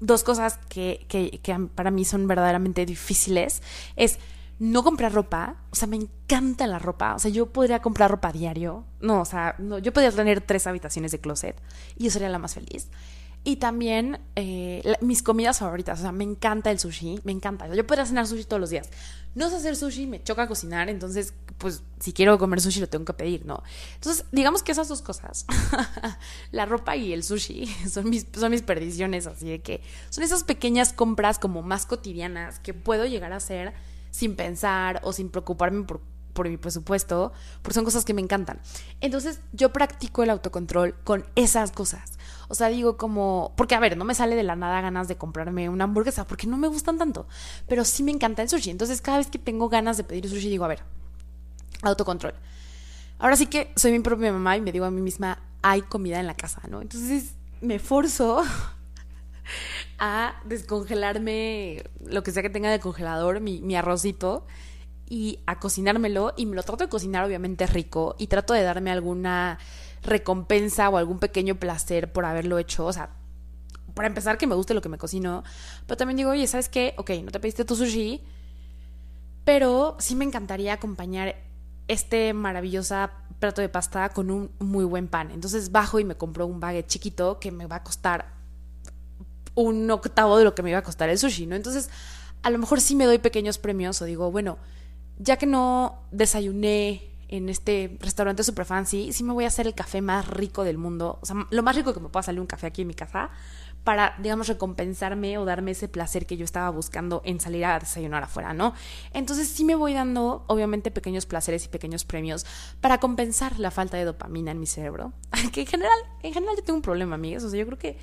dos 0.00 0.22
cosas 0.24 0.58
que, 0.68 1.06
que, 1.08 1.40
que 1.42 1.58
para 1.74 1.90
mí 1.90 2.04
son 2.04 2.26
verdaderamente 2.26 2.86
difíciles 2.86 3.62
es 3.96 4.18
no 4.58 4.82
comprar 4.82 5.12
ropa, 5.12 5.56
o 5.70 5.76
sea, 5.76 5.86
me 5.86 5.96
encanta 5.96 6.66
la 6.66 6.78
ropa, 6.78 7.14
o 7.14 7.18
sea, 7.18 7.30
yo 7.30 7.52
podría 7.52 7.82
comprar 7.82 8.10
ropa 8.10 8.32
diario, 8.32 8.84
no, 9.00 9.20
o 9.20 9.24
sea, 9.24 9.54
no, 9.58 9.78
yo 9.78 9.92
podría 9.92 10.10
tener 10.12 10.40
tres 10.40 10.66
habitaciones 10.66 11.12
de 11.12 11.20
closet 11.20 11.60
y 11.96 12.04
yo 12.04 12.10
sería 12.10 12.28
la 12.28 12.38
más 12.38 12.54
feliz. 12.54 12.88
Y 13.46 13.56
también 13.56 14.18
eh, 14.34 14.82
mis 15.00 15.22
comidas 15.22 15.60
favoritas, 15.60 16.00
o 16.00 16.02
sea, 16.02 16.10
me 16.10 16.24
encanta 16.24 16.72
el 16.72 16.80
sushi, 16.80 17.20
me 17.22 17.30
encanta. 17.30 17.72
Yo 17.72 17.86
podría 17.86 18.04
cenar 18.04 18.26
sushi 18.26 18.42
todos 18.42 18.58
los 18.58 18.70
días. 18.70 18.88
No 19.36 19.48
sé 19.48 19.54
hacer 19.54 19.76
sushi, 19.76 20.08
me 20.08 20.20
choca 20.20 20.48
cocinar, 20.48 20.88
entonces, 20.88 21.32
pues, 21.56 21.84
si 22.00 22.12
quiero 22.12 22.36
comer 22.40 22.60
sushi 22.60 22.80
lo 22.80 22.88
tengo 22.88 23.04
que 23.04 23.12
pedir, 23.12 23.46
¿no? 23.46 23.62
Entonces, 23.94 24.24
digamos 24.32 24.64
que 24.64 24.72
esas 24.72 24.88
dos 24.88 25.00
cosas, 25.00 25.46
la 26.50 26.66
ropa 26.66 26.96
y 26.96 27.12
el 27.12 27.22
sushi, 27.22 27.66
son 27.88 28.10
mis, 28.10 28.26
son 28.36 28.50
mis 28.50 28.62
perdiciones, 28.62 29.28
así 29.28 29.48
de 29.48 29.60
que 29.60 29.80
son 30.10 30.24
esas 30.24 30.42
pequeñas 30.42 30.92
compras 30.92 31.38
como 31.38 31.62
más 31.62 31.86
cotidianas 31.86 32.58
que 32.58 32.74
puedo 32.74 33.06
llegar 33.06 33.32
a 33.32 33.36
hacer 33.36 33.74
sin 34.10 34.34
pensar 34.34 35.00
o 35.04 35.12
sin 35.12 35.28
preocuparme 35.28 35.84
por 35.84 36.00
por 36.36 36.48
mi 36.48 36.56
presupuesto, 36.56 37.32
porque 37.62 37.74
son 37.74 37.84
cosas 37.84 38.04
que 38.04 38.14
me 38.14 38.20
encantan. 38.20 38.60
Entonces 39.00 39.40
yo 39.52 39.72
practico 39.72 40.22
el 40.22 40.30
autocontrol 40.30 40.94
con 41.02 41.26
esas 41.34 41.72
cosas. 41.72 42.12
O 42.46 42.54
sea, 42.54 42.68
digo 42.68 42.96
como, 42.96 43.52
porque 43.56 43.74
a 43.74 43.80
ver, 43.80 43.96
no 43.96 44.04
me 44.04 44.14
sale 44.14 44.36
de 44.36 44.44
la 44.44 44.54
nada 44.54 44.80
ganas 44.80 45.08
de 45.08 45.16
comprarme 45.16 45.68
una 45.68 45.84
hamburguesa, 45.84 46.26
porque 46.26 46.46
no 46.46 46.56
me 46.56 46.68
gustan 46.68 46.98
tanto, 46.98 47.26
pero 47.66 47.84
sí 47.84 48.04
me 48.04 48.12
encanta 48.12 48.42
el 48.42 48.48
sushi. 48.48 48.70
Entonces 48.70 49.00
cada 49.00 49.18
vez 49.18 49.26
que 49.28 49.38
tengo 49.38 49.68
ganas 49.68 49.96
de 49.96 50.04
pedir 50.04 50.28
sushi, 50.28 50.48
digo, 50.48 50.64
a 50.64 50.68
ver, 50.68 50.82
autocontrol. 51.82 52.34
Ahora 53.18 53.36
sí 53.36 53.46
que 53.46 53.72
soy 53.76 53.92
mi 53.92 54.00
propia 54.00 54.30
mamá 54.30 54.56
y 54.56 54.60
me 54.60 54.70
digo 54.70 54.84
a 54.84 54.90
mí 54.90 55.00
misma, 55.00 55.38
hay 55.62 55.82
comida 55.82 56.20
en 56.20 56.26
la 56.26 56.34
casa, 56.34 56.60
¿no? 56.68 56.82
Entonces 56.82 57.32
me 57.60 57.78
forzo 57.78 58.42
a 59.98 60.34
descongelarme 60.44 61.82
lo 62.04 62.22
que 62.22 62.30
sea 62.30 62.42
que 62.42 62.50
tenga 62.50 62.70
de 62.70 62.78
congelador, 62.78 63.40
mi, 63.40 63.60
mi 63.62 63.74
arrocito, 63.74 64.46
y 65.08 65.40
a 65.46 65.58
cocinármelo 65.60 66.34
y 66.36 66.46
me 66.46 66.56
lo 66.56 66.62
trato 66.62 66.84
de 66.84 66.90
cocinar 66.90 67.24
obviamente 67.24 67.66
rico 67.66 68.16
y 68.18 68.26
trato 68.26 68.54
de 68.54 68.62
darme 68.62 68.90
alguna 68.90 69.58
recompensa 70.02 70.88
o 70.88 70.96
algún 70.96 71.18
pequeño 71.18 71.56
placer 71.56 72.12
por 72.12 72.24
haberlo 72.24 72.58
hecho. 72.58 72.86
O 72.86 72.92
sea, 72.92 73.10
para 73.94 74.08
empezar, 74.08 74.36
que 74.36 74.46
me 74.46 74.54
guste 74.54 74.74
lo 74.74 74.82
que 74.82 74.88
me 74.88 74.98
cocino. 74.98 75.42
Pero 75.86 75.96
también 75.96 76.16
digo, 76.16 76.30
oye, 76.30 76.46
¿sabes 76.46 76.68
qué? 76.68 76.94
Ok, 76.98 77.10
no 77.24 77.30
te 77.30 77.40
pediste 77.40 77.64
tu 77.64 77.76
sushi, 77.76 78.22
pero 79.44 79.96
sí 79.98 80.14
me 80.14 80.24
encantaría 80.24 80.74
acompañar 80.74 81.36
este 81.88 82.34
maravillosa 82.34 83.12
plato 83.38 83.60
de 83.60 83.68
pasta 83.68 84.08
con 84.10 84.30
un 84.30 84.50
muy 84.58 84.84
buen 84.84 85.08
pan. 85.08 85.30
Entonces 85.30 85.70
bajo 85.72 86.00
y 86.00 86.04
me 86.04 86.16
compro 86.16 86.46
un 86.46 86.60
baguette 86.60 86.88
chiquito 86.88 87.38
que 87.38 87.52
me 87.52 87.66
va 87.66 87.76
a 87.76 87.82
costar 87.84 88.34
un 89.54 89.90
octavo 89.90 90.36
de 90.36 90.44
lo 90.44 90.54
que 90.54 90.62
me 90.62 90.70
iba 90.70 90.80
a 90.80 90.82
costar 90.82 91.08
el 91.08 91.18
sushi, 91.18 91.46
¿no? 91.46 91.56
Entonces, 91.56 91.88
a 92.42 92.50
lo 92.50 92.58
mejor 92.58 92.80
sí 92.80 92.94
me 92.94 93.06
doy 93.06 93.18
pequeños 93.18 93.58
premios 93.58 94.02
o 94.02 94.04
digo, 94.04 94.30
bueno, 94.30 94.58
ya 95.18 95.36
que 95.36 95.46
no 95.46 96.02
desayuné 96.10 97.10
en 97.28 97.48
este 97.48 97.96
restaurante 98.00 98.44
super 98.44 98.64
fancy, 98.64 99.12
sí 99.12 99.24
me 99.24 99.32
voy 99.32 99.44
a 99.44 99.48
hacer 99.48 99.66
el 99.66 99.74
café 99.74 100.00
más 100.00 100.28
rico 100.28 100.64
del 100.64 100.78
mundo. 100.78 101.18
O 101.22 101.26
sea, 101.26 101.36
lo 101.50 101.62
más 101.62 101.74
rico 101.74 101.92
que 101.92 102.00
me 102.00 102.08
pueda 102.08 102.22
salir 102.22 102.40
un 102.40 102.46
café 102.46 102.68
aquí 102.68 102.82
en 102.82 102.88
mi 102.88 102.94
casa 102.94 103.30
para, 103.82 104.14
digamos, 104.18 104.48
recompensarme 104.48 105.38
o 105.38 105.44
darme 105.44 105.70
ese 105.70 105.88
placer 105.88 106.26
que 106.26 106.36
yo 106.36 106.44
estaba 106.44 106.70
buscando 106.70 107.22
en 107.24 107.40
salir 107.40 107.64
a 107.64 107.78
desayunar 107.78 108.24
afuera, 108.24 108.52
¿no? 108.52 108.74
Entonces 109.12 109.48
sí 109.48 109.64
me 109.64 109.74
voy 109.74 109.94
dando, 109.94 110.44
obviamente, 110.48 110.90
pequeños 110.90 111.26
placeres 111.26 111.64
y 111.64 111.68
pequeños 111.68 112.04
premios 112.04 112.46
para 112.80 112.98
compensar 112.98 113.58
la 113.58 113.70
falta 113.70 113.96
de 113.96 114.04
dopamina 114.04 114.50
en 114.50 114.60
mi 114.60 114.66
cerebro. 114.66 115.12
que 115.52 115.62
en 115.62 115.66
general, 115.66 115.98
en 116.22 116.32
general 116.32 116.56
yo 116.56 116.64
tengo 116.64 116.76
un 116.76 116.82
problema, 116.82 117.14
amigas. 117.14 117.44
O 117.44 117.50
sea, 117.50 117.58
yo 117.58 117.66
creo 117.66 117.78
que, 117.78 117.98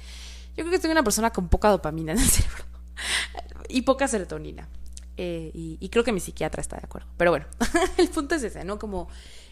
yo 0.56 0.64
creo 0.64 0.72
que 0.72 0.80
soy 0.80 0.92
una 0.92 1.04
persona 1.04 1.32
con 1.32 1.50
poca 1.50 1.70
dopamina 1.70 2.14
en 2.14 2.20
el 2.20 2.26
cerebro 2.30 2.64
y 3.70 3.82
poca 3.82 4.08
serotonina. 4.08 4.70
Eh, 5.18 5.52
y, 5.54 5.90
creo 5.90 6.04
que 6.04 6.12
mi 6.12 6.20
psiquiatra 6.20 6.62
está 6.62 6.78
de 6.78 6.84
acuerdo. 6.86 7.08
Pero 7.18 7.32
bueno, 7.32 7.46
el 7.98 8.10
punto 8.10 8.36
es 8.36 8.44
ese, 8.44 8.64
¿no? 8.64 8.80
Como, 8.80 9.08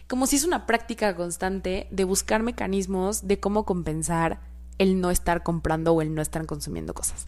como 0.08 0.26
si 0.26 0.36
es 0.36 0.44
una 0.44 0.66
práctica 0.66 1.14
constante 1.14 1.86
de 1.90 2.04
buscar 2.04 2.42
mecanismos 2.42 3.28
de 3.28 3.38
cómo 3.38 3.64
compensar 3.64 4.40
el 4.78 5.00
no 5.00 5.10
estar 5.10 5.42
comprando 5.42 5.92
o 5.92 6.02
el 6.02 6.14
no 6.14 6.22
estar 6.22 6.44
consumiendo 6.46 6.94
cosas. 6.94 7.26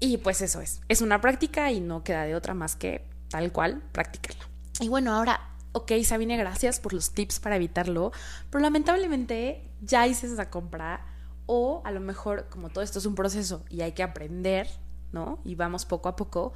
Y 0.00 0.18
pues 0.18 0.42
eso 0.42 0.60
es, 0.60 0.80
es 0.88 1.00
una 1.00 1.20
práctica 1.20 1.70
y 1.70 1.80
no 1.80 2.02
queda 2.02 2.24
de 2.24 2.34
otra 2.34 2.54
más 2.54 2.74
que 2.74 3.04
tal 3.28 3.52
cual 3.52 3.82
practicarla. 3.92 4.48
Y 4.80 4.88
bueno, 4.88 5.14
ahora, 5.14 5.40
ok, 5.72 5.92
Sabine, 6.04 6.36
gracias 6.36 6.80
por 6.80 6.92
los 6.92 7.12
tips 7.12 7.38
para 7.38 7.56
evitarlo, 7.56 8.12
pero 8.50 8.62
lamentablemente 8.62 9.70
ya 9.80 10.06
hice 10.06 10.26
esa 10.26 10.50
compra 10.50 11.06
o 11.46 11.82
a 11.84 11.92
lo 11.92 12.00
mejor 12.00 12.48
como 12.48 12.70
todo 12.70 12.82
esto 12.82 12.98
es 12.98 13.06
un 13.06 13.14
proceso 13.14 13.64
y 13.68 13.82
hay 13.82 13.92
que 13.92 14.02
aprender, 14.02 14.68
¿no? 15.12 15.38
Y 15.44 15.54
vamos 15.54 15.84
poco 15.84 16.08
a 16.08 16.16
poco 16.16 16.52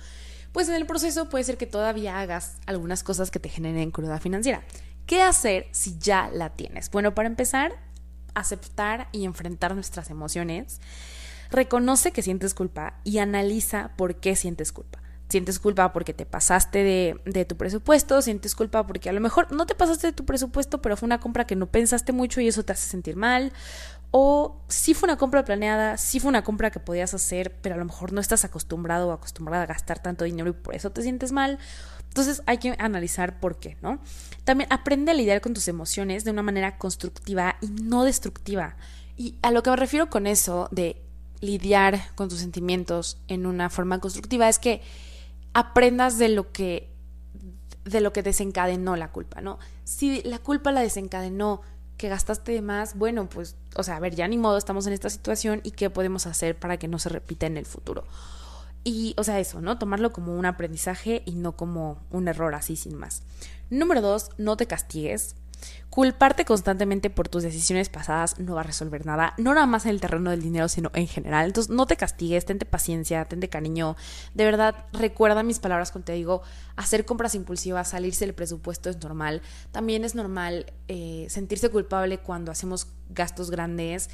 pues 0.52 0.68
en 0.68 0.74
el 0.74 0.86
proceso 0.86 1.28
puede 1.28 1.44
ser 1.44 1.56
que 1.56 1.66
todavía 1.66 2.20
hagas 2.20 2.56
algunas 2.66 3.02
cosas 3.02 3.30
que 3.30 3.38
te 3.38 3.48
generen 3.48 3.90
cruda 3.90 4.18
financiera. 4.18 4.62
¿Qué 5.06 5.22
hacer 5.22 5.66
si 5.72 5.98
ya 5.98 6.30
la 6.32 6.50
tienes? 6.50 6.90
Bueno, 6.90 7.14
para 7.14 7.28
empezar, 7.28 7.72
aceptar 8.34 9.08
y 9.12 9.24
enfrentar 9.24 9.74
nuestras 9.74 10.10
emociones. 10.10 10.80
Reconoce 11.50 12.12
que 12.12 12.22
sientes 12.22 12.54
culpa 12.54 13.00
y 13.04 13.18
analiza 13.18 13.92
por 13.96 14.16
qué 14.16 14.36
sientes 14.36 14.72
culpa. 14.72 15.00
Sientes 15.28 15.58
culpa 15.58 15.92
porque 15.92 16.14
te 16.14 16.24
pasaste 16.24 16.82
de, 16.82 17.20
de, 17.26 17.44
tu 17.44 17.56
presupuesto, 17.56 18.22
sientes 18.22 18.54
culpa 18.54 18.86
porque 18.86 19.10
a 19.10 19.12
lo 19.12 19.20
mejor 19.20 19.52
no 19.52 19.66
te 19.66 19.74
pasaste 19.74 20.06
de 20.06 20.12
tu 20.14 20.24
presupuesto, 20.24 20.80
pero 20.80 20.96
fue 20.96 21.06
una 21.06 21.20
compra 21.20 21.46
que 21.46 21.54
no 21.54 21.66
pensaste 21.66 22.12
mucho 22.12 22.40
y 22.40 22.48
eso 22.48 22.64
te 22.64 22.72
hace 22.72 22.88
sentir 22.88 23.14
mal, 23.14 23.52
o 24.10 24.62
si 24.68 24.94
fue 24.94 25.06
una 25.06 25.18
compra 25.18 25.44
planeada, 25.44 25.98
si 25.98 26.18
fue 26.18 26.28
una 26.28 26.42
compra 26.42 26.70
que 26.70 26.80
podías 26.80 27.12
hacer, 27.12 27.56
pero 27.60 27.74
a 27.74 27.78
lo 27.78 27.84
mejor 27.84 28.12
no 28.12 28.20
estás 28.20 28.44
acostumbrado 28.44 29.08
o 29.08 29.12
acostumbrada 29.12 29.64
a 29.64 29.66
gastar 29.66 30.00
tanto 30.00 30.24
dinero 30.24 30.48
y 30.48 30.52
por 30.52 30.74
eso 30.74 30.90
te 30.90 31.02
sientes 31.02 31.32
mal. 31.32 31.58
Entonces 32.08 32.42
hay 32.46 32.58
que 32.58 32.74
analizar 32.78 33.38
por 33.38 33.58
qué, 33.58 33.76
¿no? 33.82 34.00
También 34.44 34.72
aprende 34.72 35.12
a 35.12 35.14
lidiar 35.14 35.42
con 35.42 35.52
tus 35.52 35.68
emociones 35.68 36.24
de 36.24 36.30
una 36.30 36.42
manera 36.42 36.78
constructiva 36.78 37.56
y 37.60 37.68
no 37.68 38.04
destructiva. 38.04 38.76
Y 39.16 39.36
a 39.42 39.50
lo 39.50 39.62
que 39.62 39.70
me 39.70 39.76
refiero 39.76 40.08
con 40.08 40.26
eso 40.26 40.68
de 40.70 41.02
lidiar 41.40 42.00
con 42.14 42.30
tus 42.30 42.38
sentimientos 42.38 43.18
en 43.28 43.46
una 43.46 43.68
forma 43.68 44.00
constructiva 44.00 44.48
es 44.48 44.58
que 44.58 44.80
aprendas 45.52 46.18
de 46.18 46.28
lo 46.30 46.50
que 46.50 46.94
de 47.84 48.00
lo 48.00 48.12
que 48.12 48.22
desencadenó 48.22 48.96
la 48.96 49.12
culpa, 49.12 49.40
¿no? 49.40 49.58
Si 49.84 50.22
la 50.22 50.38
culpa 50.38 50.72
la 50.72 50.82
desencadenó 50.82 51.62
que 51.98 52.08
gastaste 52.08 52.52
de 52.52 52.62
más, 52.62 52.96
bueno, 52.96 53.28
pues, 53.28 53.56
o 53.76 53.82
sea, 53.82 53.96
a 53.96 54.00
ver, 54.00 54.14
ya 54.14 54.26
ni 54.26 54.38
modo, 54.38 54.56
estamos 54.56 54.86
en 54.86 54.94
esta 54.94 55.10
situación 55.10 55.60
y 55.64 55.72
qué 55.72 55.90
podemos 55.90 56.26
hacer 56.26 56.56
para 56.56 56.78
que 56.78 56.88
no 56.88 56.98
se 56.98 57.10
repita 57.10 57.46
en 57.46 57.58
el 57.58 57.66
futuro. 57.66 58.04
Y, 58.84 59.14
o 59.18 59.24
sea, 59.24 59.40
eso, 59.40 59.60
¿no? 59.60 59.78
Tomarlo 59.78 60.12
como 60.12 60.34
un 60.38 60.46
aprendizaje 60.46 61.22
y 61.26 61.32
no 61.32 61.56
como 61.56 61.98
un 62.10 62.28
error 62.28 62.54
así 62.54 62.76
sin 62.76 62.94
más. 62.94 63.22
Número 63.68 64.00
dos, 64.00 64.30
no 64.38 64.56
te 64.56 64.66
castigues. 64.66 65.34
Culparte 65.90 66.44
constantemente 66.44 67.10
por 67.10 67.28
tus 67.28 67.42
decisiones 67.42 67.88
pasadas 67.88 68.38
no 68.38 68.54
va 68.54 68.60
a 68.60 68.64
resolver 68.64 69.04
nada, 69.06 69.34
no 69.38 69.54
nada 69.54 69.66
más 69.66 69.84
en 69.86 69.90
el 69.90 70.00
terreno 70.00 70.30
del 70.30 70.42
dinero, 70.42 70.68
sino 70.68 70.90
en 70.94 71.08
general. 71.08 71.46
Entonces, 71.46 71.74
no 71.74 71.86
te 71.86 71.96
castigues, 71.96 72.44
tente 72.44 72.66
paciencia, 72.66 73.24
tente 73.24 73.48
cariño. 73.48 73.96
De 74.34 74.44
verdad, 74.44 74.86
recuerda 74.92 75.42
mis 75.42 75.58
palabras 75.58 75.90
cuando 75.90 76.06
te 76.06 76.12
digo, 76.12 76.42
hacer 76.76 77.04
compras 77.04 77.34
impulsivas, 77.34 77.88
salirse 77.88 78.26
del 78.26 78.34
presupuesto 78.34 78.90
es 78.90 79.02
normal. 79.02 79.42
También 79.72 80.04
es 80.04 80.14
normal 80.14 80.72
eh, 80.88 81.26
sentirse 81.30 81.70
culpable 81.70 82.18
cuando 82.18 82.52
hacemos 82.52 82.88
gastos 83.10 83.50
grandes 83.50 84.10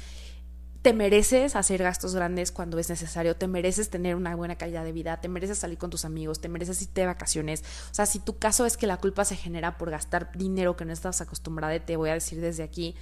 te 0.85 0.93
mereces 0.93 1.55
hacer 1.55 1.81
gastos 1.81 2.13
grandes 2.13 2.51
cuando 2.51 2.77
es 2.77 2.89
necesario, 2.91 3.35
te 3.35 3.47
mereces 3.47 3.89
tener 3.89 4.15
una 4.15 4.35
buena 4.35 4.55
calidad 4.55 4.83
de 4.83 4.91
vida, 4.91 5.19
te 5.19 5.27
mereces 5.27 5.57
salir 5.57 5.79
con 5.79 5.89
tus 5.89 6.05
amigos, 6.05 6.41
te 6.41 6.47
mereces 6.47 6.79
irte 6.79 7.01
de 7.01 7.07
vacaciones. 7.07 7.63
O 7.89 7.95
sea, 7.95 8.05
si 8.05 8.19
tu 8.19 8.37
caso 8.37 8.67
es 8.67 8.77
que 8.77 8.85
la 8.85 8.97
culpa 8.97 9.25
se 9.25 9.35
genera 9.35 9.79
por 9.79 9.89
gastar 9.89 10.31
dinero 10.37 10.77
que 10.77 10.85
no 10.85 10.93
estás 10.93 11.21
acostumbrada, 11.21 11.79
te 11.79 11.95
voy 11.95 12.11
a 12.11 12.13
decir 12.13 12.39
desde 12.39 12.61
aquí, 12.61 12.93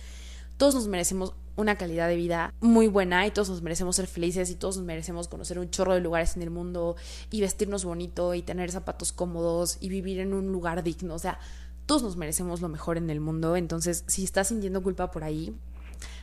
todos 0.55 0.75
nos 0.75 0.87
merecemos 0.87 1.33
una 1.57 1.75
calidad 1.75 2.07
de 2.07 2.15
vida 2.15 2.53
muy 2.61 2.87
buena 2.87 3.27
y 3.27 3.31
todos 3.31 3.49
nos 3.49 3.61
merecemos 3.61 3.97
ser 3.97 4.07
felices 4.07 4.49
y 4.49 4.55
todos 4.55 4.77
nos 4.77 4.85
merecemos 4.85 5.27
conocer 5.27 5.59
un 5.59 5.69
chorro 5.69 5.93
de 5.93 5.99
lugares 5.99 6.37
en 6.37 6.41
el 6.41 6.51
mundo 6.51 6.95
y 7.31 7.41
vestirnos 7.41 7.83
bonito 7.83 8.33
y 8.33 8.43
tener 8.43 8.71
zapatos 8.71 9.11
cómodos 9.11 9.77
y 9.81 9.89
vivir 9.89 10.21
en 10.21 10.33
un 10.33 10.53
lugar 10.53 10.83
digno. 10.83 11.15
O 11.15 11.19
sea, 11.19 11.37
todos 11.85 12.01
nos 12.01 12.15
merecemos 12.15 12.61
lo 12.61 12.69
mejor 12.69 12.95
en 12.95 13.09
el 13.09 13.19
mundo. 13.19 13.57
Entonces, 13.57 14.05
si 14.07 14.23
estás 14.23 14.47
sintiendo 14.47 14.81
culpa 14.81 15.11
por 15.11 15.25
ahí, 15.25 15.53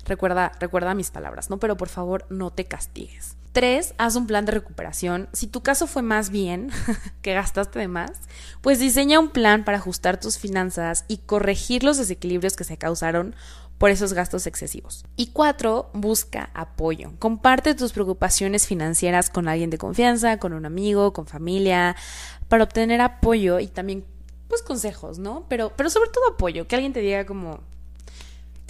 Recuerda, 0.04 0.52
recuerda 0.60 0.94
mis 0.94 1.10
palabras, 1.10 1.50
¿no? 1.50 1.58
Pero 1.58 1.76
por 1.76 1.88
favor, 1.88 2.26
no 2.30 2.50
te 2.50 2.64
castigues. 2.64 3.36
Tres, 3.52 3.94
haz 3.98 4.14
un 4.14 4.26
plan 4.26 4.44
de 4.44 4.52
recuperación. 4.52 5.28
Si 5.32 5.48
tu 5.48 5.62
caso 5.62 5.86
fue 5.86 6.02
más 6.02 6.30
bien 6.30 6.70
que 7.22 7.34
gastaste 7.34 7.80
de 7.80 7.88
más, 7.88 8.12
pues 8.60 8.78
diseña 8.78 9.18
un 9.18 9.30
plan 9.30 9.64
para 9.64 9.78
ajustar 9.78 10.20
tus 10.20 10.38
finanzas 10.38 11.04
y 11.08 11.18
corregir 11.18 11.82
los 11.82 11.98
desequilibrios 11.98 12.56
que 12.56 12.64
se 12.64 12.76
causaron 12.76 13.34
por 13.80 13.90
esos 13.90 14.12
gastos 14.12 14.46
excesivos. 14.46 15.06
Y 15.16 15.28
cuatro, 15.28 15.90
busca 15.94 16.50
apoyo. 16.52 17.12
Comparte 17.18 17.74
tus 17.74 17.92
preocupaciones 17.92 18.66
financieras 18.66 19.30
con 19.30 19.48
alguien 19.48 19.70
de 19.70 19.78
confianza, 19.78 20.36
con 20.36 20.52
un 20.52 20.66
amigo, 20.66 21.14
con 21.14 21.26
familia, 21.26 21.96
para 22.48 22.64
obtener 22.64 23.00
apoyo 23.00 23.58
y 23.58 23.68
también, 23.68 24.04
pues, 24.48 24.60
consejos, 24.60 25.18
¿no? 25.18 25.46
Pero, 25.48 25.72
pero 25.76 25.88
sobre 25.88 26.10
todo 26.10 26.28
apoyo, 26.28 26.68
que 26.68 26.76
alguien 26.76 26.92
te 26.92 27.00
diga 27.00 27.24
como, 27.24 27.60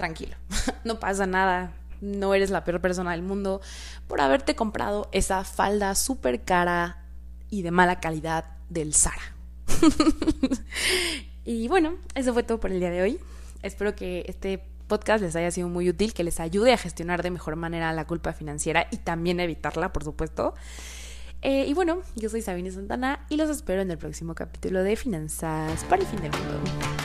tranquilo, 0.01 0.37
no 0.85 0.99
pasa 0.99 1.27
nada, 1.27 1.73
no 2.01 2.35
eres 2.35 2.51
la 2.51 2.65
peor 2.65 2.81
persona 2.81 3.13
del 3.13 3.23
mundo 3.23 3.61
por 4.09 4.21
haberte 4.21 4.55
comprado 4.55 5.09
esa 5.13 5.45
falda 5.45 5.95
súper 5.95 6.43
cara 6.43 7.05
y 7.51 7.63
de 7.63 7.71
mala 7.71 8.01
calidad 8.01 8.45
del 8.69 8.95
Sara. 8.95 9.35
y 11.45 11.69
bueno, 11.69 11.97
eso 12.15 12.33
fue 12.33 12.43
todo 12.43 12.61
por 12.61 12.73
el 12.73 12.81
día 12.81 12.91
de 12.91 13.03
hoy. 13.03 13.21
Espero 13.63 13.95
que 13.95 14.25
este 14.27 14.65
podcast 14.87 15.23
les 15.23 15.37
haya 15.37 15.51
sido 15.51 15.69
muy 15.69 15.89
útil, 15.89 16.15
que 16.15 16.25
les 16.25 16.41
ayude 16.41 16.73
a 16.73 16.79
gestionar 16.79 17.23
de 17.23 17.31
mejor 17.31 17.57
manera 17.57 17.93
la 17.93 18.07
culpa 18.07 18.33
financiera 18.33 18.89
y 18.91 18.97
también 18.97 19.39
evitarla, 19.39 19.93
por 19.93 20.05
supuesto. 20.05 20.55
Eh, 21.43 21.67
y 21.67 21.75
bueno, 21.75 22.03
yo 22.17 22.29
soy 22.29 22.43
Sabine 22.43 22.71
Santana 22.71 23.25
y 23.29 23.37
los 23.37 23.49
espero 23.51 23.83
en 23.83 23.91
el 23.91 23.99
próximo 23.99 24.35
capítulo 24.35 24.83
de 24.83 24.97
Finanzas 24.97 25.85
para 25.85 26.03
el 26.03 26.09
fin 26.09 26.21
del 26.21 26.33
mundo. 26.33 27.00